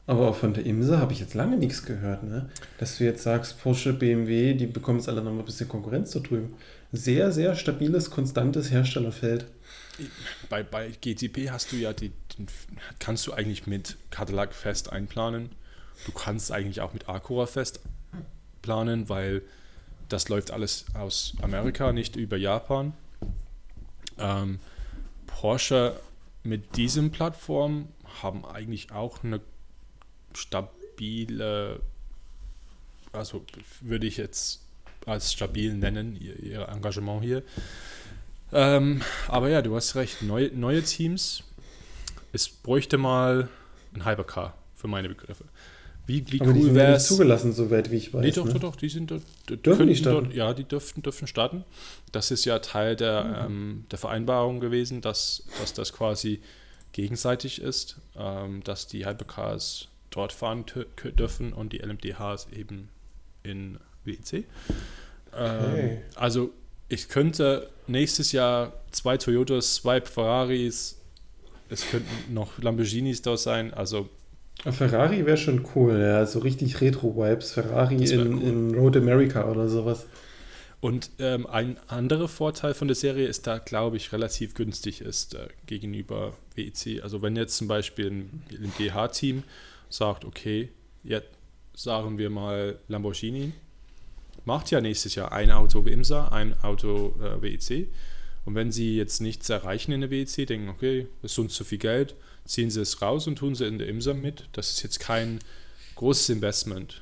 Aber 0.06 0.28
auch 0.28 0.36
von 0.36 0.52
der 0.52 0.66
IMSA 0.66 0.98
habe 0.98 1.14
ich 1.14 1.20
jetzt 1.20 1.34
lange 1.34 1.56
nichts 1.56 1.84
gehört, 1.84 2.24
ne? 2.24 2.50
Dass 2.78 2.98
du 2.98 3.04
jetzt 3.04 3.22
sagst, 3.22 3.60
Porsche, 3.62 3.94
BMW, 3.94 4.52
die 4.52 4.66
bekommen 4.66 4.98
jetzt 4.98 5.08
alle 5.08 5.22
noch 5.22 5.32
mal 5.32 5.38
ein 5.38 5.44
bisschen 5.46 5.68
Konkurrenz 5.68 6.10
da 6.10 6.20
drüben. 6.20 6.54
Sehr, 6.92 7.32
sehr 7.32 7.54
stabiles, 7.54 8.10
konstantes 8.10 8.70
Herstellerfeld. 8.70 9.46
bei, 10.50 10.62
bei 10.62 10.90
GTP 10.90 11.50
hast 11.50 11.72
du 11.72 11.76
ja 11.76 11.94
die, 11.94 12.12
kannst 12.98 13.26
du 13.26 13.32
eigentlich 13.32 13.66
mit 13.66 13.96
Cadillac 14.10 14.52
fest 14.52 14.92
einplanen. 14.92 15.50
Du 16.04 16.12
kannst 16.12 16.52
eigentlich 16.52 16.82
auch 16.82 16.92
mit 16.92 17.08
Acura 17.08 17.46
fest 17.46 17.80
planen, 18.60 19.08
weil 19.08 19.42
das 20.10 20.28
läuft 20.28 20.50
alles 20.50 20.84
aus 20.92 21.34
Amerika, 21.40 21.92
nicht 21.92 22.16
über 22.16 22.36
Japan. 22.36 22.92
Ähm, 24.18 24.60
Porsche 25.26 25.96
mit 26.42 26.76
diesem 26.76 27.10
Plattform 27.10 27.88
haben 28.22 28.44
eigentlich 28.44 28.92
auch 28.92 29.24
eine 29.24 29.40
stabile, 30.36 31.80
also 33.12 33.44
würde 33.80 34.06
ich 34.06 34.16
jetzt 34.16 34.60
als 35.06 35.32
stabil 35.32 35.74
nennen, 35.74 36.16
ihr, 36.16 36.38
ihr 36.40 36.68
Engagement 36.68 37.22
hier. 37.22 37.42
Ähm, 38.52 39.02
aber 39.28 39.48
ja, 39.48 39.62
du 39.62 39.74
hast 39.74 39.96
recht. 39.96 40.22
Neue, 40.22 40.48
neue 40.54 40.82
Teams. 40.82 41.42
Es 42.32 42.48
bräuchte 42.48 42.98
mal 42.98 43.48
ein 43.94 44.04
Hypercar 44.04 44.54
für 44.74 44.88
meine 44.88 45.08
Begriffe. 45.08 45.44
Wie, 46.06 46.24
wie 46.30 46.40
Aber 46.40 46.50
cool 46.50 46.74
wäre 46.74 46.94
es? 46.94 47.06
zugelassen, 47.06 47.52
soweit 47.52 47.90
wie 47.90 47.96
ich 47.96 48.12
weiß. 48.12 48.20
Nee, 48.22 48.30
doch, 48.32 48.44
ne? 48.44 48.52
doch, 48.52 48.60
doch, 48.60 48.76
die 48.76 48.90
sind 48.90 49.10
dort. 49.10 49.22
Dürfen 49.48 49.86
die 49.86 49.96
starten? 49.96 50.26
Dort, 50.26 50.34
ja, 50.36 50.52
die 50.52 50.64
dürften, 50.64 51.02
dürfen 51.02 51.26
starten. 51.26 51.64
Das 52.12 52.30
ist 52.30 52.44
ja 52.44 52.58
Teil 52.58 52.94
der, 52.94 53.46
ähm, 53.46 53.86
der 53.90 53.98
Vereinbarung 53.98 54.60
gewesen, 54.60 55.00
dass, 55.00 55.44
dass 55.58 55.72
das 55.72 55.92
quasi 55.94 56.40
gegenseitig 56.92 57.60
ist, 57.60 57.96
ähm, 58.16 58.62
dass 58.64 58.86
die 58.86 59.06
Hypercars 59.06 59.88
dort 60.14 60.32
fahren 60.32 60.64
dürfen 61.18 61.52
und 61.52 61.72
die 61.72 61.78
LMDHs 61.78 62.48
eben 62.52 62.88
in 63.42 63.78
WEC. 64.04 64.32
Ähm, 64.34 64.44
Okay. 65.36 65.98
Also 66.14 66.50
ich 66.88 67.08
könnte 67.08 67.68
nächstes 67.86 68.32
Jahr 68.32 68.72
zwei 68.90 69.16
Toyotas, 69.16 69.76
zwei 69.76 70.00
Ferraris, 70.00 71.00
es 71.68 71.90
könnten 71.90 72.32
noch 72.32 72.58
Lamborghinis 72.58 73.22
da 73.22 73.36
sein, 73.36 73.74
also 73.74 74.08
Ferrari 74.70 75.26
wäre 75.26 75.36
schon 75.36 75.66
cool, 75.74 75.98
ja. 76.00 76.24
So 76.26 76.38
richtig 76.38 76.80
Retro-Vibes. 76.80 77.52
Ferrari 77.52 77.96
in, 77.96 78.34
cool. 78.34 78.42
in 78.42 78.74
Road 78.74 78.96
America 78.96 79.50
oder 79.50 79.68
sowas. 79.68 80.06
Und 80.80 81.10
ähm, 81.18 81.46
ein 81.46 81.76
anderer 81.88 82.28
Vorteil 82.28 82.74
von 82.74 82.88
der 82.88 82.94
Serie 82.94 83.26
ist 83.26 83.46
da, 83.46 83.58
glaube 83.58 83.96
ich, 83.96 84.12
relativ 84.12 84.54
günstig 84.54 85.00
ist 85.00 85.34
äh, 85.34 85.48
gegenüber 85.66 86.34
WEC. 86.54 87.02
Also 87.02 87.22
wenn 87.22 87.36
jetzt 87.36 87.56
zum 87.56 87.68
Beispiel 87.68 88.10
ein, 88.10 88.42
ein 88.50 88.72
DH-Team 88.78 89.42
sagt, 89.88 90.24
okay, 90.24 90.68
jetzt 91.02 91.28
sagen 91.74 92.18
wir 92.18 92.30
mal 92.30 92.78
Lamborghini, 92.88 93.52
macht 94.44 94.70
ja 94.70 94.80
nächstes 94.80 95.14
Jahr 95.14 95.32
ein 95.32 95.50
Auto 95.50 95.80
IMSA, 95.82 96.28
ein 96.28 96.58
Auto 96.62 97.14
äh, 97.20 97.40
WEC. 97.42 97.88
Und 98.44 98.54
wenn 98.54 98.70
sie 98.70 98.96
jetzt 98.96 99.20
nichts 99.20 99.48
erreichen 99.48 99.92
in 99.92 100.02
der 100.02 100.10
WEC, 100.10 100.46
denken, 100.46 100.68
okay, 100.68 101.06
das 101.22 101.32
ist 101.32 101.38
uns 101.38 101.54
zu 101.54 101.64
viel 101.64 101.78
Geld, 101.78 102.14
ziehen 102.44 102.70
sie 102.70 102.82
es 102.82 103.00
raus 103.00 103.26
und 103.26 103.36
tun 103.36 103.54
sie 103.54 103.66
in 103.66 103.78
der 103.78 103.88
IMSA 103.88 104.12
mit. 104.14 104.48
Das 104.52 104.70
ist 104.70 104.82
jetzt 104.82 105.00
kein 105.00 105.38
großes 105.96 106.28
Investment 106.28 107.00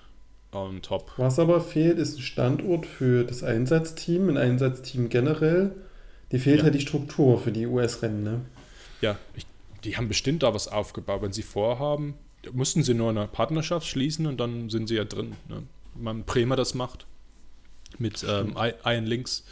on 0.53 0.83
top. 0.83 1.11
Was 1.17 1.39
aber 1.39 1.61
fehlt, 1.61 1.99
ist 1.99 2.19
ein 2.19 2.23
Standort 2.23 2.87
für 2.87 3.25
das 3.25 3.43
Einsatzteam, 3.43 4.29
ein 4.29 4.37
Einsatzteam 4.37 5.09
generell. 5.09 5.73
Die 6.31 6.39
fehlt 6.39 6.59
Ja. 6.59 6.65
halt 6.65 6.75
die 6.75 6.81
Struktur 6.81 7.41
für 7.41 7.51
die 7.53 7.67
US-Rennen, 7.67 8.23
ne? 8.23 8.41
Ja, 9.01 9.19
ich, 9.35 9.47
die 9.85 9.97
haben 9.97 10.09
bestimmt 10.09 10.43
da 10.45 10.55
was 10.55 10.69
aufgebaut. 10.69 11.23
Wenn 11.23 11.33
sie 11.33 11.43
vorhaben, 11.43 12.15
mussten 12.53 12.83
sie 12.83 12.95
nur 12.95 13.11
eine 13.11 13.29
Partnerschaft 13.29 13.87
schließen 13.87 14.27
und 14.27 14.39
dann 14.39 14.71
sind 14.71 14.89
sie 14.89 14.97
ja 14.97 15.05
drin. 15.05 15.37
Ne? 15.49 15.63
Wenn 15.95 16.25
Bremer 16.25 16.57
das 16.57 16.75
macht 16.75 17.07
mit 17.99 18.25
ähm, 18.29 18.57
Iron 18.85 19.07
Links. 19.07 19.45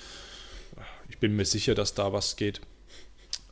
Ich 1.09 1.18
bin 1.18 1.37
mir 1.37 1.44
sicher, 1.44 1.74
dass 1.74 1.94
da 1.94 2.12
was 2.12 2.37
geht. 2.37 2.61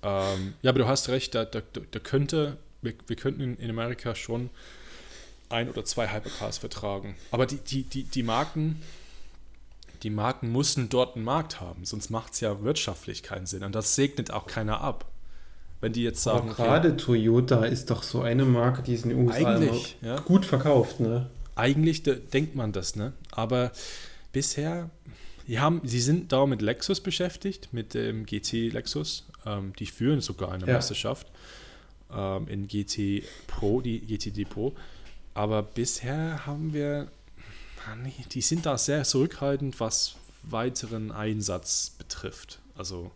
Ähm, 0.03 0.55
ja, 0.62 0.70
aber 0.70 0.79
du 0.79 0.87
hast 0.87 1.09
recht, 1.09 1.35
da, 1.35 1.44
da, 1.44 1.61
da 1.61 1.98
könnte, 1.98 2.57
wir, 2.83 2.94
wir 3.07 3.16
könnten 3.16 3.40
in, 3.40 3.57
in 3.57 3.70
Amerika 3.70 4.14
schon 4.14 4.51
ein 5.48 5.68
oder 5.68 5.85
zwei 5.85 6.12
Hypercars 6.12 6.59
vertragen. 6.59 7.16
Aber 7.31 7.46
die, 7.46 7.59
die, 7.59 7.83
die, 7.83 8.05
die 8.05 8.22
Marken, 8.22 8.83
die 10.03 10.11
Marken 10.11 10.53
mussten 10.53 10.88
dort 10.88 11.16
einen 11.16 11.24
Markt 11.24 11.61
haben, 11.61 11.85
sonst 11.85 12.11
macht 12.11 12.35
es 12.35 12.40
ja 12.40 12.62
wirtschaftlich 12.62 13.22
keinen 13.22 13.46
Sinn. 13.46 13.64
Und 13.64 13.74
das 13.74 13.94
segnet 13.94 14.31
auch 14.31 14.46
keiner 14.46 14.81
ab. 14.81 15.11
Wenn 15.80 15.92
die 15.92 16.02
jetzt 16.02 16.22
sagen, 16.22 16.50
Aber 16.50 16.54
gerade 16.54 16.96
Toyota 16.96 17.64
ist 17.64 17.90
doch 17.90 18.02
so 18.02 18.22
eine 18.22 18.44
Marke, 18.44 18.82
die 18.82 18.94
ist 18.94 19.04
in 19.04 19.10
den 19.10 19.26
USA 19.28 19.60
ja. 20.02 20.18
gut 20.20 20.44
verkauft, 20.44 20.98
ne? 21.00 21.28
eigentlich 21.54 22.02
de- 22.02 22.18
denkt 22.20 22.54
man 22.54 22.72
das, 22.72 22.96
ne? 22.96 23.12
Aber 23.32 23.72
bisher, 24.32 24.90
die 25.46 25.58
haben, 25.60 25.80
sie 25.84 26.00
sind 26.00 26.32
da 26.32 26.46
mit 26.46 26.62
Lexus 26.62 27.00
beschäftigt, 27.00 27.68
mit 27.72 27.94
dem 27.94 28.26
GT 28.26 28.70
Lexus. 28.72 29.24
Ähm, 29.46 29.72
die 29.78 29.86
führen 29.86 30.20
sogar 30.20 30.52
eine 30.52 30.66
Ja. 30.66 30.74
Meisterschaft 30.74 31.26
ähm, 32.12 32.46
in 32.48 32.68
GT 32.68 33.22
Pro, 33.46 33.80
die 33.80 34.00
GTD 34.00 34.44
Pro. 34.44 34.74
Aber 35.34 35.62
bisher 35.62 36.44
haben 36.46 36.72
wir, 36.72 37.08
die 38.32 38.40
sind 38.40 38.66
da 38.66 38.76
sehr 38.78 39.04
zurückhaltend, 39.04 39.78
was 39.80 40.14
weiteren 40.42 41.12
Einsatz 41.12 41.90
betrifft. 41.98 42.58
Also 42.76 43.10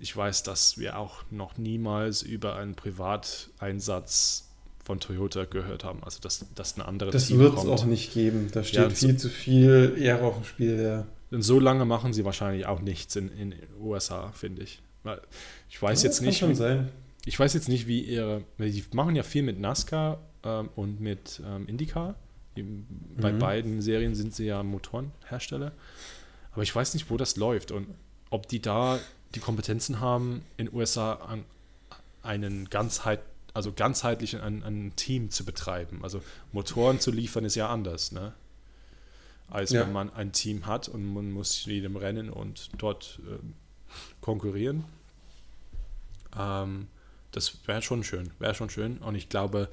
ich 0.00 0.16
weiß, 0.16 0.42
dass 0.42 0.78
wir 0.78 0.98
auch 0.98 1.22
noch 1.30 1.56
niemals 1.58 2.22
über 2.22 2.56
einen 2.56 2.74
Privateinsatz 2.74 4.46
von 4.82 4.98
Toyota 4.98 5.44
gehört 5.44 5.84
haben. 5.84 6.02
Also 6.02 6.20
dass, 6.20 6.44
dass 6.54 6.74
eine 6.76 6.86
andere 6.88 7.10
Das 7.10 7.30
wird 7.36 7.56
es 7.56 7.66
auch 7.66 7.84
nicht 7.84 8.12
geben. 8.12 8.48
Da 8.52 8.64
steht 8.64 8.78
Ja, 8.78 8.84
und 8.86 8.92
viel 8.96 9.16
zu 9.16 9.28
viel 9.28 9.94
Ehre 9.98 10.22
auf 10.24 10.36
dem 10.36 10.44
Spiel, 10.44 10.80
ja. 10.80 11.06
Denn 11.30 11.42
so 11.42 11.60
lange 11.60 11.84
machen 11.84 12.12
sie 12.12 12.24
wahrscheinlich 12.24 12.66
auch 12.66 12.80
nichts 12.80 13.14
in 13.14 13.28
den 13.28 13.54
USA, 13.80 14.32
finde 14.32 14.62
ich. 14.62 14.80
Weil 15.04 15.20
Ich 15.68 15.80
weiß 15.80 16.02
Ja, 16.02 16.08
jetzt 16.08 16.18
das 16.18 16.26
nicht, 16.26 16.40
Kann 16.40 16.48
schon 16.48 16.50
wie, 16.50 16.54
sein. 16.58 16.88
ich 17.24 17.38
weiß 17.38 17.54
jetzt 17.54 17.68
nicht, 17.68 17.86
wie 17.86 18.00
ihre, 18.00 18.42
die 18.58 18.84
machen 18.92 19.14
ja 19.14 19.22
viel 19.22 19.42
mit 19.42 19.60
NASCAR 19.60 20.18
ähm, 20.44 20.70
und 20.74 21.00
mit 21.00 21.40
ähm, 21.46 21.68
IndyCar. 21.68 22.16
Bei 22.56 23.32
Mhm. 23.32 23.38
beiden 23.38 23.80
Serien 23.82 24.14
sind 24.14 24.34
sie 24.34 24.46
ja 24.46 24.62
Motorenhersteller. 24.62 25.72
Aber 26.52 26.62
ich 26.64 26.74
weiß 26.74 26.94
nicht, 26.94 27.10
wo 27.10 27.16
das 27.16 27.36
läuft 27.36 27.70
und 27.70 27.86
ob 28.30 28.48
die 28.48 28.60
da 28.60 28.98
die 29.34 29.40
Kompetenzen 29.40 30.00
haben, 30.00 30.44
in 30.56 30.66
den 30.66 30.74
USA 30.74 31.14
an, 31.14 31.44
einen 32.22 32.68
Ganzheit, 32.68 33.20
also 33.54 33.72
ganzheitlich 33.72 34.40
ein, 34.40 34.62
ein 34.62 34.92
Team 34.96 35.30
zu 35.30 35.44
betreiben. 35.44 36.00
Also 36.02 36.22
Motoren 36.52 37.00
zu 37.00 37.10
liefern 37.10 37.44
ist 37.44 37.54
ja 37.54 37.68
anders, 37.68 38.12
ne? 38.12 38.32
Als 39.48 39.70
Ja. 39.70 39.82
wenn 39.82 39.92
man 39.92 40.12
ein 40.14 40.32
Team 40.32 40.66
hat 40.66 40.88
und 40.88 41.04
man 41.12 41.30
muss 41.32 41.64
jedem 41.64 41.96
rennen 41.96 42.30
und 42.30 42.70
dort 42.78 43.18
ähm, 43.28 43.54
konkurrieren. 44.20 44.84
Ähm, 46.38 46.86
das 47.32 47.66
wäre 47.66 47.82
schon 47.82 48.04
schön, 48.04 48.30
wäre 48.38 48.54
schon 48.54 48.70
schön. 48.70 48.98
Und 48.98 49.14
ich 49.16 49.28
glaube, 49.28 49.68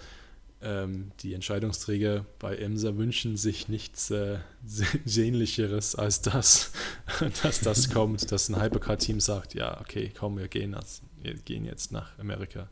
ähm, 0.62 1.12
die 1.20 1.34
Entscheidungsträger 1.34 2.26
bei 2.40 2.56
EMSA 2.56 2.98
wünschen 2.98 3.38
sich 3.38 3.68
nichts 3.68 4.10
äh, 4.12 4.38
Sehnlicheres 5.06 5.96
als 5.96 6.22
das, 6.22 6.72
dass 7.44 7.62
das 7.62 7.90
kommt, 7.90 8.32
dass 8.32 8.50
ein 8.50 8.62
Hypercar-Team 8.62 9.20
sagt, 9.20 9.54
ja, 9.54 9.80
okay, 9.82 10.12
komm, 10.18 10.38
wir 10.38 10.48
gehen, 10.48 10.72
das, 10.72 11.02
wir 11.22 11.36
gehen 11.36 11.66
jetzt 11.66 11.92
nach 11.92 12.18
Amerika. 12.18 12.68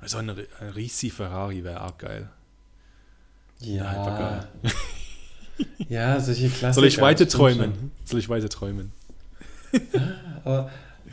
Also 0.00 0.18
ein, 0.18 0.30
ein 0.30 0.68
riesig 0.74 1.12
Ferrari 1.12 1.64
wäre 1.64 1.84
auch 1.84 1.98
geil. 1.98 2.28
Ja. 3.60 4.48
Ja, 5.88 6.18
solche 6.18 6.48
Klassiker. 6.48 6.72
Soll 6.72 6.86
ich 6.86 7.00
weiter 7.00 7.28
träumen? 7.28 7.92
Soll 8.04 8.18
ich 8.18 8.28
weiter 8.28 8.48
träumen? 8.48 8.90
Aber 10.44 10.70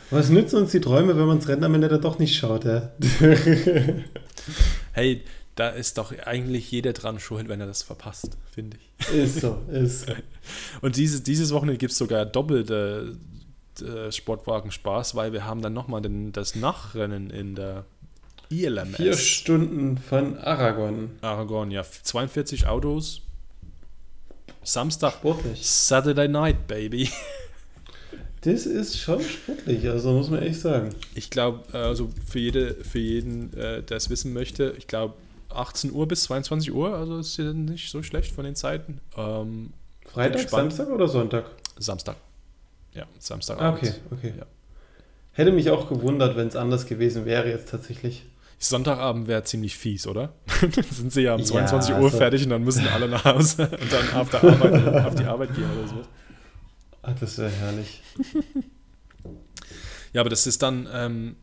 was 0.10 0.30
nützen 0.30 0.58
uns 0.58 0.72
die 0.72 0.80
Träume, 0.80 1.18
wenn 1.18 1.26
man 1.26 1.40
das 1.40 1.48
Rennen 1.48 1.64
am 1.64 1.76
Ende 1.76 1.88
dann 1.88 2.02
doch 2.02 2.18
nicht 2.18 2.36
schaut, 2.36 2.66
ja? 2.66 2.90
Hey, 4.94 5.24
da 5.60 5.70
ist 5.70 5.98
doch 5.98 6.18
eigentlich 6.26 6.72
jeder 6.72 6.94
dran 6.94 7.20
schuld, 7.20 7.50
wenn 7.50 7.60
er 7.60 7.68
das 7.68 7.84
verpasst, 7.84 8.38
finde 8.50 8.78
ich. 8.78 9.14
ist 9.14 9.42
so, 9.42 9.62
ist 9.70 10.06
so. 10.06 10.14
Und 10.82 10.96
diese, 10.96 11.22
dieses 11.22 11.54
Wochenende 11.54 11.78
gibt 11.78 11.92
es 11.92 11.98
sogar 11.98 12.26
doppelte 12.26 13.18
äh, 13.82 14.10
Sportwagen-Spaß, 14.10 15.16
weil 15.16 15.34
wir 15.34 15.44
haben 15.44 15.62
dann 15.62 15.74
nochmal 15.74 16.02
das 16.32 16.56
Nachrennen 16.56 17.30
in 17.30 17.56
der 17.56 17.84
ILMS. 18.50 18.96
Vier 18.96 19.18
Stunden 19.18 19.98
von 19.98 20.38
Aragon. 20.38 21.12
Aragon, 21.20 21.72
ja. 21.72 21.84
42 21.84 22.66
Autos. 22.66 23.22
Samstag, 24.64 25.14
Sportlich. 25.16 25.68
Saturday 25.68 26.30
Night, 26.30 26.68
Baby. 26.68 27.10
Das 28.42 28.66
ist 28.66 28.98
schon 28.98 29.22
sportlich, 29.22 29.90
also 29.90 30.14
muss 30.14 30.30
man 30.30 30.42
ehrlich 30.42 30.62
sagen. 30.62 30.92
Ich 31.14 31.30
glaube, 31.30 31.62
also 31.74 32.10
für, 32.26 32.40
jede, 32.40 32.74
für 32.74 33.00
jeden, 33.00 33.52
äh, 33.54 33.84
der 33.84 33.98
es 33.98 34.10
wissen 34.10 34.32
möchte, 34.32 34.76
ich 34.78 34.88
glaube 34.88 35.16
18 35.50 35.92
Uhr 35.92 36.08
bis 36.08 36.24
22 36.24 36.74
Uhr, 36.74 36.96
also 36.96 37.18
ist 37.20 37.38
ja 37.38 37.54
nicht 37.54 37.90
so 37.90 38.04
schlecht 38.04 38.32
von 38.34 38.46
den 38.46 38.56
Zeiten. 38.56 39.02
Ähm, 39.18 39.74
Freitag. 40.06 40.50
Samstag 40.50 40.90
oder 40.90 41.08
Sonntag? 41.08 41.46
Samstag. 41.78 42.16
Ja, 42.94 43.06
Samstag. 43.20 43.62
Ah, 43.62 43.74
okay, 43.74 43.94
okay. 44.12 44.34
Ja. 44.38 44.46
Hätte 45.34 45.52
mich 45.52 45.70
auch 45.70 45.88
gewundert, 45.88 46.36
wenn 46.36 46.48
es 46.48 46.56
anders 46.56 46.86
gewesen 46.86 47.26
wäre 47.26 47.50
jetzt 47.50 47.70
tatsächlich. 47.70 48.26
Sonntagabend 48.58 49.28
wäre 49.28 49.44
ziemlich 49.44 49.78
fies, 49.78 50.06
oder? 50.06 50.34
dann 50.62 50.72
sind 50.84 51.14
sie 51.14 51.22
ja 51.22 51.34
um 51.36 51.40
Ja, 51.40 51.46
22 51.46 51.92
Uhr 51.96 51.98
also- 52.04 52.18
fertig 52.18 52.44
und 52.44 52.50
dann 52.50 52.64
müssen 52.64 52.86
alle 52.88 53.08
nach 53.08 53.24
Hause 53.24 53.70
und 53.82 53.94
dann 53.94 54.14
auf, 54.14 54.34
Arbeit, 54.44 55.06
auf 55.06 55.16
die 55.16 55.24
Arbeit 55.24 55.56
gehen 55.56 55.70
oder 55.78 55.88
so. 55.88 56.02
Ah, 57.02 57.14
das 57.18 57.38
wäre 57.38 57.50
herrlich. 57.50 58.02
Ja, 60.12 60.22
aber 60.22 60.30
das 60.30 60.46
ist 60.48 60.62
dann, 60.62 60.88
ähm, 60.92 61.36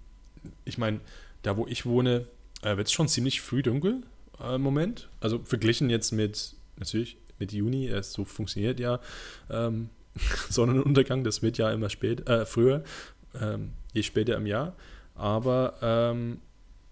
ich 0.65 0.77
meine, 0.77 1.01
da 1.43 1.57
wo 1.57 1.67
ich 1.67 1.87
wohne, 1.87 2.27
äh, 2.67 2.77
wird 2.77 2.89
es 2.89 2.93
schon 2.93 3.09
ziemlich 3.09 3.41
früh 3.41 3.63
dunkel 3.63 4.03
äh, 4.41 4.57
im 4.57 4.63
Moment. 4.63 5.09
Also 5.21 5.39
verglichen 5.39 5.91
jetzt 5.91 6.13
mit, 6.13 6.55
natürlich, 6.77 7.17
mit 7.39 7.53
Juni, 7.53 7.89
äh, 7.89 8.03
so 8.03 8.25
funktioniert 8.25 8.81
ja 8.81 9.01
ähm, 9.51 9.91
Sonnenuntergang, 10.51 11.25
das 11.25 11.43
wird 11.43 11.59
ja 11.59 11.71
immer 11.71 11.91
spät, 11.91 12.29
äh, 12.29 12.47
früher, 12.47 12.83
ähm, 13.41 13.73
je 13.93 14.03
später 14.03 14.37
im 14.37 14.47
Jahr. 14.47 14.75
Aber 15.15 15.75
ähm, 15.83 16.41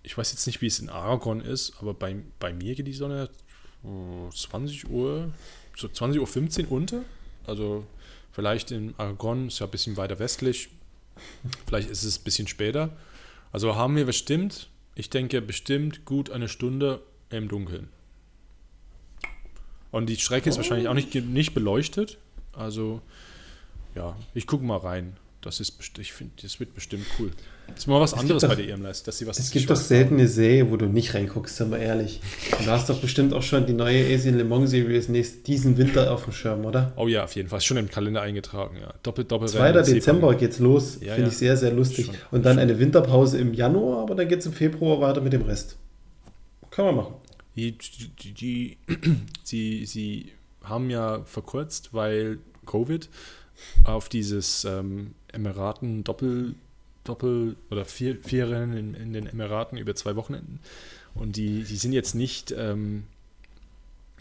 ich 0.03 0.16
weiß 0.16 0.33
jetzt 0.33 0.47
nicht, 0.47 0.61
wie 0.61 0.66
es 0.66 0.79
in 0.79 0.89
Aragon 0.89 1.41
ist, 1.41 1.75
aber 1.81 1.95
bei, 1.95 2.16
bei 2.39 2.53
mir 2.53 2.75
geht 2.75 2.87
die 2.87 2.93
Sonne 2.93 3.29
äh, 3.85 4.31
20 4.35 4.89
Uhr, 4.91 5.33
so 5.77 5.89
20.15 5.89 6.66
Uhr 6.66 6.72
unter. 6.72 7.03
Also 7.47 7.87
vielleicht 8.33 8.70
in 8.70 8.95
Aragon, 8.99 9.49
ist 9.49 9.59
ja 9.59 9.66
ein 9.66 9.70
bisschen 9.70 9.97
weiter 9.97 10.18
westlich, 10.18 10.70
Vielleicht 11.66 11.91
ist 11.91 12.05
es 12.05 12.18
ein 12.18 12.25
bisschen 12.25 12.47
später. 12.47 12.91
Also 13.53 13.77
haben 13.77 13.97
wir 13.97 14.05
bestimmt, 14.05 14.68
ich 14.95 15.11
denke 15.11 15.40
bestimmt 15.40 16.05
gut 16.05 16.30
eine 16.30 16.49
Stunde 16.49 17.03
im 17.30 17.49
Dunkeln. 17.49 17.88
Und 19.90 20.07
die 20.07 20.16
Strecke 20.16 20.49
ist 20.49 20.57
wahrscheinlich 20.57 20.88
auch 20.88 20.95
nicht, 20.95 21.14
nicht 21.14 21.55
beleuchtet. 21.55 22.18
Also, 22.53 23.01
ja, 23.95 24.16
ich 24.34 24.47
gucke 24.47 24.64
mal 24.64 24.78
rein. 24.78 25.16
Das 25.45 25.61
ist, 25.61 25.76
ich 25.99 26.12
finde, 26.14 26.32
das 26.40 26.59
wird 26.59 26.74
bestimmt 26.74 27.05
cool. 27.18 27.30
Das 27.68 27.80
ist 27.80 27.86
mal 27.86 28.01
was 28.01 28.12
Es 28.14 28.18
anderes 28.18 28.42
gibt 28.42 28.51
bei 28.57 28.57
doch- 28.62 28.66
der 28.66 28.74
EMLS, 28.76 29.03
dass 29.03 29.18
sie 29.18 29.26
was 29.26 29.38
Es 29.38 29.51
gibt 29.51 29.68
doch 29.68 29.76
selten 29.76 30.14
eine 30.14 30.26
Serie, 30.26 30.70
wo 30.70 30.78
du 30.78 30.86
nicht 30.86 31.12
reinguckst, 31.12 31.57
sind 31.57 31.70
wir 31.70 31.78
ehrlich. 31.78 32.20
Du 32.64 32.70
hast 32.70 32.88
doch 32.88 32.99
bestimmt 32.99 33.34
auch 33.34 33.42
schon 33.42 33.66
die 33.66 33.74
neue 33.74 34.07
Asian 34.14 34.38
Le 34.38 34.45
Mans 34.45 34.70
Series 34.70 35.11
nächst, 35.11 35.47
diesen 35.47 35.76
Winter 35.76 36.11
auf 36.12 36.24
dem 36.24 36.32
Schirm, 36.32 36.64
oder? 36.64 36.95
Oh 36.97 37.09
ja, 37.09 37.24
auf 37.24 37.34
jeden 37.36 37.51
Fall. 37.51 37.61
Schon 37.61 37.76
im 37.76 37.90
Kalender 37.90 38.22
eingetragen, 38.22 38.78
ja. 38.80 38.95
Doppel, 39.03 39.26
doppel 39.26 39.49
2. 39.49 39.72
Dezember 39.72 40.34
geht's 40.34 40.61
los. 40.61 40.95
Ja, 41.03 41.12
Finde 41.12 41.22
ja. 41.22 41.28
ich 41.28 41.36
sehr, 41.36 41.57
sehr 41.59 41.72
lustig. 41.72 42.07
Schon. 42.07 42.14
Und 42.30 42.47
dann 42.47 42.59
eine 42.59 42.78
Winterpause 42.78 43.36
im 43.38 43.53
Januar, 43.53 44.03
aber 44.05 44.14
dann 44.14 44.28
geht's 44.28 44.47
im 44.47 44.55
Februar 44.55 45.01
weiter 45.03 45.20
mit 45.20 45.34
dem 45.34 45.42
Rest. 45.42 45.76
Kann 46.70 46.86
man 46.86 46.97
machen. 46.97 47.14
Die, 47.55 47.76
die, 47.76 48.32
die, 48.32 48.76
sie, 49.45 49.84
sie 49.84 50.32
haben 50.62 50.88
ja 50.88 51.22
verkürzt, 51.26 51.90
weil 51.92 52.38
Covid 52.66 53.11
auf 53.85 54.09
dieses 54.09 54.65
ähm, 54.65 55.15
Emiraten 55.33 56.05
Doppel, 56.05 56.55
Doppel 57.05 57.57
oder 57.71 57.85
vier, 57.85 58.17
vier 58.23 58.51
Rennen 58.51 58.77
in, 58.77 58.95
in 58.95 59.13
den 59.13 59.27
Emiraten 59.27 59.79
über 59.79 59.95
zwei 59.95 60.17
Wochenenden. 60.17 60.61
Und 61.15 61.37
die, 61.37 61.63
die 61.63 61.77
sind 61.77 61.93
jetzt 61.93 62.15
nicht, 62.15 62.53
ähm, 62.57 63.05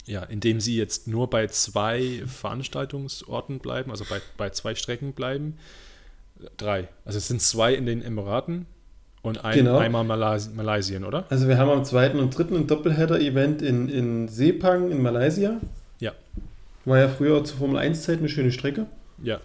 ja, 0.06 0.24
indem 0.24 0.60
sie 0.60 0.78
jetzt 0.78 1.08
nur 1.08 1.30
bei 1.30 1.48
zwei 1.48 2.24
Veranstaltungsorten 2.28 3.60
bleiben, 3.60 3.90
also 3.90 4.06
bei, 4.10 4.22
bei 4.38 4.50
zwei 4.52 4.76
Strecken 4.76 5.14
bleiben. 5.14 5.58
Drei. 6.58 6.90
Also 7.06 7.18
es 7.18 7.28
sind 7.28 7.42
zwei 7.42 7.74
in 7.74 7.86
den 7.86 8.02
Emiraten 8.02 8.66
und 9.22 9.46
ein, 9.46 9.56
Genau. 9.56 9.78
einmal 9.78 10.04
Malaysi 10.04 10.50
Malaysien, 10.52 11.06
oder? 11.06 11.26
Also 11.30 11.48
wir 11.48 11.58
haben 11.58 11.70
am 11.70 11.86
2. 11.86 12.12
und 12.16 12.38
3. 12.38 12.56
ein 12.56 12.68
Doppelheader-Event 12.68 13.62
in, 13.62 13.88
in 13.88 14.28
Sepang 14.28 14.92
in 14.92 15.02
Malaysia. 15.02 15.62
Ja. 16.00 16.12
War 16.84 17.00
ja 17.00 17.08
früher 17.08 17.44
zur 17.46 17.58
Formel 17.58 17.78
1-Zeit 17.78 18.20
eine 18.20 18.28
schöne 18.28 18.52
Strecke. 18.52 18.88
Ja. 19.24 19.42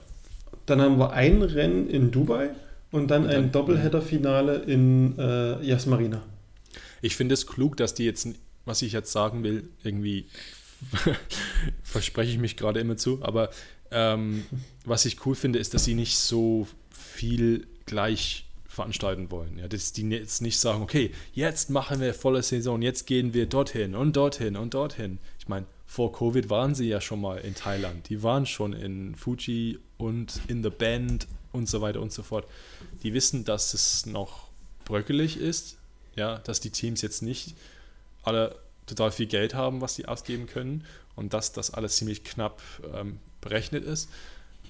Dann 0.66 0.80
haben 0.82 0.98
wir 0.98 1.12
ein 1.12 1.40
Rennen 1.42 1.88
in 1.88 2.10
Dubai 2.10 2.50
und 2.90 3.08
dann 3.10 3.24
Und 3.24 3.28
ein 3.30 3.34
dann- 3.34 3.52
Doppelheader-Finale 3.52 4.56
in 4.56 5.18
äh, 5.18 5.62
Yas 5.64 5.86
Marina. 5.86 6.22
Ich 7.00 7.16
finde 7.16 7.32
es 7.34 7.46
klug, 7.46 7.76
dass 7.76 7.94
die 7.94 8.04
jetzt, 8.04 8.28
was 8.64 8.82
ich 8.82 8.92
jetzt 8.92 9.12
sagen 9.12 9.42
will, 9.44 9.68
irgendwie 9.82 10.26
verspreche 11.82 12.30
ich 12.32 12.38
mich 12.38 12.56
gerade 12.56 12.80
immer 12.80 12.96
zu, 12.96 13.22
aber 13.22 13.50
ähm, 13.90 14.44
was 14.84 15.04
ich 15.06 15.24
cool 15.26 15.34
finde, 15.34 15.58
ist, 15.58 15.74
dass 15.74 15.84
sie 15.84 15.94
nicht 15.94 16.18
so 16.18 16.66
viel 16.90 17.66
gleich 17.86 18.44
veranstalten 18.66 19.30
wollen. 19.30 19.58
Ja, 19.58 19.66
dass 19.68 19.92
die 19.92 20.08
jetzt 20.10 20.42
nicht 20.42 20.58
sagen, 20.58 20.82
okay, 20.82 21.10
jetzt 21.32 21.70
machen 21.70 22.00
wir 22.00 22.14
volle 22.14 22.42
Saison, 22.42 22.82
jetzt 22.82 23.06
gehen 23.06 23.32
wir 23.34 23.46
dorthin 23.46 23.94
und 23.94 24.14
dorthin 24.16 24.56
und 24.56 24.74
dorthin. 24.74 25.18
Ich 25.38 25.48
meine, 25.48 25.66
vor 25.88 26.12
Covid 26.12 26.50
waren 26.50 26.74
sie 26.74 26.86
ja 26.86 27.00
schon 27.00 27.20
mal 27.20 27.38
in 27.38 27.54
Thailand, 27.54 28.10
die 28.10 28.22
waren 28.22 28.44
schon 28.44 28.74
in 28.74 29.16
Fuji 29.16 29.78
und 29.96 30.38
in 30.46 30.62
The 30.62 30.68
Band 30.70 31.26
und 31.50 31.66
so 31.66 31.80
weiter 31.80 32.02
und 32.02 32.12
so 32.12 32.22
fort. 32.22 32.46
Die 33.02 33.14
wissen, 33.14 33.44
dass 33.44 33.72
es 33.72 34.04
noch 34.04 34.48
bröckelig 34.84 35.38
ist, 35.38 35.78
ja, 36.14 36.38
dass 36.38 36.60
die 36.60 36.70
Teams 36.70 37.00
jetzt 37.00 37.22
nicht 37.22 37.56
alle 38.22 38.54
total 38.86 39.10
viel 39.10 39.26
Geld 39.26 39.54
haben, 39.54 39.80
was 39.80 39.94
sie 39.94 40.06
ausgeben 40.06 40.46
können 40.46 40.84
und 41.16 41.32
dass 41.32 41.52
das 41.52 41.72
alles 41.72 41.96
ziemlich 41.96 42.22
knapp 42.22 42.60
ähm, 42.94 43.18
berechnet 43.40 43.82
ist. 43.82 44.10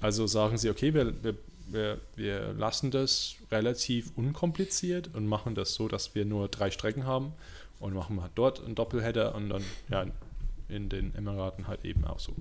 Also 0.01 0.29
sagen 0.29 0.57
sie, 0.57 0.71
okay, 0.71 0.95
wir, 0.95 1.13
wir, 1.25 1.35
wir, 1.67 2.01
wir 2.15 2.53
lassen 2.53 2.93
das 2.93 3.35
relativ 3.51 4.13
unkompliziert 4.15 5.11
und 5.15 5.27
machen 5.27 5.57
das 5.57 5.75
so, 5.75 5.89
dass 5.89 6.15
wir 6.15 6.25
nur 6.25 6.47
drei 6.47 6.71
Strecken 6.71 7.07
haben 7.07 7.33
und 7.81 7.93
machen 7.93 8.15
mal 8.15 8.31
dort 8.37 8.65
einen 8.65 8.77
Doppelheader 8.77 9.35
und 9.35 9.51
dann 9.51 9.65
ja, 9.91 10.07
in 10.69 10.89
den 10.89 11.15
Emiraten 11.15 11.67
halt 11.69 11.85
eben 11.85 12.05
auch 12.05 12.19
so. 12.19 12.35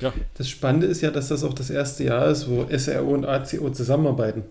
Ja, 0.00 0.12
Das 0.36 0.48
Spannende 0.48 0.86
ist 0.86 1.02
ja, 1.02 1.10
dass 1.10 1.28
das 1.28 1.44
auch 1.44 1.54
das 1.54 1.70
erste 1.70 2.04
Jahr 2.04 2.28
ist, 2.28 2.48
wo 2.48 2.66
SRO 2.76 3.14
und 3.14 3.24
ACO 3.24 3.70
zusammenarbeiten. 3.70 4.44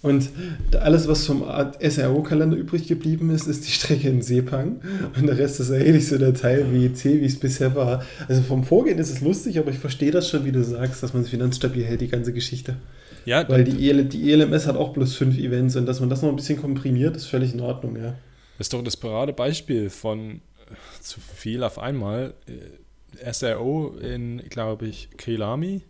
Und 0.00 0.30
alles, 0.78 1.08
was 1.08 1.26
vom 1.26 1.42
SRO-Kalender 1.42 2.56
übrig 2.56 2.86
geblieben 2.86 3.30
ist, 3.30 3.48
ist 3.48 3.66
die 3.66 3.72
Strecke 3.72 4.08
in 4.08 4.22
Sepang. 4.22 4.80
Und 5.16 5.26
der 5.26 5.36
Rest 5.38 5.58
ist 5.58 5.70
ähnlich 5.70 6.06
so 6.06 6.18
der 6.18 6.34
Teil 6.34 6.66
wie 6.72 6.86
EC, 6.86 7.20
wie 7.20 7.24
es 7.24 7.38
bisher 7.38 7.74
war. 7.74 8.04
Also 8.28 8.42
vom 8.42 8.62
Vorgehen 8.62 8.98
ist 8.98 9.10
es 9.10 9.20
lustig, 9.22 9.58
aber 9.58 9.70
ich 9.70 9.78
verstehe 9.78 10.12
das 10.12 10.28
schon, 10.28 10.44
wie 10.44 10.52
du 10.52 10.62
sagst, 10.62 11.02
dass 11.02 11.14
man 11.14 11.24
es 11.24 11.30
finanzstabil 11.30 11.84
hält, 11.84 12.00
die 12.00 12.08
ganze 12.08 12.32
Geschichte. 12.32 12.76
ja 13.24 13.48
Weil 13.48 13.64
die, 13.64 13.90
EL, 13.90 14.04
die 14.04 14.30
ELMS 14.30 14.68
hat 14.68 14.76
auch 14.76 14.92
bloß 14.92 15.16
fünf 15.16 15.36
Events 15.36 15.74
und 15.74 15.86
dass 15.86 15.98
man 15.98 16.08
das 16.08 16.22
noch 16.22 16.28
ein 16.28 16.36
bisschen 16.36 16.60
komprimiert, 16.60 17.16
ist 17.16 17.26
völlig 17.26 17.52
in 17.52 17.60
Ordnung, 17.60 17.96
ja. 17.96 18.14
Das 18.56 18.66
ist 18.66 18.72
doch 18.72 18.82
das 18.84 18.96
Paradebeispiel 18.96 19.90
von 19.90 20.40
zu 21.00 21.20
viel 21.20 21.62
auf 21.62 21.78
einmal. 21.78 22.34
Äh, 22.46 23.32
SRO 23.32 23.96
in, 24.00 24.38
glaube 24.48 24.86
ich, 24.86 25.10
Kelami. 25.16 25.82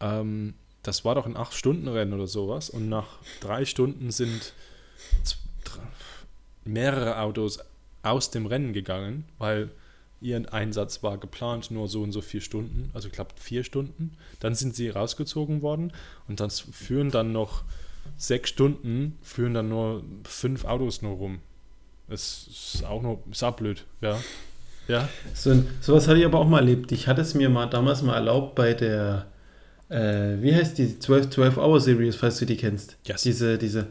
Ähm, 0.00 0.54
das 0.82 1.04
war 1.04 1.14
doch 1.14 1.26
ein 1.26 1.36
8-Stunden-Rennen 1.36 2.14
oder 2.14 2.26
sowas. 2.26 2.70
Und 2.70 2.88
nach 2.88 3.18
drei 3.40 3.64
Stunden 3.64 4.10
sind 4.10 4.52
mehrere 6.64 7.20
Autos 7.20 7.60
aus 8.02 8.30
dem 8.30 8.46
Rennen 8.46 8.72
gegangen, 8.72 9.24
weil 9.38 9.70
ihr 10.20 10.52
Einsatz 10.52 11.02
war 11.02 11.18
geplant 11.18 11.70
nur 11.70 11.88
so 11.88 12.02
und 12.02 12.12
so 12.12 12.20
vier 12.20 12.40
Stunden, 12.40 12.90
also 12.92 13.08
ich 13.08 13.14
glaube 13.14 13.34
vier 13.36 13.64
Stunden. 13.64 14.16
Dann 14.40 14.54
sind 14.54 14.74
sie 14.74 14.88
rausgezogen 14.88 15.62
worden 15.62 15.92
und 16.26 16.40
dann 16.40 16.50
führen 16.50 17.10
dann 17.10 17.32
noch 17.32 17.64
sechs 18.16 18.50
Stunden, 18.50 19.18
führen 19.22 19.54
dann 19.54 19.68
nur 19.68 20.02
fünf 20.24 20.64
Autos 20.64 21.02
nur 21.02 21.16
rum. 21.16 21.40
Das 22.08 22.46
ist 22.48 22.84
auch 22.84 23.02
nur, 23.02 23.22
ist 23.30 23.42
auch 23.42 23.56
blöd, 23.56 23.84
ja. 24.00 24.18
Ja, 24.88 25.06
So, 25.34 25.62
sowas 25.82 26.08
hatte 26.08 26.18
ich 26.18 26.24
aber 26.24 26.38
auch 26.38 26.48
mal 26.48 26.60
erlebt. 26.60 26.92
Ich 26.92 27.06
hatte 27.08 27.20
es 27.20 27.34
mir 27.34 27.50
mal 27.50 27.66
damals 27.66 28.00
mal 28.00 28.14
erlaubt 28.14 28.54
bei 28.54 28.72
der, 28.72 29.26
äh, 29.90 30.40
wie 30.40 30.54
heißt 30.54 30.78
die, 30.78 30.98
12, 30.98 31.26
12-Hour-Series, 31.26 32.16
falls 32.16 32.38
du 32.38 32.46
die 32.46 32.56
kennst. 32.56 32.96
Yes. 33.04 33.22
Diese, 33.22 33.58
diese, 33.58 33.86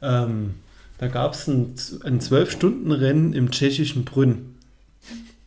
ähm, 0.00 0.54
da 0.96 1.08
gab 1.08 1.34
es 1.34 1.46
ein, 1.48 1.74
ein 2.02 2.20
12-Stunden-Rennen 2.20 3.34
im 3.34 3.50
tschechischen 3.50 4.04
Brünn. 4.06 4.54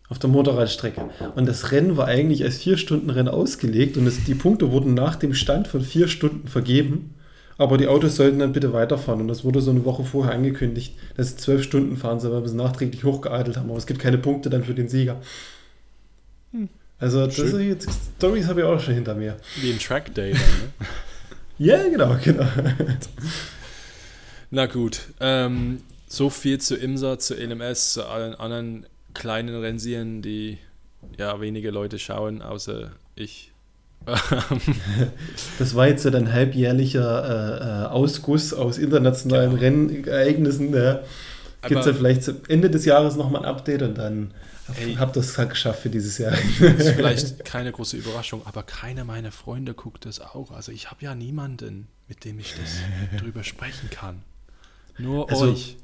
Auf 0.07 0.19
der 0.19 0.29
Motorradstrecke. 0.29 1.09
Und 1.35 1.47
das 1.47 1.71
Rennen 1.71 1.95
war 1.97 2.05
eigentlich 2.05 2.43
als 2.43 2.61
4-Stunden-Rennen 2.61 3.29
ausgelegt 3.29 3.97
und 3.97 4.05
es, 4.05 4.23
die 4.25 4.35
Punkte 4.35 4.71
wurden 4.71 4.93
nach 4.93 5.15
dem 5.15 5.33
Stand 5.33 5.67
von 5.67 5.81
4 5.81 6.09
Stunden 6.09 6.47
vergeben. 6.47 7.15
Aber 7.61 7.77
die 7.77 7.87
Autos 7.87 8.15
sollten 8.15 8.39
dann 8.39 8.53
bitte 8.53 8.73
weiterfahren. 8.73 9.21
Und 9.21 9.27
das 9.27 9.43
wurde 9.43 9.61
so 9.61 9.69
eine 9.69 9.85
Woche 9.85 10.03
vorher 10.03 10.33
angekündigt, 10.33 10.95
dass 11.15 11.29
sie 11.29 11.37
12 11.37 11.61
Stunden 11.61 11.95
fahren 11.95 12.19
sollen, 12.19 12.33
weil 12.33 12.41
wir 12.41 12.49
sie 12.49 12.55
nachträglich 12.55 13.03
hochgeadelt 13.03 13.55
haben. 13.55 13.69
Aber 13.69 13.77
es 13.77 13.85
gibt 13.85 13.99
keine 13.99 14.17
Punkte 14.17 14.49
dann 14.49 14.63
für 14.63 14.73
den 14.73 14.87
Sieger. 14.87 15.21
Also, 16.97 17.23
das 17.23 17.35
Schön. 17.35 17.49
sind 17.49 17.67
jetzt 17.67 17.87
Stories 18.17 18.47
habe 18.47 18.61
ich 18.61 18.65
auch 18.65 18.79
schon 18.79 18.95
hinter 18.95 19.13
mir. 19.13 19.37
wie 19.61 19.71
ein 19.71 19.77
Track 19.77 20.11
Day 20.15 20.31
dann, 20.31 20.41
ne? 20.41 20.87
Ja, 21.59 21.87
genau, 21.87 22.17
genau. 22.23 22.47
Na 24.49 24.65
gut, 24.65 25.01
ähm, 25.19 25.83
so 26.07 26.31
viel 26.31 26.59
zu 26.59 26.75
IMSA, 26.75 27.19
zu 27.19 27.35
LMS, 27.35 27.93
zu 27.93 28.07
allen 28.07 28.33
anderen 28.33 28.87
kleinen 29.13 29.53
Rennserien, 29.53 30.23
die 30.23 30.57
ja 31.15 31.39
wenige 31.39 31.69
Leute 31.69 31.99
schauen, 31.99 32.41
außer 32.41 32.91
ich. 33.13 33.50
Das 35.59 35.75
war 35.75 35.87
jetzt 35.87 36.03
so 36.03 36.09
ein 36.09 36.31
halbjährlicher 36.31 37.23
äh, 37.23 37.85
äh, 37.85 37.87
Ausguss 37.87 38.53
aus 38.53 38.77
internationalen 38.77 39.51
Genau. 39.51 39.61
Rennereignissen. 39.61 40.73
Ja. 40.73 40.99
Gibt 41.67 41.79
es 41.81 41.85
ja 41.85 41.93
vielleicht 41.93 42.23
zum 42.23 42.37
Ende 42.47 42.69
des 42.69 42.85
Jahres 42.85 43.15
nochmal 43.15 43.43
ein 43.43 43.47
Update 43.47 43.83
und 43.83 43.97
dann 43.97 44.33
Ey. 44.79 44.95
habt 44.95 45.15
ihr 45.15 45.19
es 45.19 45.37
halt 45.37 45.51
geschafft 45.51 45.81
für 45.83 45.89
dieses 45.89 46.17
Jahr. 46.17 46.31
Das 46.31 46.87
ist 46.87 46.89
vielleicht 46.95 47.45
keine 47.45 47.71
große 47.71 47.97
Überraschung, 47.97 48.41
aber 48.45 48.63
keiner 48.63 49.03
meiner 49.03 49.31
Freunde 49.31 49.73
guckt 49.75 50.05
das 50.05 50.19
auch. 50.21 50.51
Also 50.51 50.71
ich 50.71 50.89
habe 50.89 51.03
ja 51.03 51.13
niemanden, 51.13 51.87
mit 52.07 52.25
dem 52.25 52.39
ich 52.39 52.55
das 52.59 53.19
drüber 53.21 53.43
sprechen 53.43 53.89
kann. 53.91 54.23
Nur 54.97 55.29
Also, 55.29 55.51
euch. 55.51 55.77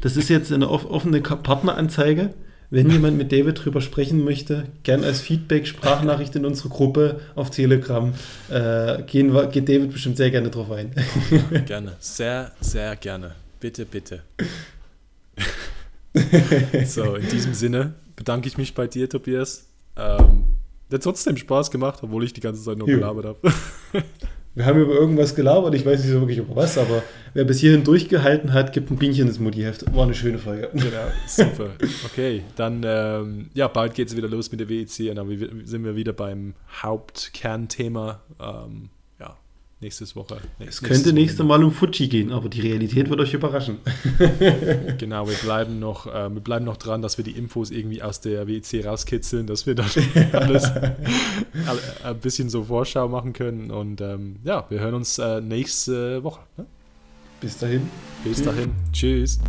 Das 0.00 0.16
ist 0.16 0.28
jetzt 0.30 0.50
eine 0.52 0.68
off- 0.70 0.86
offene 0.86 1.20
Partneranzeige. 1.20 2.34
Wenn 2.72 2.88
jemand 2.88 3.18
mit 3.18 3.30
David 3.30 3.62
drüber 3.62 3.82
sprechen 3.82 4.24
möchte, 4.24 4.64
gern 4.82 5.04
als 5.04 5.20
Feedback, 5.20 5.66
Sprachnachricht 5.66 6.34
in 6.36 6.46
unsere 6.46 6.70
Gruppe 6.70 7.20
auf 7.34 7.50
Telegram. 7.50 8.14
Äh, 8.48 9.02
gehen 9.02 9.30
geht 9.50 9.68
David 9.68 9.92
bestimmt 9.92 10.16
sehr 10.16 10.30
gerne 10.30 10.48
drauf 10.48 10.70
ein. 10.70 10.90
Gerne. 11.66 11.96
Sehr, 12.00 12.50
sehr 12.62 12.96
gerne. 12.96 13.34
Bitte, 13.60 13.84
bitte. 13.84 14.22
so, 16.86 17.16
in 17.16 17.28
diesem 17.28 17.52
Sinne 17.52 17.92
bedanke 18.16 18.48
ich 18.48 18.56
mich 18.56 18.74
bei 18.74 18.86
dir, 18.86 19.06
Tobias. 19.06 19.66
Ähm, 19.94 20.44
hat 20.90 21.02
trotzdem 21.02 21.36
Spaß 21.36 21.70
gemacht, 21.70 21.98
obwohl 22.00 22.24
ich 22.24 22.32
die 22.32 22.40
ganze 22.40 22.62
Zeit 22.62 22.78
nur 22.78 22.86
gelabert 22.86 23.26
habe. 23.26 23.52
Wir 24.54 24.66
haben 24.66 24.78
über 24.80 24.92
irgendwas 24.92 25.34
gelabert, 25.34 25.74
ich 25.74 25.86
weiß 25.86 26.00
nicht 26.00 26.12
so 26.12 26.20
wirklich 26.20 26.36
über 26.36 26.54
was, 26.54 26.76
aber 26.76 27.02
wer 27.32 27.44
bis 27.44 27.60
hierhin 27.60 27.84
durchgehalten 27.84 28.52
hat, 28.52 28.74
gibt 28.74 28.90
ein 28.90 28.98
Bienchen 28.98 29.26
ins 29.26 29.38
Mutti-Heft. 29.38 29.94
War 29.94 30.04
eine 30.04 30.14
schöne 30.14 30.36
Folge. 30.36 30.68
genau, 30.74 31.08
super. 31.26 31.70
Okay, 32.04 32.42
dann, 32.56 32.82
ähm, 32.84 33.48
ja, 33.54 33.68
bald 33.68 33.94
geht 33.94 34.08
es 34.08 34.16
wieder 34.16 34.28
los 34.28 34.50
mit 34.50 34.60
der 34.60 34.68
WEC 34.68 35.08
und 35.08 35.16
dann 35.16 35.64
sind 35.64 35.84
wir 35.84 35.96
wieder 35.96 36.12
beim 36.12 36.52
Hauptkernthema. 36.82 38.20
Ähm, 38.38 38.90
nächstes 39.82 40.16
Woche. 40.16 40.38
Es 40.58 40.80
könnte 40.82 41.12
nächste 41.12 41.44
Mal 41.44 41.62
um 41.62 41.72
Fuji 41.72 42.08
gehen, 42.08 42.32
aber 42.32 42.48
die 42.48 42.60
Realität 42.60 43.10
wird 43.10 43.20
euch 43.20 43.34
überraschen. 43.34 43.78
genau, 44.98 45.28
wir 45.28 45.36
bleiben 45.36 45.78
noch, 45.78 46.06
äh, 46.06 46.30
wir 46.30 46.40
bleiben 46.40 46.64
noch 46.64 46.76
dran, 46.76 47.02
dass 47.02 47.18
wir 47.18 47.24
die 47.24 47.32
Infos 47.32 47.70
irgendwie 47.70 48.02
aus 48.02 48.20
der 48.20 48.46
WEC 48.46 48.86
rauskitzeln, 48.86 49.46
dass 49.46 49.66
wir 49.66 49.74
dann 49.74 49.90
alles 50.32 50.70
ein 52.04 52.18
bisschen 52.20 52.48
so 52.48 52.64
Vorschau 52.64 53.08
machen 53.08 53.32
können. 53.32 53.70
Und 53.70 54.00
ähm, 54.00 54.36
ja, 54.44 54.64
wir 54.68 54.80
hören 54.80 54.94
uns 54.94 55.18
äh, 55.18 55.40
nächste 55.40 56.22
Woche. 56.22 56.40
Ne? 56.56 56.66
Bis 57.40 57.58
dahin. 57.58 57.90
Bis 58.24 58.42
dahin. 58.42 58.70
Tschüss. 58.92 59.40